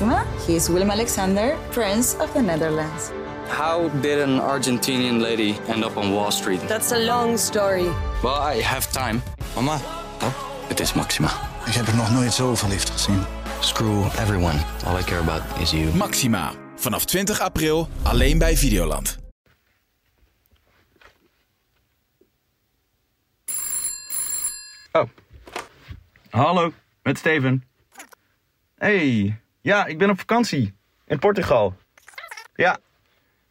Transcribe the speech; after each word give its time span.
Maxima. 0.00 0.24
He 0.46 0.54
is 0.54 0.68
Willem 0.68 0.90
Alexander, 0.90 1.56
Prince 1.70 2.16
of 2.20 2.32
the 2.32 2.40
Netherlands. 2.42 3.10
How 3.48 3.88
did 4.00 4.20
an 4.20 4.38
Argentinian 4.40 5.20
lady 5.20 5.58
end 5.66 5.84
up 5.84 5.96
on 5.96 6.12
Wall 6.12 6.30
Street? 6.30 6.60
That's 6.68 6.92
a 6.92 6.98
long 6.98 7.36
story. 7.38 7.90
Well, 8.22 8.40
I 8.56 8.62
have 8.62 8.86
time. 8.92 9.22
Mama, 9.54 9.80
Oh, 10.20 10.32
het 10.68 10.80
is 10.80 10.92
Maxima. 10.94 11.30
ik 11.66 11.72
heb 11.74 11.86
er 11.86 11.96
nog 11.96 12.10
nooit 12.10 12.32
zo 12.32 12.54
verliefd 12.54 12.90
gezien. 12.90 13.24
Screw 13.60 14.04
everyone. 14.04 14.58
All 14.86 14.98
I 14.98 15.02
care 15.02 15.20
about 15.20 15.42
is 15.60 15.70
you. 15.70 15.94
Maxima. 15.94 16.52
Vanaf 16.76 17.04
20 17.04 17.40
april 17.40 17.88
alleen 18.02 18.38
bij 18.38 18.56
Videoland. 18.56 19.18
Oh. 24.92 25.08
Hallo, 26.30 26.72
met 27.02 27.18
Steven. 27.18 27.64
Hey, 28.78 29.36
ja, 29.60 29.86
ik 29.86 29.98
ben 29.98 30.10
op 30.10 30.18
vakantie. 30.18 30.74
In 31.06 31.18
Portugal. 31.18 31.76
Ja. 32.54 32.78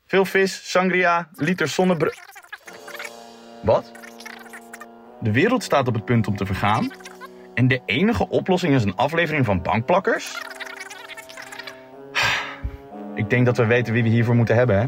Veel 0.05 0.26
vis, 0.26 0.72
sangria, 0.72 1.30
liter 1.36 1.68
zonnebrand. 1.68 2.22
Wat? 3.63 3.91
De 5.20 5.32
wereld 5.32 5.63
staat 5.63 5.88
op 5.88 5.94
het 5.94 6.05
punt 6.05 6.27
om 6.27 6.35
te 6.35 6.46
vergaan. 6.46 6.91
En 7.54 7.68
de 7.68 7.82
enige 7.85 8.30
oplossing 8.30 8.73
is 8.76 8.84
een 8.84 8.96
aflevering 8.96 9.46
van 9.46 9.62
bankplakkers? 9.62 10.41
Ik 13.16 13.30
denk 13.30 13.46
dat 13.46 13.58
we 13.58 13.66
weten 13.66 13.94
wie 13.94 14.04
we 14.04 14.10
hiervoor 14.10 14.35
moeten 14.35 14.55
hebben, 14.55 14.80
hè? 14.80 14.85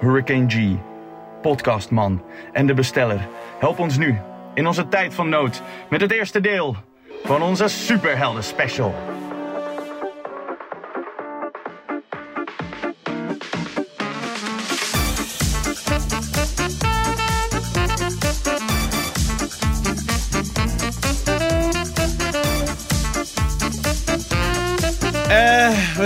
Hurricane 0.00 0.48
G, 0.48 0.76
podcastman 1.42 2.24
en 2.52 2.66
de 2.66 2.74
besteller. 2.74 3.28
Help 3.58 3.78
ons 3.78 3.96
nu, 3.96 4.18
in 4.54 4.66
onze 4.66 4.88
tijd 4.88 5.14
van 5.14 5.28
nood, 5.28 5.62
met 5.90 6.00
het 6.00 6.12
eerste 6.12 6.40
deel 6.40 6.76
van 7.24 7.42
onze 7.42 7.68
superhelden 7.68 8.44
special. 8.44 9.17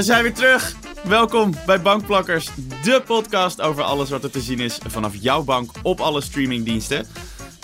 We 0.03 0.09
zijn 0.09 0.23
weer 0.23 0.35
terug. 0.35 0.77
Welkom 1.05 1.55
bij 1.67 1.81
Bankplakkers, 1.81 2.51
de 2.83 3.03
podcast 3.07 3.61
over 3.61 3.83
alles 3.83 4.11
wat 4.11 4.25
er 4.25 4.31
te 4.31 4.41
zien 4.41 4.59
is 4.59 4.79
vanaf 4.87 5.15
jouw 5.17 5.43
bank 5.43 5.71
op 5.83 6.01
alle 6.01 6.21
streamingdiensten. 6.21 7.07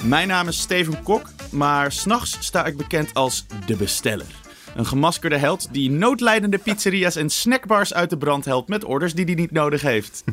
Mijn 0.02 0.28
naam 0.28 0.48
is 0.48 0.60
Steven 0.60 1.02
Kok, 1.02 1.26
maar 1.50 1.92
s'nachts 1.92 2.36
sta 2.40 2.66
ik 2.66 2.76
bekend 2.76 3.14
als 3.14 3.46
de 3.66 3.76
besteller. 3.76 4.26
Een 4.76 4.86
gemaskerde 4.86 5.36
held 5.36 5.68
die 5.72 5.90
noodlijdende 5.90 6.58
pizzeria's 6.58 7.16
en 7.16 7.30
snackbars 7.30 7.94
uit 7.94 8.10
de 8.10 8.18
brand 8.18 8.44
helpt 8.44 8.68
met 8.68 8.84
orders 8.84 9.14
die 9.14 9.24
hij 9.24 9.34
niet 9.34 9.52
nodig 9.52 9.82
heeft. 9.82 10.24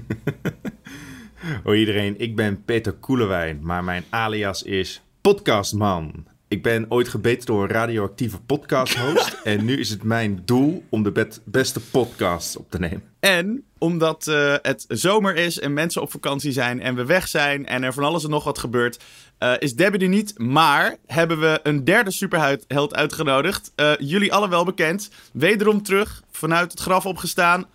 Hoi 1.63 1.79
iedereen, 1.79 2.19
ik 2.19 2.35
ben 2.35 2.63
Peter 2.63 2.93
Koelewijn, 2.93 3.59
maar 3.61 3.83
mijn 3.83 4.03
alias 4.09 4.63
is 4.63 5.01
Podcastman. 5.21 6.34
Ik 6.47 6.63
ben 6.63 6.85
ooit 6.89 7.07
gebeten 7.07 7.45
door 7.45 7.63
een 7.63 7.69
radioactieve 7.69 8.41
podcast-host 8.41 9.37
en 9.43 9.65
nu 9.65 9.79
is 9.79 9.89
het 9.89 10.03
mijn 10.03 10.41
doel 10.45 10.83
om 10.89 11.03
de 11.03 11.11
bet- 11.11 11.41
beste 11.43 11.79
podcasts 11.79 12.57
op 12.57 12.71
te 12.71 12.79
nemen. 12.79 13.03
En 13.19 13.63
omdat 13.77 14.27
eh, 14.27 14.55
het 14.61 14.85
zomer 14.87 15.35
is 15.35 15.59
en 15.59 15.73
mensen 15.73 16.01
op 16.01 16.11
vakantie 16.11 16.51
zijn 16.51 16.81
en 16.81 16.95
we 16.95 17.05
weg 17.05 17.27
zijn 17.27 17.65
en 17.65 17.83
er 17.83 17.93
van 17.93 18.03
alles 18.03 18.23
en 18.23 18.29
nog 18.29 18.43
wat 18.43 18.57
gebeurt, 18.57 19.03
eh, 19.37 19.53
is 19.59 19.75
Debbie 19.75 20.01
er 20.01 20.07
niet. 20.07 20.39
Maar 20.39 20.95
hebben 21.05 21.39
we 21.39 21.59
een 21.63 21.83
derde 21.83 22.11
superheld 22.11 22.95
uitgenodigd. 22.95 23.71
Eh, 23.75 23.91
jullie 23.99 24.33
alle 24.33 24.49
wel 24.49 24.65
bekend. 24.65 25.09
Wederom 25.33 25.83
terug, 25.83 26.23
vanuit 26.31 26.71
het 26.71 26.81
graf 26.81 27.05
opgestaan. 27.05 27.65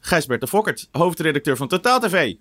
Gijsbert 0.00 0.40
de 0.40 0.46
Fokkert, 0.46 0.88
hoofdredacteur 0.92 1.56
van 1.56 1.68
Totaal 1.68 2.00
TV. 2.00 2.34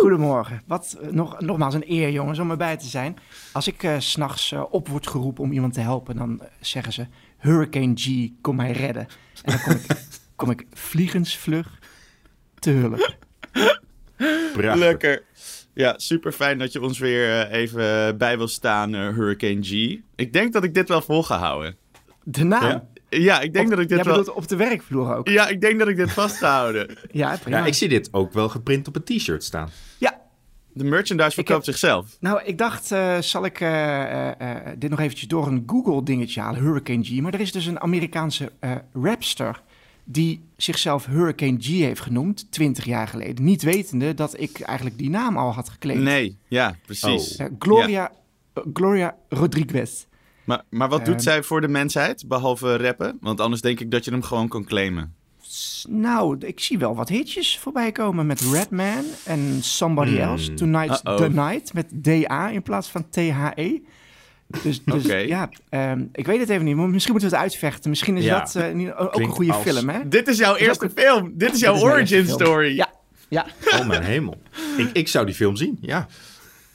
Goedemorgen. 0.00 0.62
Wat, 0.66 0.98
eh, 1.02 1.08
nog, 1.08 1.40
nogmaals 1.40 1.74
een 1.74 1.90
eer, 1.92 2.10
jongens, 2.10 2.38
om 2.38 2.50
erbij 2.50 2.76
te 2.76 2.86
zijn. 2.86 3.16
Als 3.52 3.66
ik 3.66 3.82
eh, 3.82 3.98
s 3.98 4.10
s'nachts 4.10 4.52
eh, 4.52 4.64
op 4.70 4.88
word 4.88 5.06
geroepen 5.06 5.44
om 5.44 5.52
iemand 5.52 5.72
te 5.72 5.80
helpen, 5.80 6.16
dan 6.16 6.40
eh, 6.40 6.46
zeggen 6.60 6.92
ze: 6.92 7.06
Hurricane 7.38 7.92
G, 7.94 8.28
kom 8.40 8.56
mij 8.56 8.72
redden. 8.72 9.06
En 9.42 9.52
dan 9.52 9.60
kom 9.60 9.72
ik, 9.72 9.86
kom 10.36 10.50
ik 10.50 10.66
vliegensvlug 10.72 11.78
te 12.58 12.70
hulp. 12.70 13.16
Prachtig. 14.52 14.78
Lekker. 14.78 15.22
Ja, 15.74 15.94
super 15.98 16.32
fijn 16.32 16.58
dat 16.58 16.72
je 16.72 16.82
ons 16.82 16.98
weer 16.98 17.40
eh, 17.40 17.60
even 17.60 18.18
bij 18.18 18.36
wil 18.36 18.48
staan, 18.48 18.94
eh, 18.94 19.00
Hurricane 19.00 19.62
G. 19.62 19.98
Ik 20.14 20.32
denk 20.32 20.52
dat 20.52 20.64
ik 20.64 20.74
dit 20.74 20.88
wel 20.88 21.02
vol 21.02 21.22
ga 21.22 21.38
houden. 21.38 21.76
De 22.22 22.44
naam. 22.44 22.68
Ja? 22.68 22.86
Ja, 23.10 23.40
ik 23.40 23.52
denk 23.52 23.70
dat 23.70 23.78
ik 23.78 23.88
dit 23.88 24.04
Jij 24.04 24.14
wel... 24.14 24.24
op 24.34 24.48
de 24.48 24.56
werkvloer 24.56 25.16
ook. 25.16 25.28
Ja, 25.28 25.48
ik 25.48 25.60
denk 25.60 25.78
dat 25.78 25.88
ik 25.88 25.96
dit 25.96 26.12
vast 26.12 26.36
ga 26.36 26.50
houden. 26.58 26.86
Ja, 27.10 27.36
prima. 27.42 27.58
Ja, 27.58 27.64
ik 27.66 27.74
zie 27.74 27.88
dit 27.88 28.08
ook 28.12 28.32
wel 28.32 28.48
geprint 28.48 28.88
op 28.88 28.96
een 28.96 29.04
t-shirt 29.04 29.44
staan. 29.44 29.68
Ja, 29.98 30.20
De 30.72 30.84
merchandise 30.84 31.30
verkoopt 31.34 31.66
heb- 31.66 31.74
zichzelf. 31.74 32.16
nou, 32.20 32.40
ik 32.44 32.58
dacht, 32.58 32.92
eh, 32.92 33.18
zal 33.18 33.44
ik 33.44 33.60
eh, 33.60 34.28
eh, 34.30 34.56
eh, 34.56 34.56
dit 34.78 34.90
nog 34.90 35.00
eventjes 35.00 35.28
door 35.28 35.46
een 35.46 35.62
Google-dingetje 35.66 36.40
halen, 36.40 36.60
Hurricane 36.60 37.04
G. 37.04 37.20
Maar 37.20 37.34
er 37.34 37.40
is 37.40 37.52
dus 37.52 37.66
een 37.66 37.80
Amerikaanse 37.80 38.52
eh, 38.60 38.70
rapster 38.92 39.62
die 40.04 40.40
zichzelf 40.56 41.06
Hurricane 41.06 41.56
G 41.60 41.66
heeft 41.66 42.00
genoemd, 42.00 42.52
20 42.52 42.84
jaar 42.84 43.08
geleden. 43.08 43.44
Niet 43.44 43.62
wetende 43.62 44.14
dat 44.14 44.40
ik 44.40 44.60
eigenlijk 44.60 44.98
die 44.98 45.10
naam 45.10 45.36
al 45.36 45.52
had 45.54 45.68
geclaimd. 45.68 46.02
Nee, 46.02 46.36
ja, 46.48 46.74
precies. 46.86 47.36
Eh, 47.36 47.46
Gloria, 47.58 48.12
Gloria 48.74 49.16
Rodriguez. 49.28 50.06
Maar, 50.50 50.62
maar 50.70 50.88
wat 50.88 51.04
doet 51.04 51.14
Eh, 51.14 51.20
zij 51.20 51.42
voor 51.42 51.60
de 51.60 51.68
mensheid, 51.68 52.24
behalve 52.28 52.76
rappen? 52.76 53.16
Want 53.20 53.40
anders 53.40 53.62
denk 53.62 53.80
ik 53.80 53.90
dat 53.90 54.04
je 54.04 54.10
hem 54.10 54.22
gewoon 54.22 54.48
kan 54.48 54.64
claimen. 54.64 55.14
Nou, 55.88 56.36
ik 56.38 56.60
zie 56.60 56.78
wel 56.78 56.94
wat 56.96 57.08
hitjes 57.08 57.58
voorbij 57.58 57.92
komen 57.92 58.26
met 58.26 58.40
Redman 58.40 59.04
en 59.24 59.58
Somebody 59.62 60.16
Else. 60.18 60.54
Tonight's 60.54 61.00
the 61.02 61.28
Night 61.30 61.72
met 61.72 61.86
DA 61.92 62.48
in 62.48 62.62
plaats 62.62 62.88
van 62.88 63.06
THE. 63.10 63.82
Dus, 64.62 64.84
dus 64.84 65.04
ja, 65.26 65.48
ehm, 65.68 66.04
ik 66.12 66.26
weet 66.26 66.40
het 66.40 66.48
even 66.48 66.64
niet. 66.64 66.76
maar 66.76 66.88
Misschien 66.88 67.12
moeten 67.12 67.30
we 67.30 67.36
het 67.36 67.44
uitvechten. 67.44 67.90
Misschien 67.90 68.16
is 68.16 68.24
Ja. 68.24 68.38
dat 68.38 68.54
eh, 68.54 68.72
niet- 68.72 68.92
ook 68.92 69.14
een 69.20 69.28
goede 69.28 69.52
als- 69.52 69.62
film, 69.62 69.88
hè? 69.88 70.08
Dit 70.08 70.28
is 70.28 70.38
jouw 70.38 70.56
eerste 70.56 70.90
film. 70.94 71.32
Dit 71.34 71.52
is 71.54 71.60
jouw 71.60 71.72
Dit 71.72 71.82
is 71.82 71.86
mijn 71.88 71.94
origin 71.96 72.26
story. 72.28 72.76
Ja, 72.76 72.88
ja. 73.28 73.46
Oh 73.78 73.86
mijn 73.86 74.02
hemel. 74.02 74.40
Ik, 74.76 74.90
ik 74.92 75.08
zou 75.08 75.26
die 75.26 75.34
film 75.34 75.56
zien, 75.56 75.78
ja. 75.80 76.06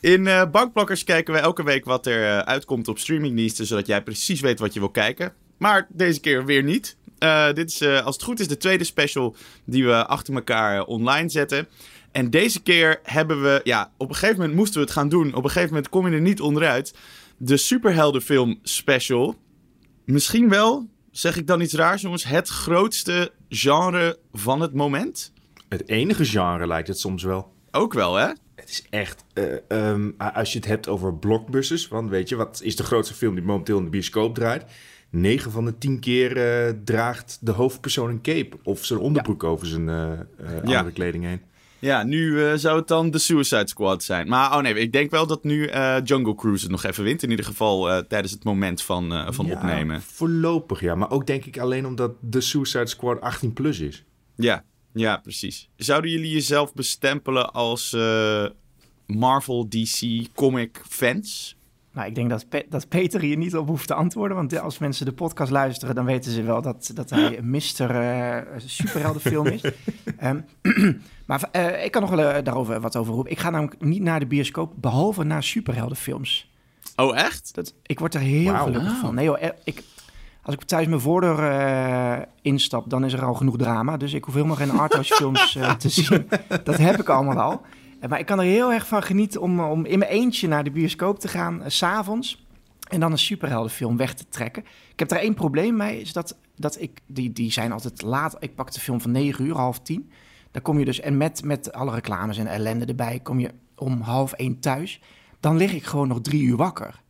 In 0.06 0.28
eh 0.28 0.50
Bankplakkers 0.52 1.04
kijken 1.04 1.34
we 1.34 1.40
elke 1.40 1.64
week 1.64 1.86
wat 1.86 2.06
er 2.06 2.24
eh, 2.24 2.40
uitkomt 2.40 2.88
op 2.88 3.00
streamingdiensten, 3.00 3.66
zodat 3.66 3.88
jij 3.88 4.04
precies 4.04 4.40
weet 4.40 4.60
wat 4.60 4.74
je 4.74 4.80
wil 4.80 4.90
kijken. 4.90 5.34
Maar 5.58 5.88
deze 5.90 6.20
keer 6.20 6.46
weer 6.46 6.64
niet. 6.64 6.98
Eh, 7.18 7.54
dit 7.54 7.70
is, 7.70 7.82
als 7.82 8.16
het 8.16 8.24
goed 8.24 8.40
is, 8.40 8.48
de 8.48 8.58
tweede 8.58 8.84
special 8.84 9.36
die 9.64 9.86
we 9.86 10.06
achter 10.06 10.34
elkaar 10.34 10.84
online 10.84 11.30
zetten. 11.30 11.68
En 12.12 12.30
deze 12.30 12.62
keer 12.62 13.00
hebben 13.04 13.42
we, 13.42 13.62
ja, 13.64 13.92
op 13.98 14.10
een 14.10 14.16
gegeven 14.16 14.40
moment 14.40 14.56
moesten 14.56 14.80
we 14.80 14.86
het 14.86 14.96
gaan 14.96 15.10
doen. 15.10 15.34
Op 15.34 15.44
een 15.44 15.50
gegeven 15.50 15.70
moment 15.70 15.90
kom 15.90 16.08
je 16.08 16.16
er 16.16 16.22
niet 16.22 16.42
onderuit. 16.42 16.94
De 17.38 17.58
superheldenfilm 17.58 18.60
special. 18.64 19.36
Misschien 20.06 20.50
wel, 20.50 20.90
zeg 21.12 21.38
ik 21.38 21.48
dan 21.48 21.62
iets 21.62 21.74
raars 21.74 22.02
jongens, 22.02 22.24
het 22.24 22.48
grootste 22.48 23.32
genre 23.50 24.20
van 24.32 24.62
het 24.62 24.74
moment? 24.74 25.34
Het 25.70 25.88
enige 25.88 26.26
genre 26.26 26.68
lijkt 26.68 26.88
het 26.88 27.00
soms 27.00 27.24
wel. 27.24 27.54
Ook 27.72 27.94
wel, 27.94 28.16
hè? 28.16 28.32
Het 28.56 28.70
is 28.70 28.86
echt, 28.90 29.24
eh, 29.34 29.44
ehm, 29.68 30.12
als 30.18 30.52
je 30.52 30.58
het 30.58 30.68
hebt 30.68 30.88
over 30.88 31.16
blockbusters, 31.16 31.88
want 31.88 32.10
weet 32.10 32.30
je, 32.30 32.36
wat 32.36 32.62
is 32.64 32.76
de 32.76 32.84
grootste 32.84 33.14
film 33.14 33.36
die 33.36 33.44
momenteel 33.44 33.78
in 33.78 33.84
de 33.84 33.90
bioscoop 33.90 34.36
draait? 34.36 34.66
9 35.10 35.52
van 35.52 35.66
de 35.66 35.78
10 35.78 36.00
keer 36.00 36.38
eh, 36.38 36.74
draagt 36.84 37.38
de 37.42 37.52
hoofdpersoon 37.52 38.10
een 38.10 38.22
cape 38.22 38.58
of 38.64 38.86
zijn 38.86 39.00
onderbroek 39.00 39.44
over 39.44 39.68
zijn 39.68 39.90
eh, 39.90 40.12
andere 40.64 40.92
kleding 40.92 41.24
heen. 41.24 41.42
Ja, 41.80 42.04
nu 42.04 42.58
zou 42.58 42.78
het 42.78 42.88
dan 42.88 43.12
de 43.12 43.18
Suicide 43.18 43.68
Squad 43.68 44.04
zijn. 44.04 44.28
Maar 44.28 44.58
oh 44.58 44.62
nee, 44.62 44.74
ik 44.74 44.92
denk 44.92 45.12
wel 45.12 45.28
dat 45.28 45.44
nu 45.44 45.70
Jungle 46.04 46.36
Cruise 46.36 46.64
het 46.64 46.72
nog 46.72 46.84
even 46.84 47.04
wint. 47.04 47.24
In 47.24 47.30
ieder 47.30 47.46
geval 47.46 48.08
tijdens 48.08 48.34
het 48.34 48.44
moment 48.44 48.82
van, 48.82 49.34
van 49.34 49.46
Ja, 49.46 49.54
opnemen. 49.54 50.02
Voorlopig 50.02 50.82
ja, 50.82 50.96
maar 50.96 51.12
ook 51.12 51.28
denk 51.28 51.46
ik 51.46 51.58
alleen 51.58 51.86
omdat 51.86 52.12
de 52.22 52.42
Suicide 52.42 52.88
Squad 52.88 53.22
18 53.22 53.54
plus 53.54 53.80
is. 53.80 54.04
Ja, 54.36 54.64
ja, 54.96 55.18
precies. 55.18 55.70
Zouden 55.76 56.12
jullie 56.12 56.32
jezelf 56.32 56.74
bestempelen 56.74 57.54
als 57.54 57.94
eh, 57.94 58.46
Marvel, 59.06 59.70
DC, 59.70 60.28
comic 60.36 60.82
fans? 60.90 61.56
Nou, 61.94 62.08
ik 62.08 62.16
denk 62.16 62.30
dat, 62.30 62.50
Pe- 62.50 62.66
dat 62.70 62.88
Peter 62.90 63.22
hier 63.22 63.38
niet 63.38 63.56
op 63.56 63.68
hoeft 63.68 63.88
te 63.88 63.94
antwoorden. 63.94 64.38
Want 64.38 64.60
als 64.60 64.78
mensen 64.78 65.06
de 65.06 65.12
podcast 65.14 65.52
luisteren, 65.52 65.96
dan 65.96 66.06
weten 66.06 66.32
ze 66.32 66.42
wel 66.44 66.62
dat, 66.62 66.92
dat 66.94 67.10
hij 67.10 67.38
een 67.38 67.50
Mr. 67.50 67.90
eh, 67.90 68.42
superheldenfilm 68.66 69.48
is. 69.48 69.62
Ehm, 70.18 70.40
maar 71.28 71.50
eh, 71.52 71.84
ik 71.86 71.92
kan 71.92 72.02
nog 72.02 72.12
wel 72.12 72.44
daarover 72.44 72.80
wat 72.82 72.96
over 72.96 73.14
roepen. 73.14 73.32
Ik 73.32 73.40
ga 73.40 73.50
namelijk 73.50 73.82
niet 73.82 74.02
naar 74.02 74.20
de 74.20 74.26
bioscoop, 74.28 74.74
behalve 74.76 75.24
naar 75.24 75.44
superheldenfilms. 75.44 76.50
Oh, 76.96 77.18
echt? 77.18 77.54
Dat, 77.56 77.74
ik 77.84 78.00
word 78.00 78.14
er 78.14 78.20
heel 78.22 78.52
Wauw. 78.52 78.66
gelukkig 78.66 78.98
van. 78.98 79.16
Nee 79.16 79.26
joh, 79.26 79.42
ik, 79.64 79.84
als 80.46 80.56
ik 80.56 80.64
thuis 80.64 80.88
mijn 80.88 81.02
voordeur 81.02 81.40
eh, 81.52 82.22
instap, 82.42 82.90
dan 82.90 83.06
is 83.06 83.14
er 83.14 83.26
al 83.26 83.34
genoeg 83.34 83.58
drama. 83.58 83.98
Dus 83.98 84.14
ik 84.14 84.24
hoef 84.24 84.34
helemaal 84.34 84.56
geen 84.56 84.72
arthouse 84.72 85.14
films 85.20 85.56
eh, 85.56 85.74
te 85.74 85.90
zien. 85.90 86.28
Dat 86.64 86.78
heb 86.78 87.00
ik 87.00 87.10
allemaal 87.10 87.40
al. 87.40 87.62
Eh, 88.00 88.10
Maar 88.10 88.20
ik 88.20 88.26
kan 88.26 88.40
er 88.40 88.46
heel 88.46 88.74
erg 88.74 88.88
van 88.88 89.04
genieten 89.04 89.42
om, 89.42 89.60
om 89.60 89.86
in 89.86 90.00
mijn 90.00 90.12
eentje 90.12 90.48
naar 90.48 90.64
de 90.64 90.72
bioscoop 90.72 91.20
te 91.20 91.28
gaan, 91.28 91.62
s 91.68 91.78
s'avonds. 91.78 92.46
en 92.90 93.00
dan 93.00 93.12
een 93.12 93.18
superheldenfilm 93.18 93.98
weg 93.98 94.14
te 94.14 94.26
trekken. 94.30 94.64
Ik 94.92 95.00
heb 95.00 95.10
daar 95.10 95.20
één 95.20 95.34
probleem 95.34 95.76
mee, 95.76 96.02
is 96.02 96.14
dat, 96.14 96.38
dat 96.56 96.82
ik, 96.82 97.00
die, 97.06 97.32
die 97.34 97.52
zijn 97.52 97.72
altijd 97.72 98.02
laat. 98.02 98.36
Ik 98.40 98.56
pak 98.56 98.72
de 98.74 98.80
film 98.80 99.02
van 99.02 99.12
9 99.12 99.46
uur, 99.46 99.56
half 99.56 99.80
tien. 99.80 100.12
Dan 100.52 100.62
kom 100.62 100.80
je 100.80 100.86
dus, 100.86 101.00
en 101.00 101.18
met, 101.18 101.44
met 101.44 101.74
alle 101.74 101.92
reclames 101.92 102.38
en 102.38 102.48
ellende 102.48 102.86
erbij, 102.86 103.20
kom 103.24 103.40
je 103.40 103.52
om 103.76 104.02
half 104.02 104.34
één 104.34 104.60
thuis. 104.60 105.02
Dan 105.40 105.58
lig 105.58 105.74
ik 105.74 105.84
gewoon 105.84 106.08
nog 106.08 106.22
drie 106.22 106.44
uur 106.44 106.56
wakker. 106.58 107.04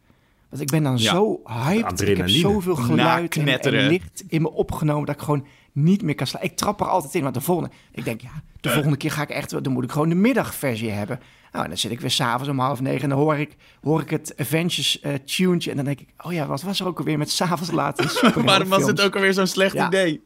Want 0.57 0.61
ik 0.61 0.69
ben 0.69 0.83
dan 0.83 0.97
Ja. 0.97 1.11
zo 1.11 1.41
hyped. 1.45 2.01
Ik 2.01 2.17
heb 2.17 2.29
zoveel 2.29 2.75
geluid 2.75 3.35
en, 3.37 3.47
en 3.61 3.87
licht 3.87 4.23
in 4.27 4.41
me 4.41 4.51
opgenomen 4.51 5.05
dat 5.05 5.15
ik 5.15 5.21
gewoon 5.21 5.45
niet 5.71 6.01
meer 6.01 6.15
kan 6.15 6.27
slapen. 6.27 6.49
Ik 6.49 6.55
trap 6.55 6.79
er 6.79 6.87
altijd 6.87 7.15
in, 7.15 7.21
want 7.21 7.33
de 7.33 7.41
volgende... 7.41 7.71
Ik 7.91 8.03
denk, 8.05 8.21
ja, 8.21 8.29
de 8.61 8.69
volgende 8.69 8.97
keer 8.97 9.11
ga 9.11 9.21
ik 9.21 9.29
echt... 9.29 9.63
Dan 9.63 9.73
moet 9.73 9.83
ik 9.83 9.91
gewoon 9.91 10.09
de 10.09 10.15
middagversie 10.15 10.89
hebben. 10.89 11.19
Nou, 11.51 11.63
en 11.63 11.69
dan 11.69 11.79
zit 11.79 11.91
ik 11.91 11.99
weer 12.01 12.11
s'avonds 12.11 12.49
om 12.49 12.59
half 12.59 12.81
negen 12.81 13.01
en 13.03 13.09
dan 13.09 13.17
hoor 13.17 13.35
ik, 13.37 13.55
hoor 13.81 14.01
ik 14.01 14.09
het 14.09 14.33
Avengers 14.37 14.99
eh 14.99 15.13
tuentje. 15.13 15.69
En 15.69 15.75
dan 15.75 15.85
denk 15.85 15.99
ik, 15.99 16.07
oh 16.25 16.33
ja, 16.33 16.45
wat 16.47 16.61
was 16.61 16.79
er 16.79 16.87
ook 16.87 16.97
alweer 16.97 17.17
met 17.17 17.31
s'avonds 17.31 17.71
laten? 17.71 18.09
Waarom 18.45 18.69
was 18.69 18.85
het 18.85 19.01
ook 19.01 19.15
alweer 19.15 19.33
zo'n 19.33 19.47
slecht 19.47 19.73
Ja. 19.73 19.87
idee? 19.87 20.21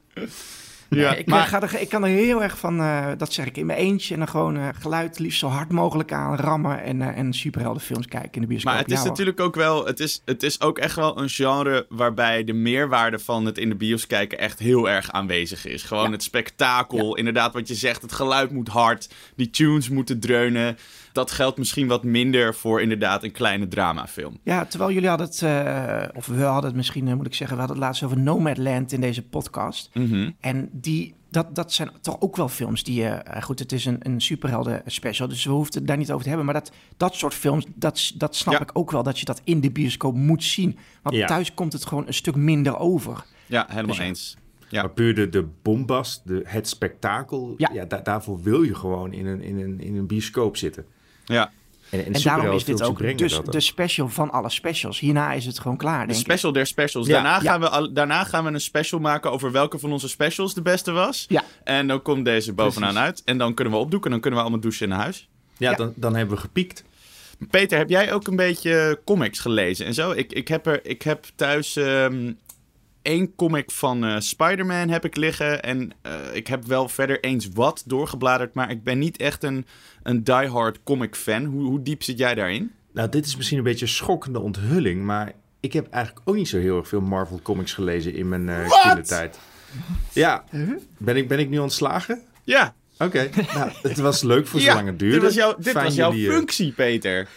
Ja, 0.89 1.15
ik, 1.15 1.27
maar- 1.27 1.39
eh, 1.43 1.47
ga 1.47 1.61
er, 1.61 1.81
ik 1.81 1.89
kan 1.89 2.03
er 2.03 2.09
heel 2.09 2.43
erg 2.43 2.57
van, 2.57 2.79
eh, 2.79 3.07
dat 3.17 3.33
zeg 3.33 3.45
ik, 3.45 3.57
in 3.57 3.65
mijn 3.65 3.79
eentje. 3.79 4.13
En 4.13 4.19
dan 4.19 4.29
gewoon 4.29 4.57
eh, 4.57 4.67
geluid 4.79 5.19
liefst 5.19 5.39
zo 5.39 5.47
hard 5.47 5.71
mogelijk 5.71 6.11
aan 6.13 6.35
rammen. 6.35 6.83
En, 6.83 7.01
eh 7.01 7.17
en 7.17 7.33
superheldenfilms 7.33 8.07
kijken 8.07 8.31
in 8.31 8.41
de 8.41 8.47
bioscoop. 8.47 8.71
Maar 8.73 8.81
het 8.81 8.91
is 8.91 9.01
Ja, 9.01 9.07
natuurlijk 9.07 9.39
ook 9.39 9.55
wel, 9.55 9.85
het 9.85 9.99
is, 9.99 10.21
het 10.25 10.43
is 10.43 10.61
ook 10.61 10.77
echt 10.77 10.95
wel 10.95 11.17
een 11.19 11.29
genre 11.29 11.85
waarbij 11.89 12.43
de 12.43 12.53
meerwaarde 12.53 13.19
van 13.19 13.45
het 13.45 13.57
in 13.57 13.69
de 13.69 13.75
bios 13.75 14.07
kijken 14.07 14.37
echt 14.39 14.59
heel 14.59 14.89
erg 14.89 15.11
aanwezig 15.11 15.65
is. 15.65 15.83
Gewoon 15.83 16.05
Ja. 16.05 16.11
het 16.11 16.23
spektakel, 16.23 17.15
inderdaad 17.15 17.53
wat 17.53 17.67
je 17.67 17.75
zegt, 17.75 18.01
het 18.01 18.11
geluid 18.11 18.51
moet 18.51 18.67
hard, 18.67 19.09
die 19.35 19.49
tunes 19.49 19.89
moeten 19.89 20.19
dreunen. 20.19 20.77
Dat 21.11 21.31
geldt 21.31 21.57
misschien 21.57 21.87
wat 21.87 22.03
minder 22.03 22.55
voor 22.55 22.81
inderdaad 22.81 23.23
een 23.23 23.31
kleine 23.31 23.67
dramafilm. 23.67 24.37
Ja, 24.43 24.65
terwijl 24.65 24.91
jullie 24.91 25.09
hadden 25.09 25.27
het, 25.27 25.41
eh, 25.41 26.03
of 26.17 26.25
we 26.27 26.43
hadden 26.43 26.65
het 26.65 26.75
misschien, 26.75 27.07
eh, 27.07 27.13
moet 27.13 27.25
ik 27.25 27.33
zeggen, 27.33 27.55
we 27.57 27.61
hadden 27.61 27.79
het 27.81 27.85
laatst 27.87 28.03
over 28.03 28.19
Nomadland 28.19 28.91
in 28.91 29.01
deze 29.01 29.21
podcast. 29.27 29.89
Mhm. 29.93 30.31
En 30.39 30.69
die, 30.71 31.13
dat, 31.31 31.55
dat 31.55 31.73
zijn 31.73 31.89
toch 32.01 32.21
ook 32.21 32.35
wel 32.35 32.47
films 32.49 32.83
die, 32.83 33.05
eh, 33.05 33.41
goed, 33.43 33.59
het 33.59 33.71
is 33.71 33.85
een, 33.85 33.97
een 33.99 34.21
superhelden 34.21 34.81
special, 34.85 35.27
dus 35.27 35.43
we 35.45 35.51
hoeven 35.51 35.73
het 35.73 35.87
daar 35.87 35.97
niet 35.97 36.11
over 36.11 36.21
te 36.23 36.27
hebben. 36.27 36.45
Maar 36.45 36.55
dat, 36.55 36.71
dat 36.97 37.15
soort 37.15 37.33
films, 37.33 37.65
dat, 37.75 38.11
dat 38.15 38.35
snap 38.35 38.53
Ja. 38.53 38.61
ik 38.61 38.69
ook 38.73 38.91
wel, 38.91 39.03
dat 39.03 39.19
je 39.19 39.25
dat 39.25 39.41
in 39.43 39.61
de 39.61 39.71
bioscoop 39.71 40.15
moet 40.15 40.43
zien. 40.43 40.77
Want 41.01 41.15
Ja. 41.15 41.27
thuis 41.27 41.53
komt 41.53 41.73
het 41.73 41.85
gewoon 41.85 42.07
een 42.07 42.13
stuk 42.13 42.35
minder 42.35 42.77
over. 42.77 43.25
Ja, 43.45 43.65
helemaal 43.67 43.95
Dus 43.95 44.05
eens. 44.05 44.37
Ja. 44.69 44.81
Maar 44.81 44.91
puur 44.91 45.15
de, 45.15 45.29
de 45.29 45.47
bombast, 45.61 46.21
de, 46.27 46.41
het 46.45 46.67
spektakel, 46.67 47.53
Ja. 47.57 47.69
ja. 47.73 47.85
da- 47.85 47.99
daarvoor 48.01 48.41
wil 48.41 48.61
je 48.61 48.75
gewoon 48.75 49.13
in 49.13 49.25
een, 49.25 49.41
in 49.41 49.59
een, 49.59 49.79
in 49.81 49.95
een 49.97 50.07
bioscoop 50.07 50.57
zitten. 50.57 50.85
Ja. 51.29 51.51
En, 51.89 52.05
en, 52.05 52.13
En 52.13 52.21
daarom 52.21 52.51
is 52.51 52.63
dit 52.63 52.81
ook 52.81 53.17
dus 53.17 53.39
de 53.45 53.59
special 53.59 54.09
van 54.09 54.31
alle 54.31 54.49
specials. 54.49 54.99
Hierna 54.99 55.33
is 55.33 55.45
het 55.45 55.59
gewoon 55.59 55.77
klaar, 55.77 55.99
De 55.99 56.05
denk 56.05 56.19
ik. 56.19 56.25
special 56.25 56.51
der 56.51 56.65
specials. 56.67 57.07
Ja. 57.07 57.13
Daarna, 57.13 57.33
Ja. 57.33 57.39
Gaan 57.51 57.59
we 57.59 57.69
al, 57.69 57.93
daarna 57.93 58.23
gaan 58.23 58.43
we 58.43 58.51
een 58.51 58.61
special 58.61 58.99
maken 58.99 59.31
over 59.31 59.51
welke 59.51 59.79
van 59.79 59.91
onze 59.91 60.07
specials 60.09 60.53
de 60.53 60.61
beste 60.61 60.91
was. 60.91 61.25
Ja. 61.27 61.43
En 61.63 61.87
dan 61.87 62.01
komt 62.01 62.25
deze 62.25 62.53
bovenaan 62.53 62.89
Precies. 62.93 63.07
uit. 63.07 63.21
En 63.25 63.37
dan 63.37 63.53
kunnen 63.53 63.73
we 63.73 63.79
opdoeken. 63.79 64.11
Dan 64.11 64.19
kunnen 64.19 64.39
we 64.39 64.45
allemaal 64.45 64.63
douchen 64.63 64.83
in 64.83 64.89
naar 64.91 64.99
huis. 65.01 65.27
ja, 65.57 65.69
ja. 65.69 65.75
Dan, 65.75 65.93
dan 65.95 66.15
hebben 66.15 66.35
we 66.35 66.41
gepiekt. 66.41 66.83
Peter, 67.49 67.77
heb 67.77 67.89
jij 67.89 68.13
ook 68.13 68.27
een 68.27 68.35
beetje 68.35 68.99
comics 69.05 69.39
gelezen 69.39 69.85
en 69.85 69.93
zo? 69.93 70.11
Ik, 70.11 70.31
ik, 70.33 70.47
heb, 70.47 70.65
er, 70.65 70.85
ik 70.85 71.01
heb 71.01 71.25
thuis 71.35 71.75
ehm, 71.75 72.31
één 73.09 73.35
comic 73.35 73.71
van 73.71 74.05
eh 74.05 74.19
Spider-Man 74.19 74.89
heb 74.89 75.05
ik 75.05 75.15
liggen. 75.15 75.63
En 75.63 75.91
eh, 76.01 76.13
ik 76.33 76.47
heb 76.47 76.65
wel 76.65 76.89
verder 76.89 77.19
eens 77.23 77.47
wat 77.53 77.83
doorgebladerd. 77.85 78.53
Maar 78.53 78.71
ik 78.71 78.83
ben 78.83 78.99
niet 78.99 79.17
echt 79.17 79.43
een, 79.43 79.65
een 80.03 80.23
diehard 80.23 80.83
comic 80.83 81.15
fan. 81.15 81.45
Hoe, 81.45 81.63
hoe 81.63 81.81
diep 81.81 82.03
zit 82.03 82.17
jij 82.17 82.35
daarin? 82.35 82.71
Nou, 82.93 83.09
dit 83.09 83.25
is 83.25 83.35
misschien 83.35 83.57
een 83.57 83.63
beetje 83.63 83.85
een 83.85 83.91
schokkende 83.91 84.39
onthulling, 84.39 85.03
maar 85.03 85.31
ik 85.59 85.73
heb 85.73 85.87
eigenlijk 85.89 86.29
ook 86.29 86.35
niet 86.35 86.47
zo 86.47 86.57
heel 86.57 86.77
erg 86.77 86.87
veel 86.87 87.01
Marvel 87.01 87.39
comics 87.43 87.73
gelezen 87.73 88.13
in 88.13 88.29
mijn 88.29 88.49
eh 88.49 88.81
kindertijd. 88.81 89.39
Ja, 90.13 90.43
ben 90.97 91.17
ik, 91.17 91.27
ben 91.27 91.39
ik 91.39 91.49
nu 91.49 91.57
ontslagen? 91.57 92.21
Ja, 92.43 92.75
Oké, 92.97 93.29
nou, 93.53 93.71
het 93.81 93.97
was 93.97 94.23
leuk 94.23 94.47
voor 94.47 94.59
ja 94.61 94.65
zolang 94.65 94.87
het 94.87 94.99
duurde. 94.99 95.15
dit 95.15 95.23
was, 95.23 95.33
jouw, 95.33 95.55
dit 95.55 95.69
Fijn 95.69 95.85
was 95.85 95.95
jouw 95.95 96.11
jullie, 96.11 96.31
functie, 96.31 96.71
Peter. 96.71 97.27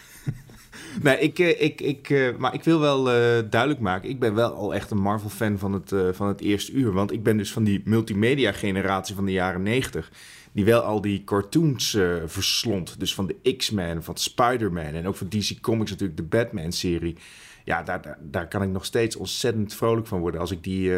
Nee, 1.03 1.19
ik, 1.19 1.39
eh, 1.39 1.63
ik, 1.63 1.81
ik, 1.81 2.11
eh, 2.11 2.37
maar 2.37 2.55
ik 2.55 2.65
wil 2.65 2.81
wel 2.81 3.11
eh, 3.11 3.43
duidelijk 3.51 3.81
maken, 3.81 4.11
ik 4.11 4.21
ben 4.21 4.35
wel 4.35 4.53
al 4.53 4.75
echt 4.75 4.91
een 4.91 5.01
Marvel-fan 5.01 5.59
van 5.59 5.73
het, 5.73 5.95
van 6.13 6.29
het 6.29 6.41
eerste 6.41 6.73
uur. 6.73 6.93
Want 6.93 7.13
ik 7.13 7.23
ben 7.23 7.37
dus 7.37 7.53
van 7.53 7.65
die 7.65 7.83
multimedia-generatie 7.85 9.15
van 9.15 9.25
de 9.25 9.33
jaren 9.33 9.63
90, 9.63 10.13
die 10.53 10.65
wel 10.65 10.81
al 10.81 11.01
die 11.01 11.25
cartoons 11.25 11.99
verslond. 12.27 13.01
Dus 13.01 13.15
van 13.15 13.27
de 13.27 13.57
X-Men, 13.57 14.03
van 14.03 14.17
Spider-Man 14.17 14.85
en 14.95 15.07
ook 15.07 15.17
van 15.17 15.29
DC 15.29 15.61
Comics 15.61 15.91
natuurlijk 15.91 16.19
de 16.19 16.25
Batman-serie. 16.25 17.17
Ja, 17.65 17.83
daar, 17.83 18.19
daar, 18.21 18.49
kan 18.49 18.63
ik 18.63 18.69
nog 18.69 18.85
steeds 18.85 19.17
ontzettend 19.17 19.75
vrolijk 19.75 20.07
van 20.07 20.21
worden 20.21 20.41
als 20.41 20.51
ik 20.51 20.63
die 20.63 20.93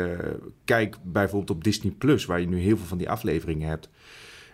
kijk 0.64 0.96
bijvoorbeeld 1.02 1.50
op 1.50 1.64
Disney+, 1.64 1.92
Plus, 1.92 2.24
waar 2.24 2.40
je 2.40 2.48
nu 2.48 2.58
heel 2.58 2.76
veel 2.76 2.86
van 2.86 2.98
die 2.98 3.10
afleveringen 3.10 3.68
hebt. 3.68 3.88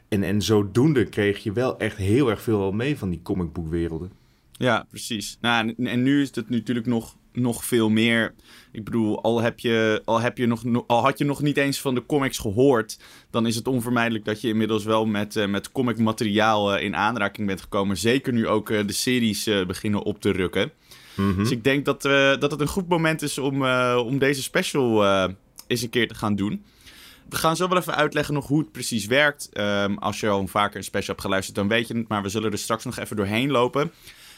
En, 0.09 0.23
en 0.23 0.43
zodoende 0.43 1.05
kreeg 1.05 1.43
je 1.43 1.53
wel 1.53 1.79
echt 1.79 1.97
heel 1.97 2.31
erg 2.31 2.43
veel 2.43 2.61
al 2.61 2.73
mee 2.73 2.99
van 2.99 3.11
die 3.11 3.23
comicboekwerelden. 3.23 4.20
Ja, 4.61 4.87
precies. 4.91 5.39
Nou, 5.41 5.69
en, 5.77 5.87
en 5.87 6.03
nu 6.03 6.23
is 6.23 6.35
het 6.35 6.51
natuurlijk 6.51 6.87
nog, 6.87 7.17
nog 7.33 7.65
veel 7.65 7.89
meer. 7.89 8.35
Ik 8.73 8.85
bedoel, 8.85 9.23
al, 9.23 9.41
heb 9.41 9.59
je, 9.61 10.03
al, 10.05 10.21
heb 10.21 10.39
je 10.39 10.47
nog, 10.47 10.65
no- 10.65 10.85
al 10.87 11.03
had 11.03 11.19
je 11.19 11.25
nog 11.25 11.43
niet 11.43 11.57
eens 11.57 11.81
van 11.81 11.95
de 11.95 12.07
comics 12.07 12.39
gehoord, 12.39 12.99
dan 13.31 13.47
is 13.47 13.57
het 13.57 13.67
onvermijdelijk 13.67 14.25
dat 14.25 14.41
je 14.41 14.49
inmiddels 14.49 14.85
wel 14.85 15.07
met, 15.07 15.37
eh, 15.37 15.47
met 15.47 15.73
comic 15.73 15.99
materiaal 15.99 16.75
eh, 16.77 16.85
in 16.85 16.97
aanraking 16.97 17.47
bent 17.47 17.61
gekomen. 17.61 17.97
Zeker 17.97 18.33
nu 18.33 18.47
ook 18.47 18.71
eh, 18.71 18.87
de 18.87 18.93
series 18.93 19.45
beginnen 19.67 20.03
op 20.03 20.21
te 20.21 20.31
rukken. 20.31 20.73
Dus 21.37 21.51
ik 21.51 21.65
denk 21.65 21.85
dat, 21.85 22.03
dat 22.41 22.51
het 22.51 22.61
een 22.61 22.67
goed 22.67 22.89
moment 22.89 23.23
is 23.23 23.39
om, 23.39 23.65
om 23.97 24.19
deze 24.19 24.43
special 24.43 25.05
eens 25.67 25.83
een 25.83 25.91
keer 25.91 26.09
te 26.09 26.15
gaan 26.15 26.37
doen. 26.37 26.65
We 27.29 27.37
gaan 27.37 27.57
zo 27.57 27.69
wel 27.69 27.79
even 27.79 27.95
uitleggen 27.95 28.35
nog 28.35 28.47
hoe 28.47 28.59
het 28.59 28.73
precies 28.73 29.07
werkt. 29.07 29.49
Ehm, 29.53 29.95
als 29.95 30.21
je 30.21 30.29
al 30.29 30.47
vaker 30.47 30.77
een 30.77 30.85
special 30.85 31.09
hebt 31.15 31.21
geluisterd, 31.21 31.57
dan 31.57 31.69
weet 31.69 31.89
je 31.89 31.97
het. 31.97 32.09
Maar 32.09 32.23
we 32.23 32.29
zullen 32.29 32.53
er 32.53 32.59
straks 32.59 32.85
nog 32.85 32.99
even 32.99 33.17
doorheen 33.17 33.51
lopen. 33.51 33.93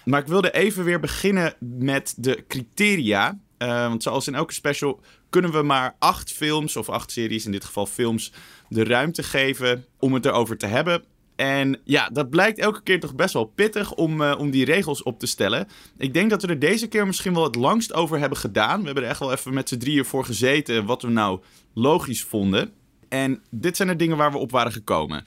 Maar 0.05 0.21
ik 0.21 0.27
wilde 0.27 0.51
even 0.51 0.85
weer 0.85 1.01
beginnen 1.01 1.55
met 1.79 2.15
de 2.17 2.45
criteria. 2.49 3.39
Eh, 3.57 3.89
want 3.89 4.03
zoals 4.03 4.27
in 4.27 4.35
elke 4.35 4.53
special 4.53 5.01
kunnen 5.31 5.53
we 5.53 5.63
maar 5.63 5.95
acht 5.99 6.33
films, 6.33 6.77
of 6.77 6.89
acht 6.89 7.11
series, 7.11 7.45
in 7.45 7.53
dit 7.53 7.65
geval 7.65 7.87
films, 7.87 8.33
de 8.69 8.85
ruimte 8.85 9.23
geven 9.23 9.85
om 9.99 10.15
het 10.15 10.27
erover 10.27 10.57
te 10.57 10.67
hebben. 10.67 11.05
En 11.37 11.81
ja, 11.85 12.09
dat 12.09 12.31
blijkt 12.31 12.59
elke 12.59 12.83
keer 12.83 13.01
toch 13.01 13.15
best 13.15 13.33
wel 13.33 13.45
pittig 13.45 13.95
om, 13.95 14.23
eh, 14.23 14.35
om 14.39 14.51
die 14.51 14.65
regels 14.65 15.03
op 15.03 15.19
te 15.19 15.27
stellen. 15.27 15.69
Ik 15.99 16.15
denk 16.15 16.31
dat 16.31 16.43
we 16.43 16.49
er 16.49 16.59
deze 16.59 16.87
keer 16.87 17.07
misschien 17.07 17.35
wel 17.35 17.45
het 17.45 17.55
langst 17.55 17.93
over 17.93 18.19
hebben 18.19 18.39
gedaan. 18.39 18.81
We 18.81 18.87
hebben 18.87 19.05
er 19.05 19.11
echt 19.11 19.19
wel 19.19 19.33
even 19.33 19.55
met 19.55 19.69
z'n 19.69 19.77
drieën 19.77 20.05
voor 20.05 20.25
gezeten 20.25 20.85
wat 20.85 21.03
we 21.03 21.09
nou 21.09 21.41
logisch 21.75 22.23
vonden. 22.23 22.73
En 23.09 23.43
dit 23.51 23.77
zijn 23.77 23.89
de 23.89 23.97
dingen 23.97 24.17
waar 24.17 24.33
we 24.33 24.39
op 24.39 24.51
waren 24.51 24.73
gekomen. 24.73 25.25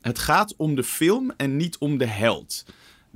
Het 0.00 0.18
gaat 0.18 0.54
om 0.56 0.74
de 0.74 0.84
film 0.84 1.32
en 1.36 1.56
niet 1.56 1.78
om 1.78 1.98
de 1.98 2.06
held. 2.06 2.64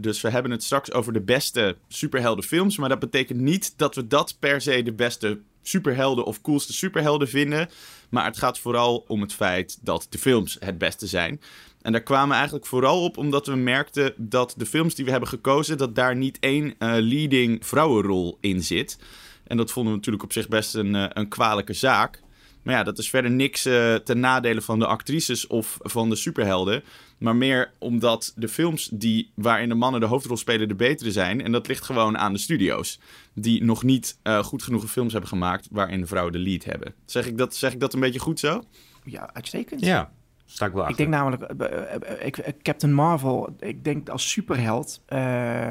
Dus 0.01 0.21
we 0.21 0.31
hebben 0.31 0.51
het 0.51 0.63
straks 0.63 0.93
over 0.93 1.13
de 1.13 1.21
beste 1.21 1.77
superheldenfilms. 1.89 2.77
Maar 2.79 2.89
dat 2.89 2.99
betekent 2.99 3.41
niet 3.41 3.79
dat 3.79 3.95
we 3.95 4.07
dat 4.07 4.37
per 4.39 4.61
se 4.61 4.83
de 4.83 4.93
beste 4.93 5.41
superhelden 5.63 6.25
of 6.25 6.41
coolste 6.41 6.73
superhelden 6.73 7.29
vinden. 7.29 7.69
Maar 8.09 8.25
het 8.25 8.39
gaat 8.39 8.59
vooral 8.59 9.05
om 9.09 9.21
het 9.21 9.35
feit 9.35 9.79
dat 9.81 10.07
de 10.11 10.19
films 10.19 10.57
het 10.61 10.79
beste 10.79 11.07
zijn. 11.07 11.41
En 11.83 11.93
daar 11.93 12.03
kwamen 12.03 12.29
we 12.29 12.35
eigenlijk 12.35 12.67
vooral 12.67 13.05
op 13.05 13.17
omdat 13.17 13.47
we 13.47 13.55
merkten 13.55 14.13
dat 14.17 14.55
de 14.57 14.67
films 14.67 14.95
die 14.95 15.05
we 15.05 15.11
hebben 15.11 15.29
gekozen, 15.29 15.79
dat 15.79 15.95
daar 15.95 16.17
niet 16.17 16.39
één 16.41 16.75
eh, 16.79 16.93
leading 16.99 17.67
vrouwenrol 17.67 18.39
in 18.41 18.63
zit. 18.63 18.99
En 19.47 19.57
dat 19.57 19.71
vonden 19.71 19.93
we 19.93 19.99
natuurlijk 19.99 20.25
op 20.25 20.33
zich 20.33 20.49
best 20.49 20.75
een, 20.75 20.95
eh, 20.95 21.05
een 21.09 21.29
kwalijke 21.29 21.73
zaak. 21.73 22.23
Maar 22.69 22.77
ja, 22.77 22.83
dat 22.83 22.99
is 22.99 23.11
verder 23.11 23.31
niks 23.31 23.65
eh, 23.65 23.95
ten 23.95 24.21
nadele 24.21 24.61
van 24.61 24.79
de 24.79 24.87
actrices 24.87 25.47
of 25.47 25.79
van 25.81 26.09
de 26.09 26.17
superhelden. 26.17 26.83
Maar 27.19 27.37
meer 27.37 27.71
omdat 27.79 28.33
de 28.37 28.49
films 28.49 28.89
die, 28.93 29.31
waarin 29.35 29.69
de 29.69 29.75
mannen 29.75 30.01
de 30.01 30.07
hoofdrol 30.07 30.37
spelen 30.37 30.69
de 30.69 30.75
betere 30.75 31.13
zijn. 31.13 31.43
En 31.43 31.53
dat 31.53 31.67
ligt 31.67 31.85
gewoon 31.85 32.19
aan 32.19 32.33
de 32.33 32.39
studio's. 32.39 33.01
Die 33.35 33.65
nog 33.65 33.83
niet 33.83 34.19
eh, 34.23 34.39
goed 34.39 34.63
genoeg 34.63 34.91
films 34.91 35.13
hebben 35.13 35.31
gemaakt 35.31 35.69
waarin 35.71 36.01
de 36.01 36.07
vrouwen 36.07 36.33
de 36.33 36.39
lead 36.39 36.65
hebben. 36.65 36.95
Zeg 37.05 37.27
ik 37.27 37.39
dat, 37.39 37.55
zeg 37.57 37.73
ik 37.73 37.81
dat 37.81 37.95
een 37.95 38.01
beetje 38.01 38.19
goed 38.19 38.41
zo? 38.41 38.63
Ja, 39.05 39.31
uitstekend. 39.33 39.81
Ja, 39.81 40.11
sta 40.47 40.67
ik 40.67 40.73
wel 40.73 40.89
Ik 40.89 40.97
denk 40.97 41.09
namelijk, 41.09 41.43
eh, 41.43 42.27
ik, 42.27 42.55
Captain 42.63 42.93
Marvel, 42.95 43.57
ik 43.59 43.85
denk 43.85 44.09
als 44.09 44.31
superheld 44.31 45.01
eh, 45.07 45.19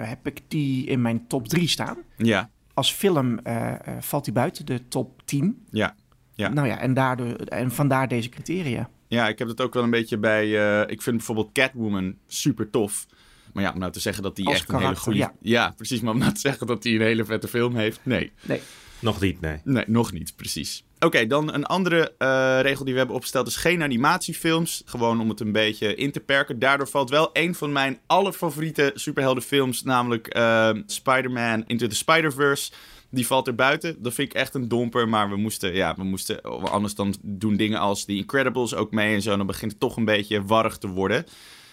heb 0.09 0.27
ik 0.27 0.41
die 0.47 0.85
in 0.85 1.01
mijn 1.01 1.27
top 1.27 1.47
3 1.47 1.67
staan. 1.67 1.97
Ja, 2.17 2.49
Als 2.73 2.91
film 2.91 3.39
eh, 3.39 3.73
eh, 3.73 3.77
valt 3.99 4.25
hij 4.25 4.33
buiten 4.33 4.65
de 4.65 4.87
top 4.87 5.21
10. 5.25 5.65
ja. 5.71 5.95
Ja. 6.37 6.47
Nou 6.49 6.67
ja, 6.67 6.79
en, 6.79 6.93
daardoor, 6.93 7.33
en 7.33 7.71
vandaar 7.71 8.07
deze 8.07 8.29
criteria. 8.29 8.89
Ja, 9.07 9.27
ik 9.27 9.39
heb 9.39 9.47
het 9.47 9.61
ook 9.61 9.73
wel 9.73 9.83
een 9.83 9.89
beetje 9.89 10.17
bij. 10.17 10.43
eh, 10.81 10.91
ik 10.91 11.01
vind 11.01 11.15
bijvoorbeeld 11.17 11.51
Catwoman 11.51 12.15
super 12.27 12.69
tof. 12.69 13.05
Maar 13.53 13.63
ja, 13.63 13.71
om 13.73 13.79
nou 13.79 13.91
te 13.91 13.99
zeggen 13.99 14.23
dat 14.23 14.35
die 14.35 14.45
Als 14.47 14.55
echt 14.55 14.69
een 14.69 14.79
hele 14.79 14.95
goede. 14.95 15.31
ja. 15.41 15.71
precies. 15.75 16.01
Maar 16.01 16.13
om 16.13 16.19
nou 16.19 16.33
te 16.33 16.39
zeggen 16.39 16.67
dat 16.67 16.83
hij 16.83 16.93
een 16.93 17.01
hele 17.01 17.25
vette 17.25 17.47
film 17.47 17.75
heeft. 17.75 17.99
Nee. 18.03 18.31
Nee, 18.41 18.61
Nog 18.99 19.21
niet, 19.21 19.41
nee. 19.41 19.59
Nee, 19.63 19.83
nog 19.87 20.11
niet, 20.11 20.33
precies. 20.35 20.83
Oké, 20.99 21.27
dan 21.27 21.53
een 21.53 21.65
andere 21.65 22.13
eh, 22.17 22.59
regel 22.61 22.83
die 22.83 22.93
we 22.93 22.99
hebben 22.99 23.15
opgesteld 23.15 23.47
is 23.47 23.55
geen 23.55 23.83
animatiefilms. 23.83 24.81
Gewoon 24.85 25.21
om 25.21 25.29
het 25.29 25.39
een 25.39 25.51
beetje 25.51 25.95
in 25.95 26.11
te 26.11 26.19
perken. 26.19 26.59
Daardoor 26.59 26.87
valt 26.87 27.09
wel 27.09 27.29
een 27.33 27.55
van 27.55 27.71
mijn 27.71 27.99
allerfavoriete 28.07 28.91
superheldenfilms, 28.95 29.83
namelijk 29.83 30.27
eh, 30.27 30.69
Spider-Man 30.85 31.63
Into 31.67 31.87
the 31.87 31.95
Spider-Verse. 31.95 32.71
Die 33.09 33.27
valt 33.27 33.47
er 33.47 33.55
buiten. 33.55 34.03
Dat 34.03 34.13
vind 34.13 34.29
ik 34.29 34.37
echt 34.37 34.53
een 34.53 34.67
domper. 34.67 35.09
Maar 35.09 35.29
we 35.29 35.35
moesten, 35.35 35.73
ja, 35.73 35.95
we 35.95 36.03
moesten 36.03 36.41
anders 36.71 36.95
dan 36.95 37.15
doen 37.21 37.55
dingen 37.55 37.79
als 37.79 38.05
The 38.05 38.15
Incredibles 38.15 38.75
ook 38.75 38.91
mee 38.91 39.15
en 39.15 39.21
zo. 39.21 39.37
Dan 39.37 39.47
begint 39.47 39.71
het 39.71 39.79
toch 39.79 39.97
een 39.97 40.05
beetje 40.05 40.43
warrig 40.43 40.77
te 40.77 40.87
worden. 40.87 41.25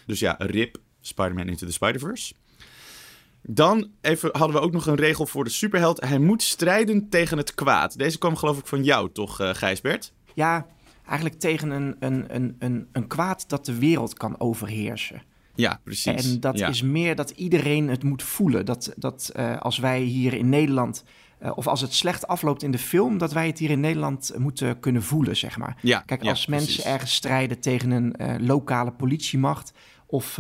Dus 0.07 0.19
ja, 0.19 0.35
RIP, 0.39 0.77
Spider-Man 1.01 1.49
Into 1.49 1.67
the 1.67 1.73
Spider-Verse. 1.73 2.35
Dan 3.43 3.91
even, 4.01 4.29
hadden 4.33 4.57
we 4.57 4.63
ook 4.63 4.73
nog 4.73 4.87
een 4.87 4.95
regel 4.95 5.27
voor 5.27 5.45
de 5.45 5.51
superheld. 5.51 6.01
Hij 6.01 6.19
moet 6.19 6.43
strijden 6.43 7.09
tegen 7.09 7.37
het 7.37 7.55
kwaad. 7.55 7.99
Deze 7.99 8.19
kwam 8.19 8.37
geloof 8.37 8.59
ik 8.59 8.67
van 8.67 8.85
jou, 8.85 9.11
toch, 9.13 9.41
uh, 9.41 9.55
Gijsbert? 9.55 10.13
Ja, 10.35 10.67
eigenlijk 11.07 11.41
tegen 11.41 11.71
een, 11.71 11.97
een, 12.01 12.35
een, 12.35 12.57
een, 12.59 12.89
een 12.93 13.07
kwaad 13.07 13.49
dat 13.49 13.67
de 13.67 13.79
wereld 13.79 14.15
kan 14.15 14.41
overheersen. 14.41 15.23
Ja, 15.55 15.81
precies. 15.85 16.33
En 16.33 16.41
dat 16.41 16.59
ja. 16.59 16.69
is 16.69 16.83
meer 16.83 17.15
dat 17.15 17.31
iedereen 17.31 17.89
het 17.89 18.03
moet 18.03 18.23
voelen. 18.23 18.67
Dat, 18.67 18.93
dat 18.97 19.33
uh, 19.37 19.61
als 19.61 19.79
wij 19.79 20.01
hier 20.01 20.35
in 20.35 20.49
Nederland, 20.49 21.05
of 21.55 21.67
als 21.67 21.81
het 21.81 21.95
slecht 21.95 22.27
afloopt 22.27 22.63
in 22.63 22.71
de 22.71 22.79
film, 22.79 23.19
dat 23.19 23.33
wij 23.33 23.47
het 23.47 23.59
hier 23.59 23.71
in 23.71 23.81
Nederland 23.81 24.33
moeten 24.37 24.81
kunnen 24.81 25.03
voelen, 25.03 25.37
zeg 25.37 25.59
maar. 25.59 25.77
Ja, 25.83 26.01
Kijk, 26.01 26.23
ja, 26.23 26.31
als 26.31 26.47
mensen 26.47 26.73
precies. 26.73 26.93
ergens 26.93 27.15
strijden 27.15 27.61
tegen 27.61 27.91
een 27.91 28.15
uh, 28.21 28.35
lokale 28.39 28.93
politiemacht 28.93 29.73
of, 30.07 30.39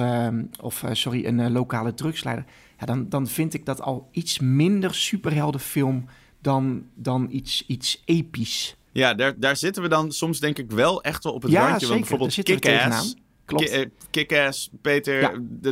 of 0.61 0.85
sorry, 0.93 1.27
een 1.27 1.53
lokale 1.53 1.95
drugsleider, 1.95 2.45
ja, 2.79 2.87
dan, 2.87 3.09
dan 3.09 3.27
vind 3.27 3.55
ik 3.55 3.67
dat 3.67 3.81
al 3.81 4.09
iets 4.11 4.39
minder 4.39 4.95
superheldenfilm 4.95 6.05
dan, 6.41 6.85
dan 6.95 7.29
iets, 7.31 7.65
iets 7.67 8.03
episch. 8.05 8.77
Ja, 8.93 9.15
daar, 9.15 9.41
daar 9.41 9.57
zitten 9.57 9.83
we 9.83 9.89
dan 9.89 10.13
soms 10.13 10.41
denk 10.41 10.59
ik 10.59 10.71
wel 10.71 11.03
echt 11.03 11.25
wel 11.25 11.33
op 11.33 11.43
het 11.43 11.51
ja, 11.51 11.69
randje. 11.69 11.87
Zeker. 11.87 11.89
Want 11.89 12.01
bijvoorbeeld 12.01 12.43
Kick-Ass... 12.43 13.15
Klopt. 13.45 13.71
Ki 13.71 13.91
Kick-Ass, 14.11 14.71
Peter, 14.81 15.21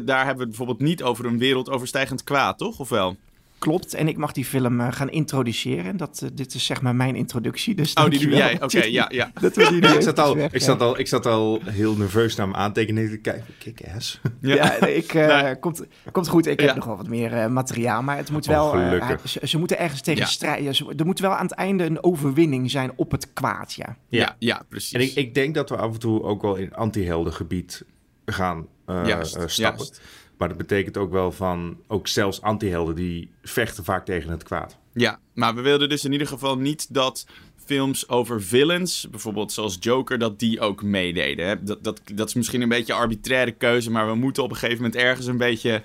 daar 0.05 0.19
hebben 0.19 0.37
we 0.37 0.41
het 0.41 0.49
bijvoorbeeld 0.49 0.81
niet 0.81 1.03
over 1.03 1.25
een 1.25 1.39
wereldoverstijgend 1.39 2.25
kwaad, 2.25 2.59
toch? 2.59 2.79
Of 2.79 2.89
wel? 2.89 3.17
Klopt, 3.63 3.95
en 3.95 4.09
ik 4.09 4.17
mag 4.17 4.33
die 4.33 4.45
film 4.45 4.81
uh, 4.81 4.93
gaan 4.93 5.11
introduceren. 5.11 5.97
Dat, 5.97 6.21
uh, 6.25 6.31
dit 6.33 6.55
is 6.55 6.67
zeg 6.67 6.83
maar 6.83 6.95
mijn 6.95 7.17
introductie. 7.17 7.75
Dus 7.75 7.95
oh, 7.95 8.11
die 8.11 8.21
doe 8.21 8.31
jij? 8.31 8.55
Oké, 8.55 8.65
okay, 8.65 8.91
ja, 9.01 9.07
ja. 9.09 9.31
Dat 9.41 9.57
we 9.57 9.69
die 9.69 9.83
ja, 9.83 9.95
ik, 9.95 10.03
zat 10.03 10.19
al, 10.19 10.37
weg, 10.37 10.53
ik, 10.53 10.61
zat 10.61 10.81
al, 10.81 10.99
ik 10.99 11.09
zat 11.09 11.27
al 11.27 11.61
heel 11.65 11.97
nerveus 11.97 12.35
naar 12.35 12.49
me 12.49 12.55
aantekenen 12.55 13.11
te 13.11 13.17
kijken. 13.17 13.55
Kick-ass. 13.59 14.21
Ja, 14.41 14.55
ja 14.55 14.87
ik, 14.87 15.15
uh, 15.15 15.43
nee. 15.43 15.59
komt, 15.59 15.83
komt 16.13 16.29
goed. 16.29 16.47
Ik 16.47 16.61
heb 16.61 16.75
nog 16.75 16.85
wel 16.85 16.97
wat 16.97 17.09
meer 17.09 17.53
materiaal. 17.53 18.03
Maar 18.03 18.17
het 18.17 18.31
moet 18.31 18.47
wel... 18.47 18.67
Oh, 18.67 19.11
ze, 19.25 19.41
ze, 19.43 19.59
moeten 19.59 19.79
ergens 19.79 20.01
tegen 20.01 20.27
strijden. 20.27 20.75
Er 20.97 21.07
moet 21.07 21.21
wel 21.21 21.35
aan 21.35 21.47
het 21.47 21.55
einde 21.55 21.85
een 21.85 22.05
overwinning 22.05 22.71
zijn 22.71 22.93
op 22.97 23.11
het 23.11 23.33
kwaad, 23.33 23.73
ja. 23.73 23.97
Ja, 24.09 24.37
ja 24.39 24.63
precies. 24.69 24.93
En 24.93 25.01
ik, 25.01 25.15
ik 25.15 25.35
denk 25.35 25.55
dat 25.55 25.69
we 25.69 25.77
af 25.77 25.93
en 25.93 25.99
toe 25.99 26.23
ook 26.23 26.43
wel 26.43 26.55
in 26.55 26.75
anti-heldengebied 26.75 27.85
gaan 28.25 28.67
juist, 28.87 29.31
stappen. 29.47 29.85
Juist. 29.85 30.01
Maar 30.43 30.51
dat 30.51 30.67
betekent 30.67 30.97
ook 30.97 31.11
wel 31.11 31.33
van, 31.33 31.77
ook 31.87 32.09
zelfs 32.09 32.41
anti-helden, 32.41 32.95
die 32.95 33.31
vechten 33.43 33.85
vaak 33.85 34.05
tegen 34.05 34.31
het 34.31 34.43
kwaad. 34.43 34.79
Ja, 34.93 35.21
maar 35.35 35.55
we 35.55 35.61
wilden 35.61 35.89
dus 35.89 36.05
in 36.05 36.13
ieder 36.13 36.27
geval 36.27 36.59
niet 36.59 36.95
dat 36.95 37.27
films 37.65 38.09
over 38.09 38.43
villains, 38.43 39.07
bijvoorbeeld 39.11 39.53
zoals 39.53 39.77
Joker, 39.81 40.19
dat 40.19 40.39
die 40.39 40.61
ook 40.61 40.83
meededen. 40.83 41.47
Hè? 41.47 41.63
Dat, 41.63 41.85
dat, 41.85 42.01
dat 42.15 42.29
is 42.29 42.35
misschien 42.35 42.63
een 42.63 42.69
beetje 42.69 42.93
een 42.93 42.99
arbitraire 42.99 43.53
keuze, 43.53 43.91
maar 43.91 44.07
we 44.07 44.15
moeten 44.15 44.43
op 44.43 44.51
een 44.51 44.57
gegeven 44.57 44.83
moment 44.83 45.03
ergens 45.03 45.27
een 45.27 45.37
beetje 45.37 45.83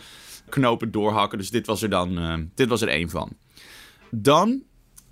knopen 0.50 0.92
doorhakken. 0.92 1.38
Dus 1.38 1.50
dit 1.50 1.66
was 1.66 1.82
er 1.82 1.90
dan, 1.90 2.20
uh, 2.20 2.34
dit 2.56 2.68
was 2.68 2.82
er 2.82 2.90
één 2.90 3.10
van. 3.10 3.30
Dan, 4.12 4.64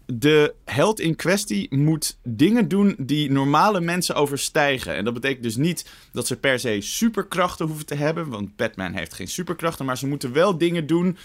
de 0.06 0.54
held 0.66 1.00
in 1.00 1.16
kwestie 1.16 1.76
moet 1.76 2.18
dingen 2.24 2.68
doen 2.68 2.96
die 2.98 3.32
normale 3.32 3.82
mensen 3.82 4.16
overstijgen. 4.16 4.96
En 4.96 5.04
dat 5.04 5.14
betekent 5.14 5.44
dus 5.44 5.56
niet 5.56 5.90
dat 6.12 6.28
ze 6.28 6.36
per 6.36 6.60
se 6.60 6.78
superkrachten 6.82 7.66
hoeven 7.66 7.86
te 7.86 7.96
hebben, 7.96 8.30
want 8.30 8.56
Batman 8.56 8.94
heeft 8.94 9.14
geen 9.14 9.28
superkrachten, 9.28 9.86
maar 9.86 9.98
ze 9.98 10.08
moeten 10.08 10.34
wel 10.34 10.58
dingen 10.58 10.88
doen 10.88 11.18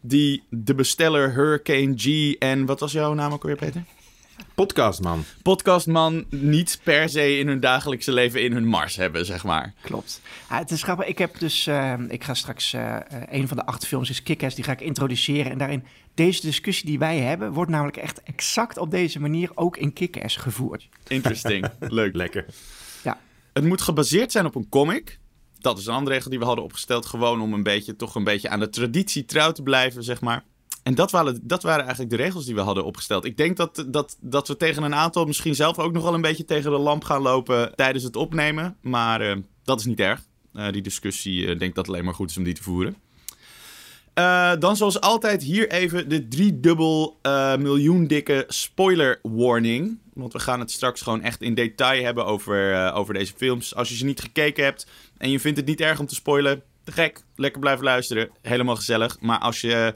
die 0.00 0.42
de 0.48 0.74
besteller 0.74 1.32
Hurricane 1.34 1.92
G 1.96 2.34
en 2.38 2.66
wat 2.66 2.80
was 2.80 2.92
jouw 2.92 3.14
naam 3.14 3.32
ook 3.32 3.42
weer, 3.42 3.56
Peter? 3.56 3.84
Podcastman. 4.54 5.24
Podcastman 5.42 6.24
niet 6.28 6.80
per 6.82 7.08
se 7.08 7.38
in 7.38 7.46
hun 7.46 7.60
dagelijkse 7.60 8.12
leven 8.12 8.42
in 8.42 8.52
hun 8.52 8.66
mars 8.66 8.96
hebben, 8.96 9.26
zeg 9.26 9.44
maar. 9.44 9.74
Klopt. 9.80 10.20
Ja, 10.50 10.58
het 10.58 10.70
is 10.70 10.82
grappig. 10.82 11.06
Ik 11.06 11.18
heb 11.18 11.38
dus, 11.38 11.66
uh, 11.66 11.94
ik 12.08 12.24
ga 12.24 12.34
straks, 12.34 12.74
uh, 12.74 12.96
een 13.28 13.48
van 13.48 13.56
de 13.56 13.66
acht 13.66 13.86
films 13.86 14.10
is 14.10 14.22
Kick-Ass, 14.22 14.54
die 14.54 14.64
ga 14.64 14.72
ik 14.72 14.80
introduceren. 14.80 15.52
En 15.52 15.58
daarin, 15.58 15.84
deze 16.14 16.40
discussie 16.40 16.86
die 16.86 16.98
wij 16.98 17.18
hebben, 17.18 17.52
wordt 17.52 17.70
namelijk 17.70 17.96
echt 17.96 18.22
exact 18.22 18.78
op 18.78 18.90
deze 18.90 19.20
manier 19.20 19.50
ook 19.54 19.76
in 19.76 19.92
Kick-Ass 19.92 20.36
gevoerd. 20.36 20.88
Interesting. 21.06 21.66
Leuk. 21.80 22.14
Lekker. 22.14 22.46
Ja. 23.04 23.20
Het 23.52 23.64
moet 23.64 23.82
gebaseerd 23.82 24.32
zijn 24.32 24.46
op 24.46 24.54
een 24.54 24.68
comic. 24.68 25.18
Dat 25.58 25.78
is 25.78 25.86
een 25.86 25.94
andere 25.94 26.14
regel 26.14 26.30
die 26.30 26.38
we 26.38 26.44
hadden 26.44 26.64
opgesteld. 26.64 27.06
Gewoon 27.06 27.40
om 27.40 27.52
een 27.52 27.62
beetje, 27.62 27.96
toch 27.96 28.14
een 28.14 28.24
beetje 28.24 28.48
aan 28.48 28.60
de 28.60 28.70
traditie 28.70 29.24
trouw 29.24 29.52
te 29.52 29.62
blijven, 29.62 30.02
zeg 30.02 30.20
maar. 30.20 30.44
En 30.88 30.94
dat 30.94 31.10
waren, 31.10 31.40
dat 31.42 31.62
waren 31.62 31.80
eigenlijk 31.80 32.10
de 32.10 32.16
regels 32.16 32.44
die 32.44 32.54
we 32.54 32.60
hadden 32.60 32.84
opgesteld. 32.84 33.24
Ik 33.24 33.36
denk 33.36 33.56
dat, 33.56 33.84
dat, 33.88 34.16
dat 34.20 34.48
we 34.48 34.56
tegen 34.56 34.82
een 34.82 34.94
aantal 34.94 35.24
misschien 35.24 35.54
zelf 35.54 35.78
ook 35.78 35.92
nog 35.92 36.02
wel 36.02 36.14
een 36.14 36.20
beetje 36.20 36.44
tegen 36.44 36.70
de 36.70 36.78
lamp 36.78 37.04
gaan 37.04 37.22
lopen 37.22 37.72
tijdens 37.74 38.04
het 38.04 38.16
opnemen. 38.16 38.76
Maar 38.80 39.22
uh, 39.22 39.36
dat 39.64 39.80
is 39.80 39.84
niet 39.84 40.00
erg. 40.00 40.22
Uh, 40.54 40.70
die 40.72 40.82
discussie, 40.82 41.40
uh, 41.40 41.58
denk 41.58 41.74
dat 41.74 41.86
het 41.86 41.94
alleen 41.94 42.04
maar 42.04 42.14
goed 42.14 42.30
is 42.30 42.36
om 42.36 42.44
die 42.44 42.54
te 42.54 42.62
voeren. 42.62 42.96
Dan 44.58 44.76
zoals 44.76 45.00
altijd 45.00 45.42
hier 45.42 45.70
even 45.70 46.08
de 46.08 46.28
driedubbel 46.28 47.18
miljoen 47.58 48.06
dikke 48.06 48.44
spoiler 48.48 49.18
warning. 49.22 49.98
Want 50.12 50.32
we 50.32 50.38
gaan 50.38 50.60
het 50.60 50.70
straks 50.70 51.00
gewoon 51.00 51.22
echt 51.22 51.42
in 51.42 51.54
detail 51.54 52.04
hebben 52.04 52.26
over, 52.26 52.92
over 52.92 53.14
deze 53.14 53.32
films. 53.36 53.74
Als 53.74 53.88
je 53.88 53.96
ze 53.96 54.04
niet 54.04 54.20
gekeken 54.20 54.64
hebt 54.64 54.86
en 55.16 55.30
je 55.30 55.40
vindt 55.40 55.58
het 55.58 55.66
niet 55.66 55.80
erg 55.80 55.98
om 55.98 56.06
te 56.06 56.14
spoilen, 56.14 56.62
te 56.84 56.92
gek. 56.92 57.22
Lekker 57.36 57.60
blijven 57.60 57.84
luisteren. 57.84 58.30
Helemaal 58.42 58.76
gezellig. 58.76 59.20
Maar 59.20 59.38
als 59.38 59.60
je 59.60 59.94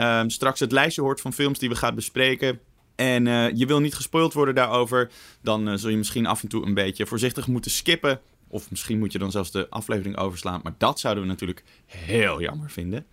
um, 0.00 0.30
straks 0.30 0.60
het 0.60 0.72
lijstje 0.72 1.02
hoort 1.02 1.20
van 1.20 1.32
films 1.32 1.58
die 1.58 1.68
we 1.68 1.74
gaan 1.74 1.94
bespreken... 1.94 2.60
en 2.96 3.26
uh, 3.26 3.50
je 3.54 3.66
wil 3.66 3.80
niet 3.80 3.94
gespoild 3.94 4.32
worden 4.32 4.54
daarover... 4.54 5.10
dan 5.42 5.68
uh, 5.68 5.74
zul 5.76 5.90
je 5.90 5.96
misschien 5.96 6.26
af 6.26 6.42
en 6.42 6.48
toe 6.48 6.66
een 6.66 6.74
beetje 6.74 7.06
voorzichtig 7.06 7.46
moeten 7.46 7.70
skippen. 7.70 8.20
Of 8.48 8.70
misschien 8.70 8.98
moet 8.98 9.12
je 9.12 9.18
dan 9.18 9.30
zelfs 9.30 9.50
de 9.50 9.66
aflevering 9.70 10.16
overslaan. 10.16 10.60
Maar 10.62 10.74
dat 10.78 11.00
zouden 11.00 11.22
we 11.22 11.28
natuurlijk 11.28 11.62
heel 11.86 12.40
jammer 12.40 12.70
vinden. 12.70 13.06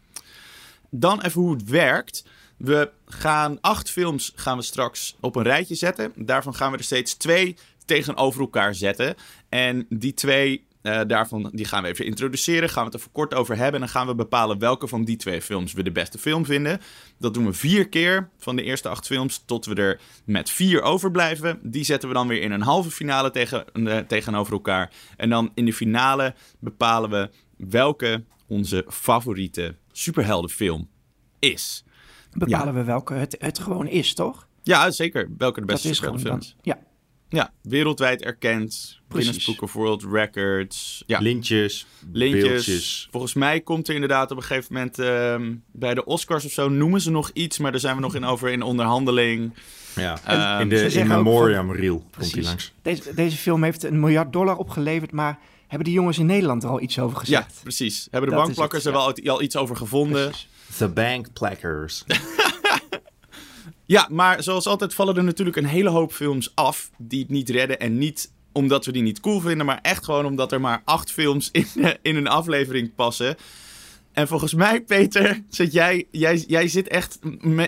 Dan 0.89 1.21
even 1.21 1.41
hoe 1.41 1.53
het 1.53 1.69
werkt. 1.69 2.25
We 2.57 2.91
gaan 3.05 3.57
acht 3.61 3.89
films 3.89 4.31
gaan 4.35 4.57
we 4.57 4.63
straks 4.63 5.15
op 5.19 5.35
een 5.35 5.43
rijtje 5.43 5.75
zetten. 5.75 6.13
Daarvan 6.15 6.55
gaan 6.55 6.71
we 6.71 6.77
er 6.77 6.83
steeds 6.83 7.13
twee 7.13 7.55
tegenover 7.85 8.41
elkaar 8.41 8.75
zetten. 8.75 9.15
En 9.49 9.85
die 9.89 10.13
twee, 10.13 10.65
uh, 10.85 11.01
daarvan 11.07 11.49
die 11.53 11.65
gaan 11.65 11.83
we 11.83 11.89
even 11.89 12.05
introduceren. 12.05 12.69
Gaan 12.69 12.85
we 12.85 12.91
het 12.91 13.03
er 13.03 13.09
kort 13.11 13.33
over 13.33 13.55
hebben. 13.55 13.73
En 13.73 13.79
dan 13.79 13.89
gaan 13.89 14.07
we 14.07 14.15
bepalen 14.15 14.59
welke 14.59 14.87
van 14.87 15.03
die 15.03 15.15
twee 15.15 15.41
films 15.41 15.73
we 15.73 15.83
de 15.83 15.91
beste 15.91 16.17
film 16.17 16.45
vinden. 16.45 16.79
Dat 17.19 17.33
doen 17.33 17.45
we 17.45 17.53
vier 17.53 17.89
keer 17.89 18.29
van 18.37 18.55
de 18.55 18.63
eerste 18.63 18.89
acht 18.89 19.05
films. 19.05 19.43
Tot 19.45 19.65
we 19.65 19.75
er 19.75 19.99
met 20.25 20.49
vier 20.49 20.81
overblijven. 20.81 21.59
Die 21.63 21.83
zetten 21.83 22.09
we 22.09 22.15
dan 22.15 22.27
weer 22.27 22.41
in 22.41 22.51
een 22.51 22.61
halve 22.61 22.91
finale 22.91 23.31
tegen, 23.31 23.65
uh, 23.73 23.97
tegenover 23.97 24.53
elkaar. 24.53 24.91
En 25.17 25.29
dan 25.29 25.51
in 25.53 25.65
de 25.65 25.73
finale 25.73 26.33
bepalen 26.59 27.09
we 27.09 27.29
welke 27.57 28.23
onze 28.47 28.85
favoriete 28.89 29.75
superheldenfilm 29.91 30.89
is. 31.39 31.83
Bepalen 32.31 32.73
ja. 32.73 32.73
we 32.73 32.83
welke 32.83 33.13
het, 33.13 33.35
het 33.39 33.59
gewoon 33.59 33.87
is, 33.87 34.13
toch? 34.13 34.47
Ja, 34.63 34.91
zeker. 34.91 35.29
Welke 35.37 35.59
de 35.59 35.65
beste 35.65 35.87
superheldenfilms. 35.93 36.55
Ja. 36.61 36.77
Ja, 37.29 37.51
wereldwijd 37.61 38.21
erkend. 38.21 38.99
Guinness 39.09 39.45
Book 39.45 39.61
of 39.61 39.73
World 39.73 40.03
Records. 40.11 41.03
Ja. 41.05 41.19
Lintjes, 41.19 41.85
Lintjes. 42.11 42.43
beeldjes. 42.43 43.07
Volgens 43.11 43.33
mij 43.33 43.61
komt 43.61 43.87
er 43.87 43.93
inderdaad 43.93 44.31
op 44.31 44.37
een 44.37 44.43
gegeven 44.43 44.73
moment... 44.73 44.97
Um, 44.97 45.63
bij 45.71 45.93
de 45.93 46.05
Oscars 46.05 46.45
of 46.45 46.51
zo 46.51 46.69
noemen 46.69 47.01
ze 47.01 47.11
nog 47.11 47.29
iets... 47.33 47.57
maar 47.57 47.71
daar 47.71 47.79
zijn 47.79 47.95
we 47.95 48.01
nog 48.01 48.15
in 48.15 48.25
over 48.25 48.49
in 48.49 48.61
onderhandeling. 48.61 49.53
Ja, 49.95 50.55
um, 50.55 50.61
in 50.61 50.69
de 50.69 50.93
in 50.93 51.07
memoriam 51.07 51.67
van, 51.67 51.75
reel 51.75 52.05
komt 52.17 52.31
hij 52.31 52.43
langs. 52.43 52.73
Deze, 52.81 53.13
deze 53.13 53.37
film 53.37 53.63
heeft 53.63 53.83
een 53.83 53.99
miljard 53.99 54.33
dollar 54.33 54.57
opgeleverd... 54.57 55.11
maar 55.11 55.39
hebben 55.67 55.87
die 55.87 55.93
jongens 55.93 56.17
in 56.17 56.25
Nederland 56.25 56.63
er 56.63 56.69
al 56.69 56.81
iets 56.81 56.99
over 56.99 57.17
gezegd? 57.17 57.53
Ja, 57.53 57.61
precies. 57.61 58.07
Hebben 58.11 58.29
de 58.29 58.35
bankplakkers 58.35 58.83
het, 58.83 58.93
er 58.93 58.99
ja. 58.99 59.23
wel 59.23 59.35
al 59.35 59.41
iets 59.41 59.55
over 59.55 59.75
gevonden? 59.75 60.29
Precies. 60.29 60.47
The 60.77 60.87
Bank 60.87 61.33
Plackers. 61.33 62.03
ja, 63.85 64.07
maar 64.11 64.43
zoals 64.43 64.67
altijd 64.67 64.93
vallen 64.93 65.17
er 65.17 65.23
natuurlijk 65.23 65.57
een 65.57 65.65
hele 65.65 65.89
hoop 65.89 66.13
films 66.13 66.51
af 66.55 66.89
die 66.97 67.19
het 67.19 67.29
niet 67.29 67.49
redden. 67.49 67.79
En 67.79 67.97
niet 67.97 68.31
omdat 68.51 68.85
we 68.85 68.91
die 68.91 69.01
niet 69.01 69.19
cool 69.19 69.39
vinden, 69.39 69.65
maar 69.65 69.79
echt 69.81 70.05
gewoon 70.05 70.25
omdat 70.25 70.51
er 70.51 70.61
maar 70.61 70.81
acht 70.85 71.11
films 71.11 71.49
in, 71.51 71.67
in 72.01 72.15
een 72.15 72.27
aflevering 72.27 72.95
passen. 72.95 73.35
En 74.15 74.27
volgens 74.27 74.53
mij, 74.53 74.81
Peter, 74.81 75.41
zit 75.49 75.73
jij, 75.73 76.07
jij, 76.11 76.43
jij, 76.47 76.67
zit 76.67 76.87
echt, 76.87 77.19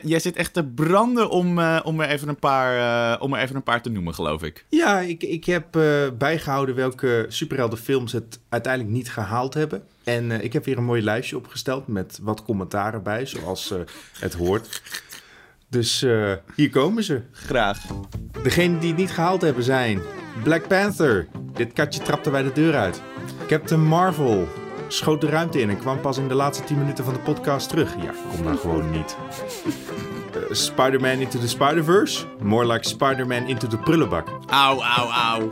jij 0.03 0.19
zit 0.19 0.35
echt 0.35 0.53
te 0.53 0.63
branden 0.63 1.29
om, 1.29 1.59
uh, 1.59 1.79
om, 1.83 2.01
er 2.01 2.09
even 2.09 2.27
een 2.27 2.39
paar, 2.39 2.77
uh, 3.15 3.21
om 3.21 3.33
er 3.33 3.41
even 3.41 3.55
een 3.55 3.63
paar 3.63 3.81
te 3.81 3.89
noemen, 3.89 4.13
geloof 4.13 4.43
ik. 4.43 4.65
Ja, 4.69 4.99
ik, 4.99 5.23
ik 5.23 5.45
heb 5.45 5.75
uh, 5.75 6.07
bijgehouden 6.17 6.75
welke 6.75 7.25
superheldenfilms 7.27 8.11
het 8.11 8.39
uiteindelijk 8.49 8.93
niet 8.93 9.11
gehaald 9.11 9.53
hebben. 9.53 9.83
En 10.03 10.31
ik 10.43 10.53
heb 10.53 10.65
weer 10.65 10.77
een 10.77 10.83
mooi 10.83 11.01
lijstje 11.01 11.37
opgesteld 11.37 11.87
met 11.87 12.19
wat 12.21 12.43
commentaren 12.43 13.03
bij, 13.03 13.25
zoals 13.25 13.73
het 14.19 14.33
hoort. 14.33 14.81
Dus 15.69 16.05
hier 16.55 16.69
komen 16.69 17.03
ze. 17.03 17.21
Graag. 17.31 17.79
Degenen 18.43 18.79
die 18.79 18.89
het 18.89 18.97
niet 18.97 19.11
gehaald 19.11 19.41
hebben 19.41 19.63
zijn 19.63 20.01
Black 20.43 20.67
Panther. 20.67 21.27
Dit 21.53 21.73
katje 21.73 22.01
trapte 22.01 22.29
bij 22.29 22.43
de 22.43 22.51
deur 22.51 22.75
uit. 22.75 23.01
Captain 23.47 23.83
Marvel 23.83 24.47
schoot 24.87 25.21
de 25.21 25.27
ruimte 25.27 25.61
in 25.61 25.69
en 25.69 25.77
kwam 25.77 26.01
pas 26.01 26.17
in 26.17 26.27
de 26.27 26.33
laatste 26.33 26.63
10 26.63 26.77
minuten 26.77 27.03
van 27.03 27.13
de 27.13 27.19
podcast 27.19 27.69
terug. 27.69 27.95
Ja, 28.01 28.11
kom 28.35 28.43
nou 28.43 28.57
gewoon 28.57 28.91
niet. 28.91 29.17
Spider-Man 30.51 31.19
Into 31.19 31.39
the 31.39 31.47
Spider-Verse. 31.47 32.25
More 32.41 32.67
like 32.67 32.87
Spider-Man 32.87 33.47
Into 33.47 33.67
the 33.67 33.77
Prullenbak. 33.77 34.27
Auw, 34.49 34.81
auw, 34.81 35.09
auw. 35.09 35.49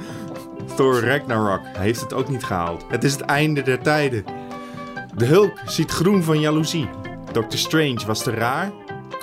Thor 0.75 0.99
Ragnarok 0.99 1.61
heeft 1.77 2.01
het 2.01 2.13
ook 2.13 2.29
niet 2.29 2.43
gehaald. 2.43 2.85
Het 2.89 3.03
is 3.03 3.11
het 3.11 3.21
einde 3.21 3.61
der 3.61 3.79
tijden. 3.81 4.25
De 5.15 5.25
Hulk 5.25 5.59
ziet 5.65 5.91
groen 5.91 6.23
van 6.23 6.39
jaloezie. 6.39 6.89
Doctor 7.31 7.59
Strange 7.59 8.05
was 8.05 8.23
te 8.23 8.31
raar. 8.31 8.71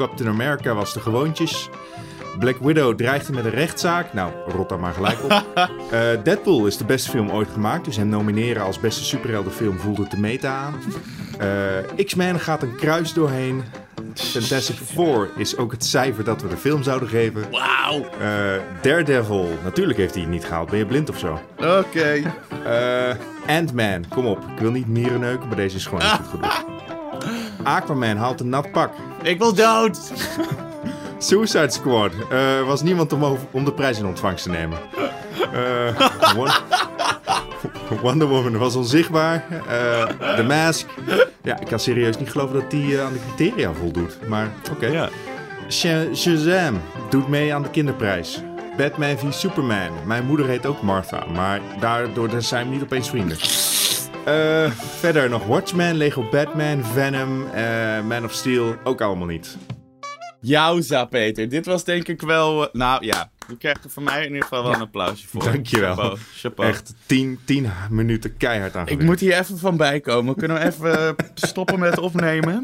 Captain 0.07 0.29
America 0.29 0.75
was 0.75 0.93
te 0.93 1.01
gewoontjes. 1.01 1.69
Black 2.39 2.57
Widow 2.61 2.97
dreigde 2.97 3.33
met 3.33 3.45
een 3.45 3.51
rechtszaak. 3.51 4.13
Nou, 4.13 4.33
rot 4.49 4.69
daar 4.69 4.81
maar 4.81 4.93
gelijk 4.95 5.23
op. 5.25 5.31
Eh, 5.91 5.99
Deadpool 6.25 6.67
is 6.67 6.77
de 6.77 6.85
beste 6.85 7.11
film 7.11 7.31
ooit 7.31 7.49
gemaakt. 7.53 7.85
Dus 7.85 7.97
hem 7.97 8.09
nomineren 8.09 8.63
als 8.63 8.81
beste 8.81 9.05
superheldenfilm 9.05 9.79
voelde 9.79 10.07
te 10.09 10.21
meta 10.21 10.55
aan. 10.55 10.75
Eh, 11.39 12.05
X-Men 12.05 12.41
gaat 12.41 12.63
een 12.63 12.77
kruis 12.77 13.13
doorheen. 13.13 13.63
Fantastic 14.15 14.77
Four 14.77 15.29
is 15.37 15.57
ook 15.57 15.73
het 15.73 15.85
cijfer 15.85 16.25
dat 16.25 16.43
we 16.43 16.49
de 16.49 16.57
film 16.57 16.83
zouden 16.83 17.09
geven. 17.09 17.45
Wauw. 17.51 18.05
Eh, 18.21 18.29
Daredevil, 18.83 19.49
natuurlijk 19.65 19.99
heeft 19.99 20.15
hij 20.15 20.23
het 20.23 20.33
niet 20.33 20.45
gehaald. 20.45 20.71
Ben 20.71 20.79
je 20.79 20.87
blind 20.87 21.09
of 21.11 21.19
zo? 21.19 21.41
Oké. 21.57 22.23
Eh, 22.65 23.57
Ant-Man, 23.57 24.05
kom 24.09 24.27
op. 24.27 24.39
Ik 24.39 24.59
wil 24.59 24.71
niet 24.71 24.87
mieren 24.89 25.21
neuken, 25.21 25.47
maar 25.47 25.57
deze 25.57 25.77
is 25.77 25.85
gewoon 25.87 26.01
niet 26.11 26.11
goed 26.11 26.29
genoeg. 26.31 26.65
Aquaman 27.63 28.17
haalt 28.17 28.41
een 28.41 28.49
nat 28.49 28.71
pak. 28.73 28.93
Ik 29.23 29.39
wil 29.39 29.55
dood. 29.55 29.99
Suicide 31.19 31.71
Squad 31.71 32.11
eh, 32.31 32.39
was 32.67 32.83
niemand 32.83 33.13
om, 33.13 33.39
om 33.51 33.65
de 33.65 33.73
prijs 33.73 33.99
in 33.99 34.07
ontvangst 34.07 34.43
te 34.45 34.51
nemen. 34.51 34.79
Won- 36.37 36.51
Wonder 38.03 38.29
Woman 38.29 38.57
was 38.59 38.75
onzichtbaar. 38.77 39.45
Eh 39.69 40.35
The 40.37 40.43
Mask. 40.43 40.87
Ja, 41.43 41.61
ik 41.61 41.67
kan 41.67 41.79
serieus 41.81 42.19
niet 42.19 42.31
geloven 42.31 42.55
dat 42.61 42.71
die 42.71 43.01
aan 43.01 43.13
de 43.13 43.19
criteria 43.35 43.73
voldoet. 43.73 44.19
Maar 44.29 44.49
oké. 44.73 44.87
Ja. 44.87 45.09
Sha- 45.69 46.15
Shazam 46.15 46.81
doet 47.11 47.29
mee 47.29 47.55
aan 47.55 47.63
de 47.63 47.71
kinderprijs. 47.71 48.41
Batman 48.77 49.19
v 49.19 49.23
Superman. 49.31 49.89
Mijn 50.07 50.27
moeder 50.27 50.47
heet 50.47 50.67
ook 50.67 50.83
Martha, 50.83 51.25
maar 51.35 51.61
daardoor 51.81 52.29
zijn 52.39 52.69
we 52.69 52.73
niet 52.75 52.83
opeens 52.83 53.09
vrienden. 53.09 53.37
Eh, 54.25 54.71
verder 54.71 55.29
nog 55.29 55.47
Watchmen, 55.47 55.95
Lego 55.95 56.29
Batman, 56.31 56.85
Venom, 56.85 57.47
eh, 57.47 58.03
Man 58.03 58.25
of 58.25 58.33
Steel. 58.33 58.77
Ook 58.85 59.01
allemaal 59.01 59.27
niet. 59.27 59.57
Jouwza, 60.41 61.05
Peter. 61.05 61.49
Dit 61.49 61.67
was 61.67 61.85
denk 61.85 62.09
ik 62.09 62.21
wel... 62.21 62.67
eh, 62.69 62.75
nou 62.75 63.05
ja, 63.05 63.31
je 63.49 63.57
krijgt 63.57 63.85
er 63.85 63.91
van 63.91 64.03
mij 64.03 64.21
in 64.21 64.27
ieder 64.27 64.43
geval 64.43 64.63
wel 64.63 64.75
een 64.75 64.81
applausje 64.81 65.29
voor. 65.29 65.45
Dankjewel. 65.45 65.95
Chapeau. 65.95 66.19
Chapeau. 66.37 66.71
Echt 66.71 66.95
10 67.07 67.39
10 67.45 67.71
minuten 67.91 68.37
keihard 68.37 68.77
aan 68.77 68.89
Ik 68.89 69.03
moet 69.03 69.21
hier 69.21 69.39
even 69.39 69.59
van 69.59 69.77
bijkomen. 69.77 70.35
Kunnen 70.37 70.59
we 70.59 70.65
even 70.67 71.17
stoppen 71.35 71.79
met 71.79 71.99
opnemen? 71.99 72.63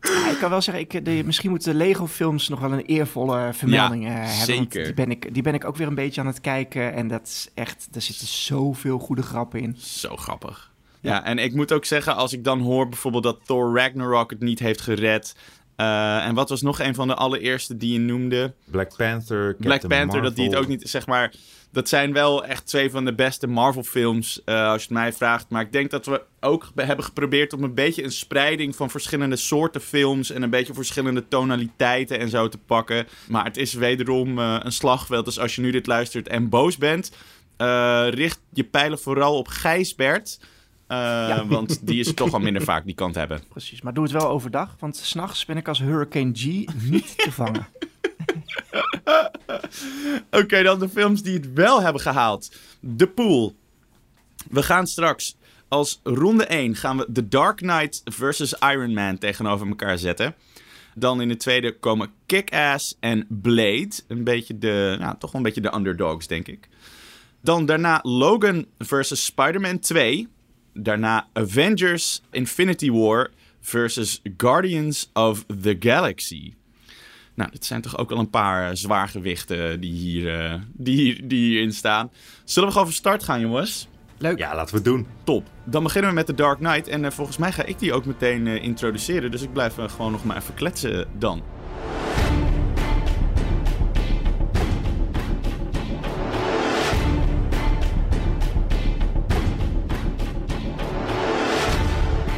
Ja, 0.00 0.30
ik 0.30 0.38
kan 0.38 0.50
wel 0.50 0.60
zeggen, 0.62 0.82
ik, 0.82 1.04
de, 1.04 1.22
misschien 1.24 1.50
moeten 1.50 1.72
de 1.72 1.78
Lego-films 1.78 2.48
nog 2.48 2.60
wel 2.60 2.72
een 2.72 2.84
eervolle 2.84 3.50
vermelding 3.52 4.06
eh, 4.06 4.12
hebben. 4.12 4.34
zeker. 4.34 4.84
Die 4.84 4.94
ben, 4.94 5.10
ik, 5.10 5.34
die 5.34 5.42
ben 5.42 5.54
ik 5.54 5.64
ook 5.64 5.76
weer 5.76 5.86
een 5.86 5.94
beetje 5.94 6.20
aan 6.20 6.26
het 6.26 6.40
kijken. 6.40 6.94
En 6.94 7.08
dat 7.08 7.26
is 7.26 7.48
echt, 7.54 7.88
er 7.92 8.00
zitten 8.02 8.26
zoveel 8.26 8.98
goede 8.98 9.22
grappen 9.22 9.60
in. 9.60 9.76
Zo 9.78 10.16
grappig. 10.16 10.70
Ja, 11.00 11.24
en 11.24 11.38
ik 11.38 11.54
moet 11.54 11.72
ook 11.72 11.84
zeggen, 11.84 12.16
als 12.16 12.32
ik 12.32 12.44
dan 12.44 12.60
hoor 12.60 12.88
bijvoorbeeld 12.88 13.22
dat 13.22 13.38
Thor 13.44 13.76
Ragnarok 13.76 14.30
het 14.30 14.40
niet 14.40 14.58
heeft 14.58 14.80
gered. 14.80 15.34
eh, 15.76 16.26
en 16.26 16.34
wat 16.34 16.48
was 16.48 16.62
nog 16.62 16.80
een 16.80 16.94
van 16.94 17.08
de 17.08 17.14
allereerste 17.14 17.76
die 17.76 17.92
je 17.92 17.98
noemde? 17.98 18.54
Black 18.64 18.96
Panther, 18.96 19.56
Captain 19.56 19.78
Black 19.78 19.88
Panther, 19.88 20.22
dat 20.22 20.36
die 20.36 20.44
het 20.44 20.56
ook 20.56 20.68
niet, 20.68 20.88
zeg 20.88 21.06
maar... 21.06 21.32
Dat 21.72 21.88
zijn 21.88 22.12
wel 22.12 22.44
echt 22.44 22.66
twee 22.66 22.90
van 22.90 23.04
de 23.04 23.14
beste 23.14 23.46
Marvel-films, 23.46 24.40
eh, 24.44 24.66
als 24.68 24.82
je 24.82 24.88
het 24.88 24.96
mij 24.96 25.12
vraagt. 25.12 25.48
Maar 25.48 25.62
ik 25.62 25.72
denk 25.72 25.90
dat 25.90 26.06
we 26.06 26.22
ook 26.40 26.70
be- 26.74 26.82
hebben 26.82 27.04
geprobeerd 27.04 27.52
om 27.52 27.62
een 27.64 27.74
beetje 27.74 28.02
een 28.04 28.12
spreiding 28.12 28.76
van 28.76 28.90
verschillende 28.90 29.36
soorten 29.36 29.80
films... 29.80 30.30
en 30.30 30.42
een 30.42 30.50
beetje 30.50 30.74
verschillende 30.74 31.28
tonaliteiten 31.28 32.18
en 32.18 32.28
zo 32.28 32.48
te 32.48 32.58
pakken. 32.58 33.06
Maar 33.28 33.44
het 33.44 33.56
is 33.56 33.72
wederom 33.74 34.38
eh, 34.38 34.56
een 34.62 34.72
slagveld. 34.72 35.24
Dus 35.24 35.38
als 35.38 35.54
je 35.54 35.60
nu 35.60 35.70
dit 35.70 35.86
luistert 35.86 36.28
en 36.28 36.48
boos 36.48 36.76
bent... 36.76 37.12
eh, 37.56 38.06
richt 38.10 38.40
je 38.52 38.64
pijlen 38.64 38.98
vooral 38.98 39.36
op 39.38 39.48
Gijsbert... 39.48 40.40
Want 41.48 41.86
die 41.86 42.00
is 42.00 42.14
toch 42.14 42.32
al 42.32 42.40
minder 42.40 42.62
vaak 42.62 42.84
die 42.84 42.94
kant 42.94 43.14
hebben. 43.14 43.42
Precies, 43.48 43.82
maar 43.82 43.94
doe 43.94 44.02
het 44.02 44.12
wel 44.12 44.28
overdag, 44.28 44.76
want 44.78 44.96
s'nachts 44.96 45.44
ben 45.44 45.56
ik 45.56 45.68
als 45.68 45.78
Hurricane 45.78 46.30
G 46.34 46.44
niet 46.90 47.18
te 47.18 47.32
vangen. 47.32 47.66
Oké, 50.40 50.62
dan 50.62 50.78
de 50.78 50.88
films 50.88 51.22
die 51.22 51.34
het 51.34 51.52
wel 51.52 51.82
hebben 51.82 52.02
gehaald. 52.02 52.52
The 52.96 53.06
Pool. 53.06 53.54
We 54.50 54.62
gaan 54.62 54.86
straks 54.86 55.36
als 55.70 56.00
ronde 56.02 56.44
1 56.44 56.74
gaan 56.74 56.96
we 56.96 57.12
The 57.12 57.28
Dark 57.28 57.56
Knight 57.56 58.02
versus 58.04 58.54
Iron 58.58 58.92
Man 58.92 59.18
tegenover 59.18 59.68
elkaar 59.68 59.98
zetten. 59.98 60.34
Dan 60.94 61.20
in 61.20 61.28
de 61.28 61.36
tweede 61.36 61.78
komen 61.78 62.10
Kick-Ass 62.26 62.96
en 63.00 63.26
Blade. 63.28 63.90
Een 64.06 64.24
beetje 64.24 64.58
de, 64.58 64.96
nou, 64.98 65.18
toch 65.18 65.32
wel 65.32 65.40
een 65.40 65.46
beetje 65.46 65.60
de 65.60 65.74
underdogs, 65.74 66.26
denk 66.26 66.46
ik. 66.48 66.68
Dan 67.42 67.66
daarna 67.66 68.00
Logan 68.02 68.66
versus 68.78 69.24
Spider-Man 69.24 69.78
2. 69.78 70.28
Daarna 70.74 71.28
Avengers 71.32 72.22
Infinity 72.30 72.90
War 72.90 73.30
versus 73.60 74.20
Guardians 74.36 75.10
of 75.12 75.44
the 75.60 75.76
Galaxy. 75.78 76.54
Nou, 77.34 77.50
dit 77.50 77.64
zijn 77.64 77.80
toch 77.80 77.98
ook 77.98 78.10
al 78.10 78.18
een 78.18 78.30
paar 78.30 78.68
eh, 78.68 78.76
zwaargewichten 78.76 79.80
die, 79.80 79.92
hier, 79.92 80.40
eh, 80.40 80.54
die, 80.72 80.96
hier, 80.96 81.28
die 81.28 81.48
hierin 81.48 81.72
staan. 81.72 82.10
Zullen 82.44 82.68
we 82.68 82.74
gewoon 82.74 82.88
van 82.88 82.98
start 82.98 83.22
gaan, 83.22 83.40
jongens? 83.40 83.88
Leuk. 84.20 84.38
Ja, 84.38 84.54
laten 84.54 84.70
we 84.70 84.76
het 84.76 84.84
doen. 84.84 85.06
Top. 85.24 85.46
Dan 85.64 85.82
beginnen 85.82 86.10
we 86.10 86.16
met 86.16 86.26
The 86.26 86.34
Dark 86.34 86.58
Knight. 86.58 86.88
En 86.88 87.04
eh, 87.04 87.10
volgens 87.10 87.36
mij 87.36 87.52
ga 87.52 87.64
ik 87.64 87.78
die 87.78 87.92
ook 87.92 88.04
meteen 88.04 88.46
eh, 88.46 88.62
introduceren. 88.62 89.30
Dus 89.30 89.42
ik 89.42 89.52
blijf 89.52 89.74
gewoon 89.74 90.12
nog 90.12 90.24
maar 90.24 90.36
even 90.36 90.54
kletsen 90.54 91.06
dan. 91.18 91.42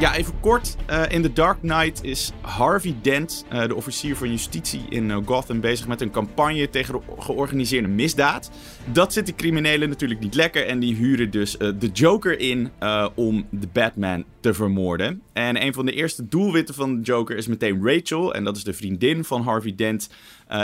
Ja, 0.02 0.14
even 0.16 0.40
kort. 0.40 0.76
Eh, 0.86 1.02
in 1.08 1.22
The 1.22 1.32
Dark 1.32 1.60
Knight 1.60 2.04
is 2.04 2.32
Harvey 2.40 2.96
Dent, 3.02 3.44
eh, 3.48 3.66
de 3.66 3.74
officier 3.74 4.16
van 4.16 4.30
justitie 4.30 4.82
in 4.88 5.10
eh, 5.10 5.18
Gotham, 5.24 5.60
bezig 5.60 5.86
met 5.86 6.00
een 6.00 6.10
campagne 6.10 6.70
tegen 6.70 6.94
de 6.94 7.00
georganiseerde 7.18 7.88
misdaad. 7.88 8.50
Dat 8.92 9.12
zit 9.12 9.26
de 9.26 9.34
criminelen 9.34 9.88
natuurlijk 9.88 10.20
niet 10.20 10.34
lekker 10.34 10.66
en 10.66 10.78
die 10.78 10.94
huren 10.94 11.30
dus 11.30 11.56
de 11.58 11.90
Joker 11.92 12.38
in 12.38 12.70
om 13.14 13.46
de 13.50 13.66
Batman 13.72 14.24
te 14.40 14.54
vermoorden. 14.54 15.22
En 15.32 15.62
een 15.62 15.74
van 15.74 15.86
de 15.86 15.92
eerste 15.92 16.28
doelwitten 16.28 16.74
van 16.74 16.96
de 16.96 17.02
Joker 17.02 17.36
is 17.36 17.46
meteen 17.46 17.80
Rachel, 17.82 18.34
en 18.34 18.44
dat 18.44 18.56
is 18.56 18.64
de 18.64 18.72
vriendin 18.72 19.24
van 19.24 19.42
Harvey 19.42 19.74
Dent 19.74 20.10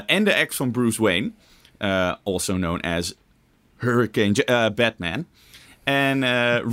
en 0.07 0.25
de 0.25 0.33
ex 0.33 0.57
van 0.57 0.71
Bruce 0.71 1.03
Wayne, 1.03 1.33
also 2.25 2.55
known 2.55 2.81
as 2.81 3.15
Hurricane 3.77 4.73
Batman. 4.75 5.27
En 5.85 6.23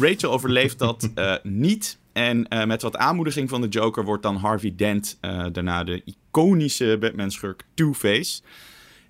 Rachel 0.02 0.32
overleeft 0.32 0.80
dat 0.80 1.10
niet. 1.44 1.98
En 2.16 2.48
eh, 2.48 2.66
met 2.66 2.82
wat 2.82 2.98
aanmoediging 2.98 3.50
van 3.50 3.62
de 3.62 3.68
Joker 3.68 4.04
wordt 4.04 4.24
dan 4.24 4.36
Harvey 4.36 4.74
Dent 4.76 5.18
eh, 5.22 5.46
daarna 5.52 5.84
de 5.84 6.04
iconische 6.06 6.98
Batman-schurk 7.00 7.64
Two-Face. 7.74 8.42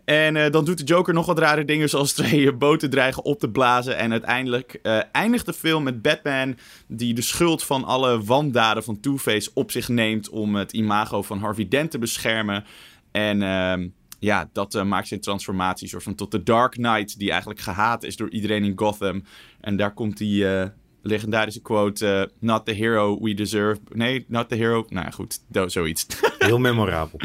En 0.05 0.35
eh, 0.35 0.51
dan 0.51 0.65
doet 0.65 0.77
de 0.77 0.83
Joker 0.83 1.13
nog 1.13 1.25
wat 1.25 1.39
rare 1.39 1.65
dingen, 1.65 1.89
zoals 1.89 2.13
twee 2.23 2.53
boten 2.53 2.89
dreigen 2.89 3.23
op 3.23 3.39
te 3.39 3.49
blazen. 3.49 3.97
En 3.97 4.11
uiteindelijk 4.11 4.79
eindigt 5.11 5.45
de 5.45 5.53
film 5.53 5.83
met 5.83 6.01
Batman, 6.01 6.57
die 6.87 7.13
de 7.13 7.21
schuld 7.21 7.63
van 7.63 7.83
alle 7.83 8.23
wandaden 8.23 8.83
van 8.83 8.99
Two-Face 8.99 9.51
op 9.53 9.71
zich 9.71 9.87
neemt 9.87 10.29
om 10.29 10.55
het 10.55 10.73
imago 10.73 11.21
van 11.21 11.39
Harvey 11.39 11.67
Dent 11.67 11.91
te 11.91 11.99
beschermen. 11.99 12.63
En 13.11 13.41
ehm, 13.41 13.87
ja, 14.19 14.49
dat 14.53 14.83
maakt 14.83 15.07
zijn 15.07 15.21
transformatie 15.21 15.87
soort 15.87 16.03
van 16.03 16.15
tot 16.15 16.31
de 16.31 16.43
Dark 16.43 16.71
Knight, 16.71 17.19
die 17.19 17.29
eigenlijk 17.29 17.59
gehaat 17.59 18.03
is 18.03 18.15
door 18.15 18.29
iedereen 18.29 18.63
in 18.63 18.73
Gotham. 18.75 19.23
En 19.61 19.75
daar 19.75 19.93
komt 19.93 20.21
eh, 20.21 20.65
legendarische 21.05 21.61
quote: 21.61 22.07
eh, 22.07 22.23
Not 22.39 22.65
the 22.65 22.71
hero 22.71 23.19
we 23.21 23.33
deserve. 23.33 23.79
Nee, 23.93 24.25
not 24.27 24.49
the 24.49 24.55
hero. 24.55 24.85
Nou 24.89 25.11
goed, 25.11 25.39
zoiets. 25.65 26.05
Heel 26.39 26.59
memorabel. 26.59 27.19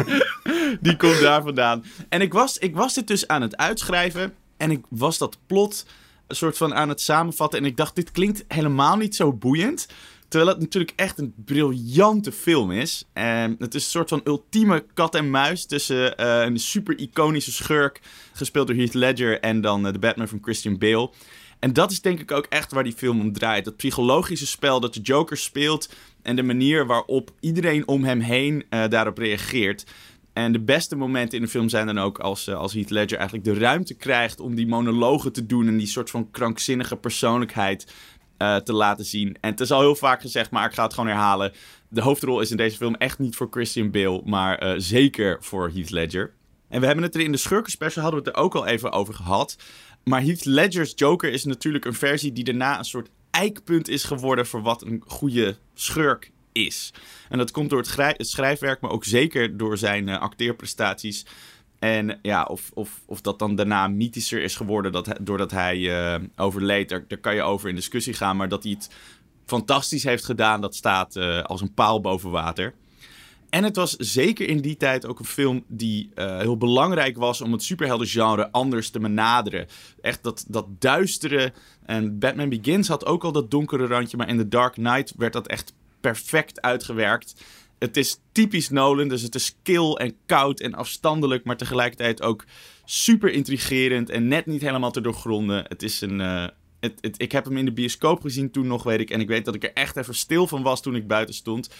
Die 0.80 0.96
komt 0.96 1.20
daar 1.20 1.42
vandaan. 1.42 1.84
En 2.08 2.20
ik 2.20 2.32
was, 2.32 2.58
ik 2.58 2.74
was 2.74 2.94
dit 2.94 3.06
dus 3.06 3.28
aan 3.28 3.42
het 3.42 3.56
uitschrijven. 3.56 4.34
En 4.56 4.70
ik 4.70 4.84
was 4.88 5.18
dat 5.18 5.38
plot 5.46 5.86
een 6.26 6.36
soort 6.36 6.56
van 6.56 6.74
aan 6.74 6.88
het 6.88 7.00
samenvatten. 7.00 7.58
En 7.58 7.64
ik 7.64 7.76
dacht, 7.76 7.94
dit 7.94 8.10
klinkt 8.10 8.44
helemaal 8.48 8.96
niet 8.96 9.16
zo 9.16 9.32
boeiend. 9.32 9.86
Terwijl 10.28 10.52
het 10.52 10.60
natuurlijk 10.60 10.92
echt 10.96 11.18
een 11.18 11.34
briljante 11.44 12.32
film 12.32 12.70
is. 12.70 13.04
En 13.12 13.56
het 13.58 13.74
is 13.74 13.84
een 13.84 13.90
soort 13.90 14.08
van 14.08 14.20
ultieme 14.24 14.84
kat 14.94 15.14
en 15.14 15.30
muis 15.30 15.66
tussen 15.66 16.16
eh, 16.16 16.42
een 16.42 16.58
super 16.58 16.98
iconische 16.98 17.52
schurk, 17.52 18.00
gespeeld 18.32 18.66
door 18.66 18.76
Heath 18.76 18.94
Ledger, 18.94 19.40
en 19.40 19.60
dan 19.60 19.86
eh, 19.86 19.92
de 19.92 19.98
Batman 19.98 20.28
van 20.28 20.38
Christian 20.42 20.78
Bale. 20.78 21.10
En 21.62 21.72
dat 21.72 21.90
is 21.90 22.00
denk 22.00 22.20
ik 22.20 22.30
ook 22.30 22.46
echt 22.48 22.72
waar 22.72 22.84
die 22.84 22.92
film 22.92 23.20
om 23.20 23.32
draait. 23.32 23.64
Dat 23.64 23.76
psychologische 23.76 24.46
spel 24.46 24.80
dat 24.80 24.94
de 24.94 25.00
Joker 25.00 25.36
speelt 25.36 25.88
en 26.22 26.36
de 26.36 26.42
manier 26.42 26.86
waarop 26.86 27.30
iedereen 27.40 27.88
om 27.88 28.04
hem 28.04 28.20
heen 28.20 28.64
eh, 28.68 28.88
daarop 28.88 29.18
reageert. 29.18 29.86
En 30.32 30.52
de 30.52 30.60
beste 30.60 30.96
momenten 30.96 31.38
in 31.38 31.44
de 31.44 31.50
film 31.50 31.68
zijn 31.68 31.86
dan 31.86 31.98
ook 31.98 32.18
als, 32.18 32.46
eh, 32.46 32.54
als 32.54 32.72
Heath 32.72 32.90
Ledger 32.90 33.18
eigenlijk 33.18 33.46
de 33.48 33.58
ruimte 33.58 33.94
krijgt 33.94 34.40
om 34.40 34.54
die 34.54 34.66
monologen 34.66 35.32
te 35.32 35.46
doen 35.46 35.68
en 35.68 35.76
die 35.76 35.86
soort 35.86 36.10
van 36.10 36.30
krankzinnige 36.30 36.96
persoonlijkheid 36.96 37.92
eh, 38.36 38.56
te 38.56 38.72
laten 38.72 39.04
zien. 39.04 39.36
En 39.40 39.50
het 39.50 39.60
is 39.60 39.70
al 39.70 39.80
heel 39.80 39.96
vaak 39.96 40.20
gezegd, 40.20 40.50
maar 40.50 40.66
ik 40.66 40.74
ga 40.74 40.82
het 40.82 40.94
gewoon 40.94 41.08
herhalen. 41.08 41.52
De 41.88 42.00
hoofdrol 42.00 42.40
is 42.40 42.50
in 42.50 42.56
deze 42.56 42.76
film 42.76 42.94
echt 42.94 43.18
niet 43.18 43.36
voor 43.36 43.48
Christian 43.50 43.90
Bale, 43.90 44.22
maar 44.24 44.80
zeker 44.80 45.36
voor 45.40 45.70
Heath 45.74 45.90
Ledger. 45.90 46.34
En 46.68 46.80
we 46.80 46.86
hebben 46.86 47.04
het 47.04 47.14
er 47.14 47.20
in 47.20 47.32
de 47.32 47.38
Schurkenspecial, 47.38 48.02
hadden 48.02 48.22
we 48.22 48.28
het 48.28 48.36
er 48.36 48.42
ook 48.42 48.54
al 48.54 48.66
even 48.66 48.92
over 48.92 49.14
gehad. 49.14 49.56
Maar 50.04 50.22
Heath 50.22 50.44
Ledger's 50.44 50.92
Joker 50.96 51.32
is 51.32 51.44
natuurlijk 51.44 51.84
een 51.84 51.94
versie 51.94 52.32
die 52.32 52.44
daarna 52.44 52.78
een 52.78 52.84
soort 52.84 53.10
eikpunt 53.30 53.88
is 53.88 54.04
geworden 54.04 54.46
voor 54.46 54.62
wat 54.62 54.82
een 54.82 55.02
goede 55.06 55.56
schurk 55.74 56.30
is. 56.52 56.92
En 57.28 57.38
dat 57.38 57.50
komt 57.50 57.70
door 57.70 57.78
het, 57.78 58.26
schrijfwerk, 58.26 58.80
maar 58.80 58.90
ook 58.90 59.04
zeker 59.04 59.56
door 59.56 59.78
zijn 59.78 60.08
eh, 60.08 60.20
acteerprestaties. 60.20 61.26
En 61.78 62.18
ja, 62.22 62.44
of, 62.44 62.70
of, 62.74 63.02
of 63.06 63.20
dat 63.20 63.38
dan 63.38 63.54
daarna 63.54 63.88
mythischer 63.88 64.42
is 64.42 64.56
geworden 64.56 64.92
dat, 64.92 65.08
doordat 65.20 65.50
hij 65.50 66.04
eh, 66.14 66.22
overleed, 66.36 66.88
daar, 66.88 67.04
daar 67.08 67.18
kan 67.18 67.34
je 67.34 67.42
over 67.42 67.68
in 67.68 67.74
discussie 67.74 68.14
gaan. 68.14 68.36
Maar 68.36 68.48
dat 68.48 68.62
hij 68.62 68.72
het 68.72 68.90
fantastisch 69.46 70.04
heeft 70.04 70.24
gedaan, 70.24 70.60
dat 70.60 70.74
staat 70.74 71.16
eh, 71.16 71.42
als 71.42 71.60
een 71.60 71.74
paal 71.74 72.00
boven 72.00 72.30
water. 72.30 72.74
En 73.52 73.64
het 73.64 73.76
was 73.76 73.96
zeker 73.96 74.48
in 74.48 74.60
die 74.60 74.76
tijd 74.76 75.06
ook 75.06 75.18
een 75.18 75.24
film 75.24 75.64
die 75.68 76.10
eh, 76.14 76.38
heel 76.38 76.56
belangrijk 76.56 77.16
was 77.16 77.40
om 77.40 77.52
het 77.52 77.62
superheldengenre 77.62 78.50
anders 78.50 78.90
te 78.90 78.98
benaderen. 78.98 79.66
Echt 80.00 80.22
dat, 80.22 80.44
dat 80.48 80.66
duistere. 80.78 81.52
En 81.86 82.18
Batman 82.18 82.48
Begins 82.48 82.88
had 82.88 83.06
ook 83.06 83.24
al 83.24 83.32
dat 83.32 83.50
donkere 83.50 83.86
randje, 83.86 84.16
maar 84.16 84.28
in 84.28 84.36
The 84.38 84.48
Dark 84.48 84.72
Knight 84.72 85.14
werd 85.16 85.32
dat 85.32 85.46
echt 85.46 85.74
perfect 86.00 86.60
uitgewerkt. 86.60 87.34
Het 87.78 87.96
is 87.96 88.18
typisch 88.32 88.68
Nolan, 88.68 89.08
dus 89.08 89.22
het 89.22 89.34
is 89.34 89.56
kil 89.62 89.98
en 89.98 90.14
koud 90.26 90.60
en 90.60 90.74
afstandelijk, 90.74 91.44
maar 91.44 91.56
tegelijkertijd 91.56 92.22
ook 92.22 92.44
super 92.84 93.30
intrigerend 93.32 94.10
en 94.10 94.28
net 94.28 94.46
niet 94.46 94.62
helemaal 94.62 94.90
te 94.90 95.00
doorgronden. 95.00 95.64
Het 95.68 95.82
is 95.82 96.00
een. 96.00 96.20
eh, 96.20 96.46
het, 96.80 97.14
ik 97.16 97.32
heb 97.32 97.44
hem 97.44 97.56
in 97.56 97.64
de 97.64 97.72
bioscoop 97.72 98.20
gezien 98.20 98.50
toen 98.50 98.66
nog, 98.66 98.82
weet 98.82 99.00
ik. 99.00 99.10
En 99.10 99.20
ik 99.20 99.28
weet 99.28 99.44
dat 99.44 99.54
ik 99.54 99.64
er 99.64 99.72
echt 99.72 99.96
even 99.96 100.14
stil 100.14 100.46
van 100.46 100.62
was 100.62 100.82
toen 100.82 100.96
ik 100.96 101.06
buiten 101.06 101.34
stond. 101.34 101.70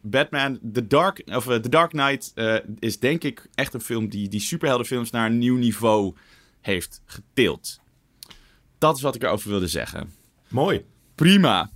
Batman, 0.00 0.58
The 0.72 0.86
Dark, 0.86 1.22
of, 1.26 1.48
eh, 1.48 1.56
The 1.56 1.68
Dark 1.68 1.90
Knight 1.90 2.32
eh, 2.34 2.54
is 2.78 2.98
denk 2.98 3.24
ik 3.24 3.46
echt 3.54 3.74
een 3.74 3.80
film 3.80 4.08
die, 4.08 4.28
die 4.28 4.40
superheldenfilms 4.40 5.10
naar 5.10 5.26
een 5.26 5.38
nieuw 5.38 5.56
niveau 5.56 6.14
heeft 6.60 7.02
getild. 7.04 7.80
Dat 8.78 8.96
is 8.96 9.02
wat 9.02 9.14
ik 9.14 9.22
erover 9.22 9.48
wilde 9.50 9.68
zeggen. 9.68 10.12
Mooi. 10.48 10.84
Prima. 11.14 11.70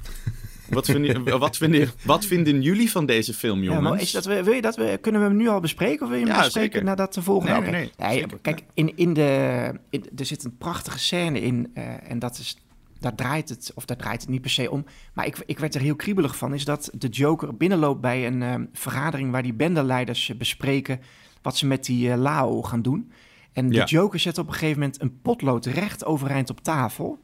Wat 0.68 0.86
vinden, 0.86 1.24
wat, 1.38 1.56
vinden, 1.56 1.90
wat 2.04 2.24
vinden 2.24 2.62
jullie 2.62 2.90
van 2.90 3.06
deze 3.06 3.34
film, 3.34 3.58
Ja, 3.58 3.64
jongens? 3.64 3.88
maar 3.88 4.00
is 4.00 4.10
dat, 4.10 4.24
wil 4.24 4.52
je 4.52 4.60
dat 4.62 4.76
we, 4.76 4.98
kunnen 5.00 5.20
we 5.20 5.26
hem 5.26 5.36
nu 5.36 5.48
al 5.48 5.60
bespreken 5.60 6.02
of 6.02 6.08
wil 6.08 6.18
je 6.18 6.24
hem 6.24 6.34
Ja, 6.34 6.42
bespreken 6.42 6.70
zeker. 6.72 6.84
nadat 6.84 7.14
de 7.14 7.22
volgende? 7.22 7.70
Nee, 7.70 7.90
nee, 7.98 8.26
kijk, 8.42 8.62
in, 8.74 8.96
in 8.96 9.12
de, 9.14 9.72
in- 9.90 10.06
er 10.16 10.24
zit 10.26 10.44
een 10.44 10.56
prachtige 10.56 10.98
scène 10.98 11.40
in 11.40 11.70
eh, 11.74 12.10
en 12.10 12.18
dat 12.18 12.38
is, 12.38 12.56
daar 13.04 13.14
draait 13.14 13.48
het, 13.48 13.72
of 13.74 13.84
daar 13.84 13.96
draait 13.96 14.20
het 14.20 14.30
niet 14.30 14.40
per 14.40 14.50
se 14.50 14.70
om. 14.70 14.84
Maar 15.12 15.26
ik, 15.26 15.42
ik 15.46 15.58
werd 15.58 15.74
er 15.74 15.80
heel 15.80 15.96
kriebelig 15.96 16.36
van, 16.36 16.54
is 16.54 16.64
dat 16.64 16.90
de 16.98 17.08
Joker 17.08 17.56
binnenloopt 17.56 18.00
bij 18.00 18.26
een 18.26 18.42
eh, 18.42 18.54
vergadering 18.72 19.30
waar 19.30 19.42
die 19.42 19.54
bendeleiders 19.54 20.30
eh, 20.30 20.36
bespreken 20.36 21.00
wat 21.42 21.56
ze 21.56 21.66
met 21.66 21.84
die 21.84 22.10
eh, 22.10 22.18
Lao 22.18 22.62
gaan 22.62 22.82
doen. 22.82 23.10
En 23.52 23.68
de 23.68 23.74
Ja. 23.74 23.84
Joker 23.84 24.18
zet 24.20 24.38
op 24.38 24.46
een 24.46 24.52
gegeven 24.52 24.78
moment 24.80 25.00
een 25.00 25.20
potlood 25.22 25.66
recht 25.66 26.04
overeind 26.04 26.50
op 26.50 26.60
tafel. 26.60 27.18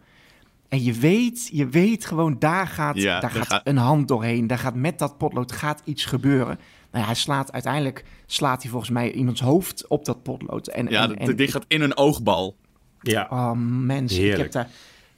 En 0.69 0.83
je 0.83 0.93
weet, 0.93 1.49
je 1.53 1.69
weet 1.69 2.05
gewoon, 2.05 2.37
daar 2.39 2.67
gaat, 2.67 2.97
Ja, 2.97 3.21
daar 3.21 3.31
gaat 3.31 3.47
gaat- 3.47 3.67
een 3.67 3.77
hand 3.77 4.09
doorheen. 4.09 4.47
Daar 4.47 4.59
gaat 4.59 4.75
met 4.75 4.99
dat 4.99 5.19
potlood 5.19 5.53
gaat 5.53 5.83
iets 5.85 6.05
gebeuren. 6.05 6.59
Nou 6.91 7.03
ja, 7.03 7.05
hij 7.05 7.15
slaat 7.15 7.53
uiteindelijk 7.53 8.05
slaat 8.27 8.63
hij 8.63 8.71
volgens 8.71 8.91
mij 8.91 9.13
iemands 9.13 9.41
hoofd 9.41 9.87
op 9.89 10.05
dat 10.05 10.23
potlood. 10.23 10.67
En, 10.67 10.87
ja, 10.89 11.03
en, 11.03 11.17
en- 11.17 11.27
dat 11.27 11.37
ding 11.37 11.51
gaat 11.51 11.65
in 11.69 11.81
een 11.81 11.97
oogbal. 11.97 12.57
Ja. 13.01 13.27
Oh, 13.31 13.53
mens, 13.87 14.19
ik 14.19 14.37
heb 14.37 14.53
daar... 14.53 14.69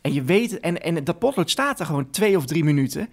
En 0.03 0.13
je 0.13 0.23
weet, 0.23 0.61
en, 0.61 0.83
en 0.83 1.05
dat 1.05 1.19
potlood 1.19 1.51
staat 1.51 1.81
er 1.81 1.87
gewoon 1.87 2.11
twee 2.11 2.37
of 2.37 2.47
drie 2.47 2.65
minuten... 2.65 3.09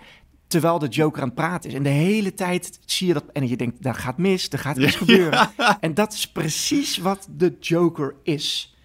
terwijl 0.47 0.79
de 0.79 0.87
Joker 0.87 1.21
aan 1.21 1.27
het 1.27 1.35
praten 1.37 1.69
is. 1.69 1.75
En 1.75 1.83
de 1.83 1.89
hele 1.89 2.33
tijd 2.33 2.79
zie 2.85 3.07
je 3.07 3.13
dat... 3.13 3.23
En 3.33 3.47
je 3.47 3.57
denkt, 3.57 3.83
dat 3.83 3.97
gaat 3.97 4.17
mis, 4.17 4.49
er 4.49 4.59
gaat 4.59 4.77
iets 4.77 4.95
gebeuren. 4.95 5.49
En 5.79 5.93
dat 5.93 6.13
is 6.13 6.31
precies 6.31 6.97
wat 6.97 7.27
de 7.31 7.55
Joker 7.59 8.15
is. 8.23 8.75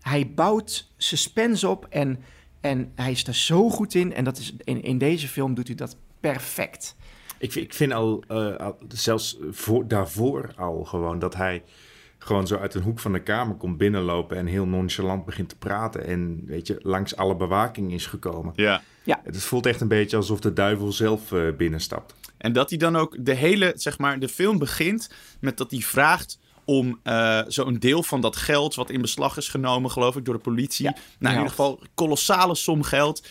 Hij 0.00 0.32
bouwt 0.34 0.90
suspense 0.96 1.68
op 1.68 1.86
en, 1.90 2.22
en 2.60 2.92
hij 2.94 3.10
is 3.10 3.26
er 3.26 3.34
zo 3.34 3.70
goed 3.70 3.94
in. 3.94 4.14
En 4.14 4.24
dat 4.24 4.38
is, 4.38 4.54
in, 4.64 4.82
in 4.82 4.98
deze 4.98 5.28
film 5.28 5.54
doet 5.54 5.66
hij 5.66 5.76
dat 5.76 5.96
perfect. 6.20 6.96
Ik, 7.38 7.52
vind- 7.52 7.64
ik 7.64 7.74
vind 7.74 7.92
al, 7.92 8.22
eh, 8.28 8.56
al- 8.56 8.78
zelfs 8.88 9.38
voor, 9.50 9.88
daarvoor 9.88 10.52
al 10.56 10.84
gewoon 10.84 11.18
dat 11.18 11.34
hij 11.34 11.62
gewoon 12.18 12.46
zo 12.46 12.56
uit 12.56 12.74
een 12.74 12.82
hoek 12.82 12.98
van 12.98 13.12
de 13.12 13.22
kamer 13.22 13.56
komt 13.56 13.78
binnenlopen 13.78 14.36
en 14.36 14.46
heel 14.46 14.66
nonchalant 14.66 15.24
begint 15.24 15.48
te 15.48 15.56
praten 15.56 16.06
en 16.06 16.42
weet 16.46 16.66
je, 16.66 16.78
langs 16.82 17.16
alle 17.16 17.36
bewaking 17.36 17.92
is 17.92 18.06
gekomen. 18.06 18.52
Ja. 18.56 18.82
Het 19.22 19.42
voelt 19.42 19.66
echt 19.66 19.80
een 19.80 19.88
beetje 19.88 20.16
alsof 20.16 20.40
de 20.40 20.52
duivel 20.52 20.92
zelf 20.92 21.32
eh, 21.32 21.40
binnenstapt. 21.56 22.14
En 22.36 22.52
dat 22.52 22.68
hij 22.68 22.78
dan 22.78 22.96
ook 22.96 23.16
de 23.20 23.34
hele, 23.34 23.72
zeg 23.76 23.98
maar, 23.98 24.18
de 24.18 24.28
film 24.28 24.58
begint 24.58 25.10
met 25.40 25.56
dat 25.56 25.70
hij 25.70 25.80
vraagt 25.80 26.38
om 26.64 27.00
eh, 27.02 27.40
zo'n 27.46 27.78
deel 27.78 28.02
van 28.02 28.20
dat 28.20 28.36
geld 28.36 28.74
wat 28.74 28.90
in 28.90 29.00
beslag 29.00 29.36
is 29.36 29.48
genomen, 29.48 29.90
geloof 29.90 30.16
ik, 30.16 30.24
door 30.24 30.34
de 30.34 30.40
politie. 30.40 30.84
Ja, 30.84 30.90
nou, 30.92 31.04
in 31.18 31.26
ja. 31.28 31.30
ieder 31.30 31.48
geval 31.48 31.80
kolossale 31.94 32.54
som 32.54 32.82
geld. 32.82 33.26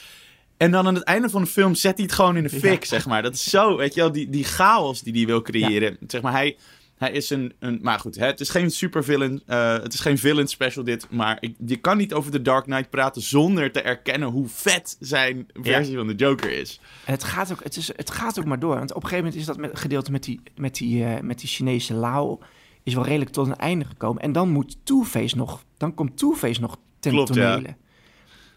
En 0.58 0.72
dan 0.72 0.88
aan 0.88 0.96
het 0.96 1.04
einde 1.04 1.30
van 1.30 1.42
de 1.42 1.48
film 1.48 1.76
zet 1.76 1.96
hij 1.96 2.06
het 2.06 2.14
gewoon 2.14 2.38
in 2.38 2.44
de 2.44 2.50
fik, 2.50 2.86
zeg 2.86 3.06
maar. 3.06 3.22
Dat 3.22 3.34
is 3.34 3.44
zo, 3.44 3.78
weet 3.78 3.94
je 3.94 4.02
wel, 4.02 4.12
die, 4.12 4.30
die 4.30 4.44
chaos 4.44 5.02
die 5.02 5.14
hij 5.14 5.26
wil 5.26 5.42
creëren. 5.42 5.98
Zeg 6.08 6.22
maar, 6.22 6.32
hij, 6.32 6.58
hij 6.98 7.12
is 7.12 7.30
een, 7.30 7.54
een... 7.60 7.80
Maar 7.82 8.00
goed, 8.00 8.16
het 8.20 8.40
is 8.40 8.50
geen 8.50 8.72
supervillain. 8.72 9.42
eh 9.46 9.74
het 9.74 9.94
is 9.94 10.00
geen 10.00 10.18
villain 10.18 10.48
special 10.48 10.84
dit. 10.84 11.08
Maar 11.10 11.38
ik, 11.40 11.56
je 11.66 11.76
kan 11.78 11.98
niet 11.98 12.14
over 12.14 12.32
The 12.32 12.42
Dark 12.42 12.64
Knight 12.64 12.90
praten 12.90 13.22
zonder 13.22 13.72
te 13.72 13.82
erkennen 13.82 14.30
hoe 14.30 14.48
vet 14.48 14.98
zijn 15.00 15.48
versie 15.54 15.96
van 15.96 16.08
de 16.08 16.16
Joker 16.16 16.52
is. 16.52 16.80
En 17.06 17.12
het 17.14 17.24
gaat 17.24 17.52
ook, 17.52 17.64
het 17.64 17.76
is, 17.76 17.88
het 17.96 18.12
gaat 18.12 18.40
ook 18.40 18.46
maar 18.46 18.60
door. 18.60 18.76
Want 18.76 18.90
op 18.94 19.04
een 19.04 19.10
gegeven 19.10 19.24
moment 19.24 19.42
is 19.42 19.46
dat 19.48 19.58
met, 19.58 19.80
gedeelte 19.80 20.12
met 20.12 20.24
die, 20.24 20.40
met, 20.56 20.76
die, 20.76 21.04
eh, 21.06 21.22
met 21.22 21.40
die 21.40 21.50
Chinese 21.50 21.94
Lao... 21.94 22.40
is 22.84 22.94
wel 22.94 23.06
redelijk 23.06 23.32
tot 23.32 23.48
een 23.48 23.56
einde 23.56 23.86
gekomen. 23.86 24.22
En 24.22 24.32
dan 24.32 24.50
moet 24.50 24.78
Two-Face 24.84 25.38
nog... 25.38 25.64
Dan 25.78 25.94
komt 25.94 26.18
Two-Face 26.18 26.62
nog 26.62 26.78
ten 27.00 27.12
Klopt, 27.12 27.34
ja. 27.34 27.54
tonele. 27.56 27.76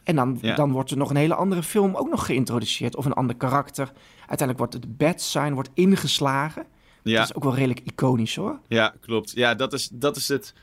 En 0.04 0.16
dan, 0.16 0.38
Ja. 0.42 0.54
dan 0.54 0.72
wordt 0.72 0.90
er 0.90 0.96
nog 0.96 1.10
een 1.10 1.16
hele 1.16 1.34
andere 1.34 1.62
film 1.62 1.94
ook 1.94 2.10
nog 2.10 2.26
geïntroduceerd. 2.26 2.96
Of 2.96 3.04
een 3.04 3.12
ander 3.12 3.36
karakter. 3.36 3.92
Uiteindelijk 4.18 4.58
wordt 4.58 4.72
het 4.72 4.96
bad 4.96 5.20
sign 5.20 5.52
wordt 5.52 5.70
ingeslagen. 5.74 6.66
Ja. 7.02 7.18
Dat 7.18 7.28
is 7.28 7.34
ook 7.34 7.42
wel 7.44 7.54
redelijk 7.54 7.80
iconisch 7.84 8.34
hoor. 8.36 8.58
Ja, 8.68 8.94
klopt. 9.00 9.32
Ja, 9.34 9.54
dat 9.54 9.72
is, 9.72 9.88
dat 9.92 10.16
is 10.16 10.28
het. 10.28 10.54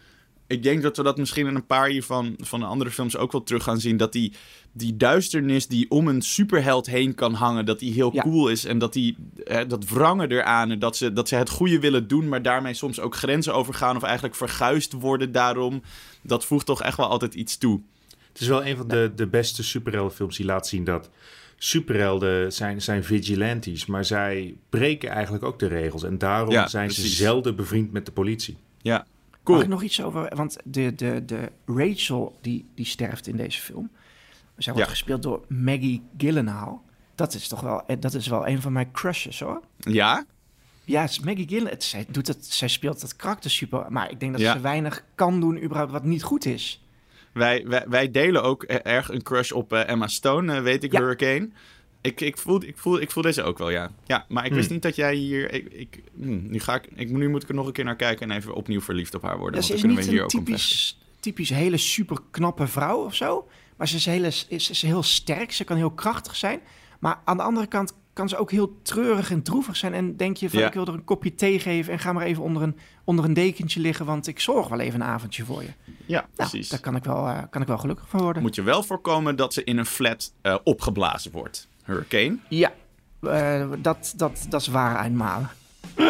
Ik 0.47 0.63
denk 0.63 0.81
dat 0.81 0.97
we 0.97 1.03
dat 1.03 1.17
misschien 1.17 1.47
in 1.47 1.55
een 1.55 1.65
paar 1.65 1.87
hiervan 1.87 2.35
van 2.37 2.59
de 2.59 2.65
andere 2.65 2.91
films 2.91 3.17
ook 3.17 3.31
wel 3.31 3.43
terug 3.43 3.63
gaan 3.63 3.79
zien. 3.79 3.97
Dat 3.97 4.11
die, 4.11 4.33
die 4.71 4.97
duisternis 4.97 5.67
die 5.67 5.89
om 5.91 6.07
een 6.07 6.21
superheld 6.21 6.85
heen 6.85 7.15
kan 7.15 7.33
hangen, 7.33 7.65
dat 7.65 7.79
die 7.79 7.93
heel 7.93 8.13
Ja. 8.13 8.21
cool 8.21 8.47
is. 8.49 8.65
En 8.65 8.77
dat 8.77 8.93
die, 8.93 9.15
eh, 9.45 9.61
dat 9.67 9.85
wrangen 9.89 10.31
eraan. 10.31 10.71
En 10.71 10.79
dat 10.79 10.97
ze, 10.97 11.13
dat 11.13 11.27
ze 11.27 11.35
het 11.35 11.49
goede 11.49 11.79
willen 11.79 12.07
doen, 12.07 12.27
maar 12.29 12.41
daarmee 12.41 12.73
soms 12.73 12.99
ook 12.99 13.15
grenzen 13.15 13.53
overgaan. 13.53 13.95
Of 13.95 14.03
eigenlijk 14.03 14.35
verguisd 14.35 14.93
worden 14.93 15.31
daarom. 15.31 15.81
Dat 16.21 16.45
voegt 16.45 16.65
toch 16.65 16.81
echt 16.83 16.97
wel 16.97 17.07
altijd 17.07 17.33
iets 17.33 17.57
toe. 17.57 17.81
Het 18.31 18.41
is 18.41 18.47
wel 18.47 18.65
een 18.65 18.77
van 18.77 18.87
de, 18.87 19.11
de 19.15 19.27
beste 19.27 19.63
superheldenfilms 19.63 20.37
die 20.37 20.45
laat 20.45 20.67
zien 20.67 20.83
dat 20.83 21.09
superhelden 21.57 22.53
zijn, 22.53 22.81
zijn 22.81 23.03
vigilantes, 23.03 23.85
maar 23.85 24.05
zij 24.05 24.55
breken 24.69 25.09
eigenlijk 25.09 25.43
ook 25.43 25.59
de 25.59 25.67
regels. 25.67 26.03
En 26.03 26.17
daarom 26.17 26.51
Ja, 26.51 26.67
zijn 26.67 26.91
ze 26.91 27.07
zelden 27.07 27.55
bevriend 27.55 27.91
met 27.91 28.05
de 28.05 28.11
politie. 28.11 28.57
Ja, 28.81 28.97
Mag 28.97 29.37
cool. 29.43 29.61
ik 29.61 29.67
nog 29.67 29.83
iets 29.83 30.01
over... 30.03 30.35
Want 30.35 30.57
de, 30.63 30.95
de, 30.95 31.23
de 31.25 31.51
Rachel 31.65 32.37
die, 32.41 32.65
die 32.75 32.85
sterft 32.85 33.27
in 33.27 33.37
deze 33.37 33.61
film. 33.61 33.89
Zij 34.57 34.73
wordt 34.73 34.87
Ja. 34.87 34.93
gespeeld 34.95 35.23
door 35.23 35.45
Maggie 35.47 36.01
Gyllenhaal. 36.17 36.83
Dat 37.15 37.33
is 37.33 37.47
toch 37.47 37.61
wel, 37.61 37.85
eh, 37.85 37.95
dat 37.99 38.13
is 38.13 38.27
wel 38.27 38.47
een 38.47 38.61
van 38.61 38.71
mijn 38.73 38.91
crushes 38.91 39.39
hoor. 39.39 39.61
Ja? 39.77 40.25
Ja, 40.83 41.01
het 41.01 41.09
is 41.09 41.19
Maggie 41.19 41.47
Gyllenhaal. 41.47 41.71
Het- 41.73 41.83
Zij, 41.83 42.05
doet 42.09 42.27
het, 42.27 42.45
zij 42.45 42.67
speelt 42.67 43.01
dat 43.01 43.15
karakter 43.15 43.51
super. 43.51 43.85
Maar 43.89 44.11
ik 44.11 44.19
denk 44.19 44.31
dat 44.31 44.41
Ja. 44.41 44.53
ze 44.53 44.59
weinig 44.59 45.03
kan 45.15 45.39
doen 45.39 45.63
überhaupt 45.63 45.91
wat 45.91 46.03
niet 46.03 46.23
goed 46.23 46.45
is. 46.45 46.81
Wij, 47.37 47.63
wij, 47.67 47.83
wij 47.87 48.11
delen 48.11 48.43
ook 48.43 48.63
e- 48.63 48.73
erg 48.75 49.09
een 49.09 49.23
crush 49.23 49.51
op 49.51 49.73
eh, 49.73 49.89
Emma 49.89 50.07
Stone, 50.07 50.55
eh, 50.55 50.61
weet 50.61 50.83
ik, 50.83 50.91
Ja. 50.91 50.99
Hurricane. 50.99 51.49
Ik, 52.01 52.21
ik, 52.21 52.37
voel, 52.37 52.63
ik, 52.63 52.77
voel, 52.77 53.01
ik 53.01 53.11
voel 53.11 53.23
deze 53.23 53.43
ook 53.43 53.57
wel, 53.57 53.69
ja. 53.69 53.91
Ja, 54.05 54.25
maar 54.29 54.45
ik 54.45 54.53
wist 54.53 54.65
Hmm. 54.65 54.73
niet 54.73 54.83
dat 54.83 54.95
jij 54.95 55.15
hier... 55.15 55.53
Ik, 55.53 55.65
ik, 55.73 56.01
hm, 56.21 56.49
nu, 56.49 56.59
ga 56.59 56.75
ik, 56.75 56.87
ik, 56.95 57.09
nu 57.09 57.29
moet 57.29 57.43
ik 57.43 57.49
er 57.49 57.55
nog 57.55 57.67
een 57.67 57.73
keer 57.73 57.83
naar 57.85 57.95
kijken 57.95 58.29
en 58.31 58.37
even 58.37 58.53
opnieuw 58.53 58.81
verliefd 58.81 59.15
op 59.15 59.21
haar 59.21 59.37
worden. 59.37 59.59
Ja, 59.59 59.65
ze 59.65 59.73
is 59.73 59.83
niet 59.83 60.05
we 60.05 60.11
hier 60.11 60.21
een 60.21 60.27
typisch, 60.27 60.99
typisch 61.19 61.49
hele 61.49 61.77
super 61.77 62.17
knappe 62.31 62.67
vrouw 62.67 63.03
of 63.05 63.15
zo. 63.15 63.47
Maar 63.77 63.87
ze 63.87 63.95
is, 63.95 64.05
hele, 64.05 64.27
is, 64.47 64.69
is 64.69 64.81
heel 64.81 65.03
sterk. 65.03 65.51
Ze 65.51 65.63
kan 65.63 65.77
heel 65.77 65.91
krachtig 65.91 66.35
zijn. 66.35 66.59
Maar 66.99 67.19
aan 67.25 67.37
de 67.37 67.43
andere 67.43 67.67
kant 67.67 67.93
kan 68.17 68.29
ze 68.29 68.37
ook 68.37 68.51
heel 68.51 68.79
treurig 68.81 69.31
en 69.31 69.41
droevig 69.43 69.75
zijn. 69.75 69.93
En 69.93 70.15
denk 70.17 70.37
je 70.37 70.49
van, 70.49 70.59
Ja. 70.59 70.67
ik 70.67 70.73
wil 70.73 70.85
er 70.85 70.93
een 70.93 71.03
kopje 71.03 71.35
thee 71.35 71.59
geven... 71.59 71.93
en 71.93 71.99
ga 71.99 72.13
maar 72.13 72.25
even 72.25 72.43
onder 72.43 72.61
een, 72.61 72.77
onder 73.03 73.25
een 73.25 73.33
dekentje 73.33 73.79
liggen... 73.79 74.05
want 74.05 74.27
ik 74.27 74.39
zorg 74.39 74.67
wel 74.67 74.79
even 74.79 75.01
een 75.01 75.07
avondje 75.07 75.45
voor 75.45 75.61
je. 75.63 75.69
Ja, 76.05 76.19
Nou, 76.19 76.27
precies. 76.35 76.69
daar 76.69 76.79
kan 76.79 76.95
ik, 76.95 77.03
wel, 77.03 77.27
eh, 77.27 77.37
kan 77.49 77.61
ik 77.61 77.67
wel 77.67 77.77
gelukkig 77.77 78.09
van 78.09 78.21
worden. 78.21 78.41
Moet 78.41 78.55
je 78.55 78.63
wel 78.63 78.83
voorkomen 78.83 79.35
dat 79.35 79.53
ze 79.53 79.63
in 79.63 79.77
een 79.77 79.85
flat 79.85 80.33
eh, 80.41 80.55
opgeblazen 80.63 81.31
wordt. 81.31 81.67
Hurricane. 81.83 82.37
Ja, 82.49 82.73
eh, 83.21 83.69
dat, 83.77 84.13
dat, 84.15 84.45
dat 84.49 84.61
is 84.61 84.67
waar 84.67 85.05
eenmaal. 85.05 85.47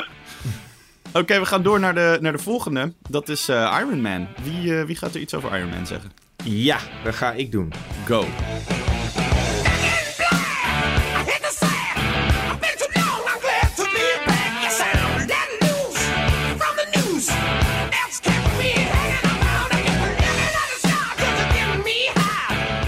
Oké, 1.13 1.39
we 1.39 1.45
gaan 1.45 1.63
door 1.63 1.79
naar 1.79 1.93
de, 1.93 2.17
naar 2.21 2.31
de 2.31 2.37
volgende. 2.37 2.93
Dat 3.09 3.29
is 3.29 3.49
eh, 3.49 3.77
Iron 3.81 4.01
Man. 4.01 4.27
Wie, 4.43 4.79
eh, 4.79 4.85
wie 4.85 4.95
gaat 4.95 5.13
er 5.13 5.21
iets 5.21 5.33
over 5.33 5.57
Iron 5.57 5.69
Man 5.69 5.85
zeggen? 5.87 6.11
Ja, 6.43 6.77
dat 7.03 7.15
ga 7.15 7.31
ik 7.31 7.51
doen. 7.51 7.73
Go. 8.05 8.25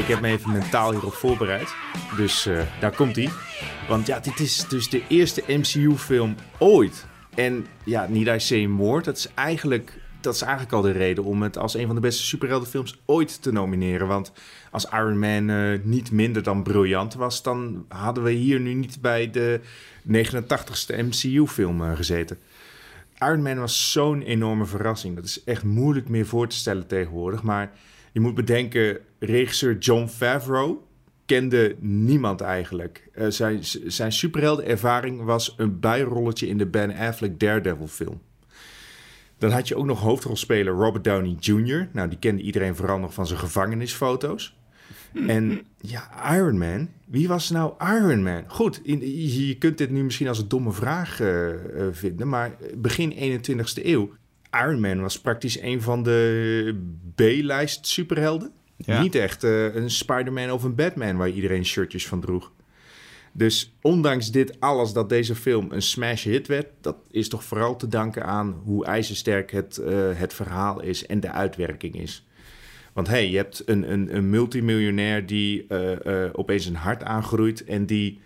Heb 0.09 0.21
me 0.21 0.27
even 0.27 0.51
mentaal 0.51 0.91
hierop 0.91 1.13
voorbereid. 1.13 1.75
Dus 2.17 2.45
eh, 2.45 2.61
daar 2.79 2.95
komt 2.95 3.15
hij. 3.15 3.29
Want 3.87 4.07
ja, 4.07 4.19
dit 4.19 4.39
is 4.39 4.67
dus 4.67 4.89
de 4.89 5.03
eerste 5.07 5.43
MCU-film 5.47 6.35
ooit. 6.57 7.05
En 7.35 7.65
ja, 7.83 8.07
Need 8.09 8.27
I 8.27 8.39
Say 8.39 8.65
More, 8.65 9.01
dat 9.01 9.17
is 9.17 9.27
eigenlijk 9.33 10.01
dat 10.21 10.35
is 10.35 10.41
eigenlijk 10.41 10.73
al 10.73 10.81
de 10.81 10.91
reden 10.91 11.23
om 11.23 11.41
het 11.41 11.57
als 11.57 11.73
een 11.73 11.85
van 11.85 11.95
de 11.95 12.01
beste 12.01 12.23
superheldenfilms 12.23 13.01
ooit 13.05 13.41
te 13.41 13.51
nomineren. 13.51 14.07
Want 14.07 14.31
als 14.71 14.85
Iron 14.85 15.19
Man 15.19 15.49
uh, 15.49 15.79
niet 15.83 16.11
minder 16.11 16.43
dan 16.43 16.63
briljant 16.63 17.13
was, 17.13 17.43
dan 17.43 17.85
hadden 17.87 18.23
we 18.23 18.31
hier 18.31 18.59
nu 18.59 18.73
niet 18.73 19.01
bij 19.01 19.29
de 19.29 19.59
89ste 20.07 20.95
MCU-film 20.97 21.81
uh, 21.81 21.95
gezeten. 21.95 22.37
Iron 23.19 23.41
Man 23.41 23.59
was 23.59 23.91
zo'n 23.91 24.21
enorme 24.21 24.65
verrassing. 24.65 25.15
Dat 25.15 25.25
is 25.25 25.43
echt 25.43 25.63
moeilijk 25.63 26.09
meer 26.09 26.25
voor 26.25 26.47
te 26.47 26.55
stellen 26.55 26.87
tegenwoordig. 26.87 27.43
Maar 27.43 27.71
je 28.11 28.19
moet 28.19 28.35
bedenken, 28.35 28.99
regisseur 29.19 29.77
John 29.77 30.07
Favreau 30.07 30.77
kende 31.25 31.75
niemand 31.79 32.41
eigenlijk. 32.41 33.09
Uh, 33.15 33.27
zijn, 33.27 33.59
zijn 33.85 34.11
superheldenervaring 34.11 35.23
was 35.23 35.53
een 35.57 35.79
bijrolletje 35.79 36.47
in 36.47 36.57
de 36.57 36.65
Ben 36.65 36.95
Affleck 36.95 37.39
Daredevil 37.39 37.87
film. 37.87 38.21
Dan 39.37 39.51
had 39.51 39.67
je 39.67 39.75
ook 39.75 39.85
nog 39.85 39.99
hoofdrolspeler 39.99 40.73
Robert 40.73 41.03
Downey 41.03 41.35
Jr. 41.39 41.89
Nou, 41.91 42.09
die 42.09 42.19
kende 42.19 42.41
iedereen 42.41 42.75
vooral 42.75 42.99
nog 42.99 43.13
van 43.13 43.27
zijn 43.27 43.39
gevangenisfoto's. 43.39 44.57
En 45.27 45.61
ja, 45.77 46.35
Iron 46.35 46.57
Man. 46.57 46.89
Wie 47.05 47.27
was 47.27 47.49
nou 47.49 47.73
Iron 47.79 48.23
Man? 48.23 48.43
Goed, 48.47 48.79
in, 48.83 48.99
je 49.47 49.57
kunt 49.57 49.77
dit 49.77 49.89
nu 49.89 50.03
misschien 50.03 50.27
als 50.27 50.39
een 50.39 50.47
domme 50.47 50.71
vraag 50.71 51.21
uh, 51.21 51.47
uh, 51.49 51.55
vinden, 51.91 52.29
maar 52.29 52.55
begin 52.75 53.39
21ste 53.41 53.85
eeuw. 53.85 54.09
Iron 54.51 54.79
Man 54.79 55.01
was 55.01 55.21
praktisch 55.21 55.61
een 55.61 55.81
van 55.81 56.03
de 56.03 56.75
B-lijst 57.15 57.87
superhelden. 57.87 58.51
Ja. 58.75 59.01
Niet 59.01 59.15
echt 59.15 59.43
uh, 59.43 59.75
een 59.75 59.89
Spider-Man 59.89 60.51
of 60.51 60.63
een 60.63 60.75
Batman 60.75 61.17
waar 61.17 61.29
iedereen 61.29 61.65
shirtjes 61.65 62.07
van 62.07 62.21
droeg. 62.21 62.51
Dus 63.31 63.73
ondanks 63.81 64.31
dit 64.31 64.59
alles 64.59 64.93
dat 64.93 65.09
deze 65.09 65.35
film 65.35 65.71
een 65.71 65.81
smash 65.81 66.23
hit 66.23 66.47
werd, 66.47 66.67
dat 66.81 66.95
is 67.11 67.29
toch 67.29 67.43
vooral 67.43 67.75
te 67.75 67.87
danken 67.87 68.25
aan 68.25 68.61
hoe 68.63 68.85
ijzersterk 68.85 69.51
het, 69.51 69.79
uh, 69.81 69.87
het 70.13 70.33
verhaal 70.33 70.81
is 70.81 71.05
en 71.05 71.19
de 71.19 71.31
uitwerking 71.31 71.95
is. 71.95 72.27
Want 72.93 73.07
hey, 73.07 73.29
je 73.29 73.37
hebt 73.37 73.63
een, 73.65 73.91
een, 73.91 74.15
een 74.15 74.29
multimiljonair 74.29 75.25
die 75.25 75.65
uh, 75.69 75.91
uh, 76.05 76.29
opeens 76.31 76.65
een 76.65 76.75
hart 76.75 77.03
aangroeit 77.03 77.63
en 77.63 77.85
die 77.85 78.19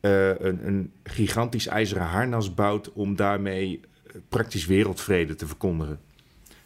een, 0.00 0.66
een 0.66 0.92
gigantisch 1.02 1.66
ijzeren 1.66 2.06
harnas 2.06 2.54
bouwt 2.54 2.92
om 2.92 3.16
daarmee 3.16 3.80
praktisch 4.28 4.66
wereldvrede 4.66 5.34
te 5.34 5.46
verkondigen. 5.46 6.00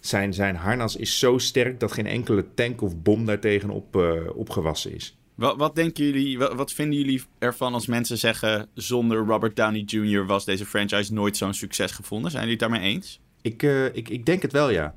Zijn, 0.01 0.35
zijn 0.35 0.57
harnas 0.57 0.97
is 0.97 1.19
zo 1.19 1.39
sterk 1.39 1.81
dat 1.81 1.93
geen 1.93 2.07
enkele 2.07 2.45
tank 2.55 2.83
of 2.83 3.03
bom 3.03 3.27
daartegen 3.27 3.71
op, 3.71 3.97
opgewassen 4.35 4.95
is. 4.95 5.17
Wat, 5.35 5.57
wat 5.57 5.75
denken 5.75 6.05
jullie, 6.05 6.39
wat, 6.39 6.55
wat, 6.55 6.73
vinden 6.73 6.99
jullie 6.99 7.23
ervan 7.39 7.75
als 7.75 7.87
mensen 7.87 8.19
zeggen... 8.19 8.69
zonder 8.75 9.19
Robert 9.19 9.57
Downey 9.57 9.83
Jr. 9.87 10.27
was 10.27 10.45
deze 10.45 10.67
franchise 10.67 11.13
nooit 11.13 11.37
zo'n 11.37 11.55
succes 11.55 11.93
gevonden? 11.93 12.31
Zijn 12.31 12.43
jullie 12.47 12.59
het 12.61 12.71
daarmee 12.71 12.93
eens? 12.93 13.21
Ik, 13.43 13.63
uh, 13.63 13.85
ik, 13.85 14.09
ik 14.09 14.27
denk 14.27 14.43
het 14.43 14.53
wel, 14.53 14.71
ja. 14.71 14.95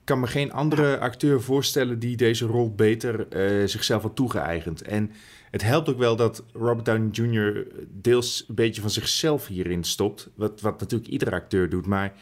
Ik 0.00 0.06
kan 0.06 0.20
me 0.20 0.26
geen 0.26 0.52
andere 0.52 0.98
acteur 0.98 1.42
voorstellen 1.42 1.98
die 1.98 2.16
deze 2.16 2.46
rol 2.46 2.74
beter 2.74 3.26
uh, 3.60 3.68
zichzelf 3.68 4.02
had 4.02 4.16
toegeëigend. 4.16 4.82
En 4.82 5.10
het 5.50 5.62
helpt 5.62 5.88
ook 5.88 5.98
wel 5.98 6.16
dat 6.16 6.44
Robert 6.52 6.84
Downey 6.84 7.08
Jr. 7.10 7.66
deels 7.88 8.44
een 8.48 8.54
beetje 8.54 8.80
van 8.80 8.90
zichzelf 8.90 9.46
hierin 9.46 9.84
stopt. 9.84 10.28
Wat, 10.34 10.60
wat 10.60 10.80
natuurlijk 10.80 11.10
iedere 11.10 11.30
acteur 11.30 11.68
doet. 11.68 11.86
Maar 11.86 12.12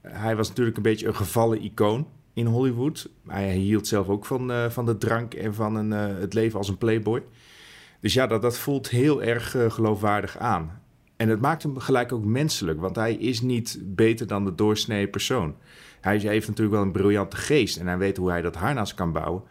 hij 0.00 0.36
was 0.36 0.48
natuurlijk 0.48 0.76
een 0.76 0.82
beetje 0.82 1.06
een 1.06 1.16
gevallen 1.16 1.62
icoon 1.62 2.06
in 2.32 2.46
Hollywood. 2.46 3.08
Hij 3.26 3.54
hield 3.54 3.86
zelf 3.86 4.08
ook 4.08 4.26
van, 4.26 4.50
uh, 4.50 4.70
van 4.70 4.86
de 4.86 4.98
drank 4.98 5.34
en 5.34 5.54
van 5.54 5.74
een, 5.74 5.90
uh, 5.90 6.20
het 6.20 6.34
leven 6.34 6.58
als 6.58 6.68
een 6.68 6.78
playboy. 6.78 7.22
Dus 8.00 8.14
ja, 8.14 8.26
dat, 8.26 8.42
dat 8.42 8.58
voelt 8.58 8.88
heel 8.88 9.22
erg 9.22 9.54
uh, 9.54 9.70
geloofwaardig 9.70 10.38
aan. 10.38 10.82
En 11.16 11.28
het 11.28 11.40
maakt 11.40 11.62
hem 11.62 11.78
gelijk 11.78 12.12
ook 12.12 12.24
menselijk, 12.24 12.80
want 12.80 12.96
hij 12.96 13.14
is 13.14 13.40
niet 13.40 13.78
beter 13.82 14.26
dan 14.26 14.44
de 14.44 14.54
doorsnee 14.54 15.08
persoon. 15.08 15.54
Hij 16.00 16.18
heeft 16.18 16.48
natuurlijk 16.48 16.76
wel 16.76 16.84
een 16.84 16.92
briljante 16.92 17.36
geest 17.36 17.76
en 17.76 17.86
hij 17.86 17.98
weet 17.98 18.16
hoe 18.16 18.30
hij 18.30 18.42
dat 18.42 18.56
harnas 18.56 18.94
kan 18.94 19.12
bouwen. 19.12 19.42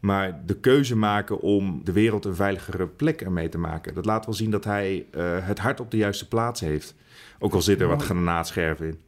Maar 0.00 0.40
de 0.46 0.60
keuze 0.60 0.96
maken 0.96 1.40
om 1.40 1.80
de 1.84 1.92
wereld 1.92 2.24
een 2.24 2.34
veiligere 2.34 2.86
plek 2.86 3.20
ermee 3.20 3.48
te 3.48 3.58
maken, 3.58 3.94
dat 3.94 4.04
laat 4.04 4.24
wel 4.24 4.34
zien 4.34 4.50
dat 4.50 4.64
hij 4.64 5.06
het 5.42 5.58
hart 5.58 5.80
op 5.80 5.90
de 5.90 5.96
juiste 5.96 6.28
plaats 6.28 6.60
heeft. 6.60 6.94
Ook 7.38 7.54
al 7.54 7.62
zit 7.62 7.80
er 7.80 7.88
wat 7.88 8.02
granaatscherven 8.02 8.86
in. 8.86 8.98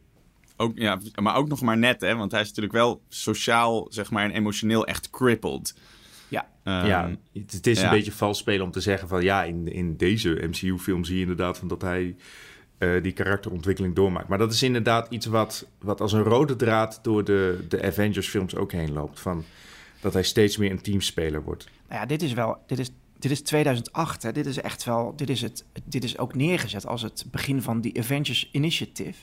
Ook, 0.56 0.72
ja, 0.74 0.98
maar 1.22 1.36
ook 1.36 1.48
nog 1.48 1.60
maar 1.60 1.78
net, 1.78 2.00
hè? 2.00 2.16
Want 2.16 2.32
hij 2.32 2.40
is 2.40 2.46
natuurlijk 2.46 2.74
wel 2.74 3.02
sociaal, 3.08 3.86
zeg 3.88 4.10
maar, 4.10 4.24
en 4.24 4.30
emotioneel 4.30 4.86
echt 4.86 5.10
crippled. 5.10 5.74
Ja, 6.28 6.48
um, 6.64 6.86
ja 6.86 7.10
het 7.32 7.66
is 7.66 7.80
ja. 7.80 7.84
een 7.84 7.90
beetje 7.90 8.12
vals 8.12 8.38
spelen 8.38 8.64
om 8.64 8.70
te 8.70 8.80
zeggen 8.80 9.08
van... 9.08 9.22
ja, 9.22 9.44
in, 9.44 9.72
in 9.72 9.96
deze 9.96 10.44
MCU-film 10.48 11.04
zie 11.04 11.14
je 11.14 11.20
inderdaad 11.20 11.58
van 11.58 11.68
dat 11.68 11.82
hij 11.82 12.16
uh, 12.78 13.02
die 13.02 13.12
karakterontwikkeling 13.12 13.94
doormaakt. 13.94 14.28
Maar 14.28 14.38
dat 14.38 14.52
is 14.52 14.62
inderdaad 14.62 15.06
iets 15.10 15.26
wat, 15.26 15.66
wat 15.78 16.00
als 16.00 16.12
een 16.12 16.22
rode 16.22 16.56
draad... 16.56 16.98
door 17.02 17.24
de, 17.24 17.64
de 17.68 17.82
Avengers-films 17.82 18.54
ook 18.54 18.72
heen 18.72 18.92
loopt. 18.92 19.20
Van 19.20 19.44
dat 20.02 20.12
hij 20.12 20.22
steeds 20.22 20.56
meer 20.56 20.70
een 20.70 20.82
teamspeler 20.82 21.42
wordt. 21.42 21.64
Nou 21.88 22.00
ja, 22.00 22.06
dit 22.06 22.22
is 22.22 22.32
wel... 22.32 22.56
Dit 22.66 22.78
is 22.78 22.90
dit 23.18 23.30
is 23.30 23.42
2008, 23.42 24.22
hè. 24.22 24.32
Dit 24.32 24.46
is 24.46 24.60
echt 24.60 24.84
wel... 24.84 25.12
Dit 25.16 25.30
is, 25.30 25.42
het, 25.42 25.64
dit 25.84 26.04
is 26.04 26.18
ook 26.18 26.34
neergezet 26.34 26.86
als 26.86 27.02
het 27.02 27.24
begin 27.30 27.62
van 27.62 27.80
die 27.80 27.98
Avengers 27.98 28.48
Initiative... 28.52 29.18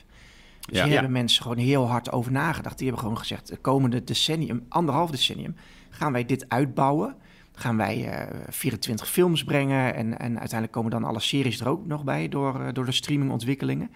Dus 0.60 0.78
ja. 0.78 0.84
hier 0.84 0.92
hebben 0.92 1.12
mensen 1.12 1.42
gewoon 1.42 1.58
heel 1.58 1.88
hard 1.88 2.12
over 2.12 2.32
nagedacht. 2.32 2.78
Die 2.78 2.86
hebben 2.86 3.04
gewoon 3.04 3.18
gezegd, 3.18 3.48
de 3.48 3.56
komende 3.56 4.04
decennium, 4.04 4.64
anderhalf 4.68 5.10
decennium, 5.10 5.56
gaan 5.90 6.12
wij 6.12 6.24
dit 6.24 6.44
uitbouwen. 6.48 7.16
Gaan 7.54 7.76
wij 7.76 8.26
uh, 8.28 8.40
24 8.48 9.08
films 9.08 9.44
brengen 9.44 9.94
en, 9.94 10.18
en 10.18 10.38
uiteindelijk 10.38 10.72
komen 10.72 10.90
dan 10.90 11.04
alle 11.04 11.20
series 11.20 11.60
er 11.60 11.68
ook 11.68 11.86
nog 11.86 12.04
bij 12.04 12.28
door, 12.28 12.60
uh, 12.60 12.68
door 12.72 12.84
de 12.84 12.92
streamingontwikkelingen. 12.92 13.90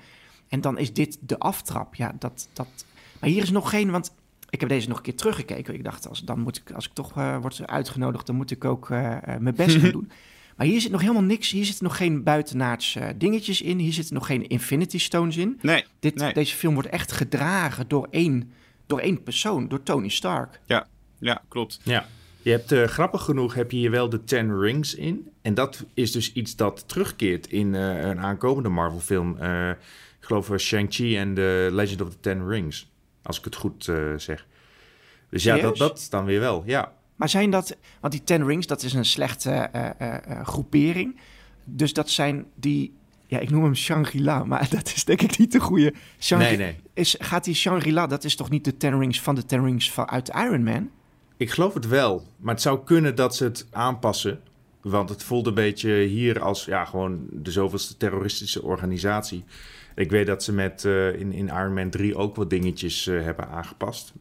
En 0.48 0.60
dan 0.60 0.78
is 0.78 0.92
dit 0.92 1.18
de 1.20 1.38
aftrap. 1.38 1.94
Ja, 1.94 2.14
dat, 2.18 2.48
dat... 2.52 2.68
Maar 3.20 3.30
hier 3.30 3.42
is 3.42 3.50
nog 3.50 3.70
geen, 3.70 3.90
want 3.90 4.14
ik 4.54 4.60
heb 4.60 4.68
deze 4.68 4.88
nog 4.88 4.96
een 4.96 5.02
keer 5.02 5.14
teruggekeken. 5.14 5.74
Ik 5.74 5.84
dacht, 5.84 6.08
als, 6.08 6.20
dan 6.20 6.40
moet 6.40 6.56
ik, 6.56 6.70
als 6.70 6.86
ik 6.86 6.92
toch 6.92 7.18
uh, 7.18 7.38
word 7.40 7.66
uitgenodigd, 7.66 8.26
dan 8.26 8.36
moet 8.36 8.50
ik 8.50 8.64
ook 8.64 8.88
uh, 8.88 9.16
mijn 9.38 9.54
best 9.54 9.76
gaan 9.76 9.90
doen. 10.00 10.10
Maar 10.56 10.66
hier 10.66 10.80
zit 10.80 10.90
nog 10.90 11.00
helemaal 11.00 11.22
niks. 11.22 11.50
Hier 11.50 11.64
zitten 11.64 11.84
nog 11.84 11.96
geen 11.96 12.22
buitenaards 12.22 12.96
uh, 12.96 13.06
dingetjes 13.16 13.62
in. 13.62 13.78
Hier 13.78 13.92
zitten 13.92 14.14
nog 14.14 14.26
geen 14.26 14.48
Infinity 14.48 14.98
Stones 14.98 15.36
in. 15.36 15.58
Nee, 15.62 15.84
Dit, 15.98 16.14
nee. 16.14 16.32
Deze 16.32 16.54
film 16.54 16.74
wordt 16.74 16.88
echt 16.88 17.12
gedragen 17.12 17.88
door 17.88 18.08
één, 18.10 18.52
door 18.86 18.98
één 18.98 19.22
persoon, 19.22 19.68
door 19.68 19.82
Tony 19.82 20.08
Stark. 20.08 20.60
Ja, 20.66 20.86
ja 21.18 21.42
klopt. 21.48 21.80
Ja. 21.82 22.06
Je 22.42 22.50
hebt 22.50 22.72
uh, 22.72 22.84
grappig 22.84 23.22
genoeg 23.22 23.54
heb 23.54 23.70
je 23.70 23.76
hier 23.76 23.90
wel 23.90 24.08
de 24.08 24.24
Ten 24.24 24.60
Rings 24.60 24.94
in. 24.94 25.28
En 25.42 25.54
dat 25.54 25.84
is 25.94 26.12
dus 26.12 26.32
iets 26.32 26.56
dat 26.56 26.88
terugkeert 26.88 27.46
in 27.46 27.74
uh, 27.74 28.00
een 28.00 28.18
aankomende 28.18 28.68
Marvel-film. 28.68 29.36
Uh, 29.40 29.70
ik 29.70 29.76
geloof 30.20 30.50
Shang-Chi 30.56 31.16
en 31.16 31.34
The 31.34 31.68
Legend 31.72 32.00
of 32.00 32.10
the 32.10 32.20
Ten 32.20 32.48
Rings. 32.48 32.92
Als 33.24 33.38
ik 33.38 33.44
het 33.44 33.56
goed 33.56 33.84
zeg. 34.16 34.46
Dus 35.30 35.42
ja, 35.42 35.56
dat, 35.58 35.76
dat 35.76 36.06
dan 36.10 36.24
weer 36.24 36.40
wel. 36.40 36.62
Ja. 36.66 36.92
Maar 37.16 37.28
zijn 37.28 37.50
dat, 37.50 37.76
want 38.00 38.12
die 38.12 38.24
Ten 38.24 38.46
Rings, 38.46 38.66
dat 38.66 38.82
is 38.82 38.92
een 38.92 39.04
slechte 39.04 39.70
uh, 39.74 39.88
uh, 40.00 40.46
groepering. 40.46 41.20
Dus 41.64 41.92
dat 41.92 42.10
zijn 42.10 42.46
die, 42.54 42.94
ja, 43.26 43.38
ik 43.38 43.50
noem 43.50 43.62
hem 43.62 43.74
Shangri-La, 43.74 44.44
maar 44.44 44.68
dat 44.76 44.92
is 44.94 45.04
denk 45.04 45.22
ik 45.22 45.38
niet 45.38 45.52
de 45.52 45.60
goede. 45.60 45.94
Shangri 46.18 46.46
nee, 46.46 46.56
nee. 46.56 46.76
Is, 46.94 47.16
gaat 47.18 47.44
die 47.44 47.54
Shangri-La, 47.54 48.06
dat 48.06 48.24
is 48.24 48.36
toch 48.36 48.50
niet 48.50 48.64
de 48.64 48.76
Ten 48.76 48.98
Rings 48.98 49.20
van 49.20 49.34
de 49.34 49.46
Ten 49.46 49.64
Rings 49.64 49.92
van, 49.92 50.08
uit 50.08 50.28
Iron 50.28 50.62
Man? 50.62 50.90
Ik 51.36 51.50
geloof 51.50 51.74
het 51.74 51.86
wel, 51.86 52.26
maar 52.36 52.54
het 52.54 52.62
zou 52.62 52.84
kunnen 52.84 53.14
dat 53.14 53.36
ze 53.36 53.44
het 53.44 53.66
aanpassen. 53.70 54.40
Want 54.80 55.08
het 55.08 55.22
voelt 55.22 55.46
een 55.46 55.54
beetje 55.54 56.02
hier 56.02 56.40
als 56.40 56.64
ja, 56.64 56.84
gewoon 56.84 57.26
de 57.30 57.50
zoveelste 57.50 57.96
terroristische 57.96 58.62
organisatie. 58.62 59.44
Ik 59.94 60.10
weet 60.10 60.26
dat 60.26 60.42
ze 60.42 60.52
met 60.52 60.84
in, 60.84 61.32
in 61.32 61.46
Iron 61.46 61.74
Man 61.74 61.90
3 61.90 62.16
ook 62.16 62.36
wat 62.36 62.50
dingetjes 62.50 63.04
hebben 63.04 63.48
aangepast. 63.48 64.12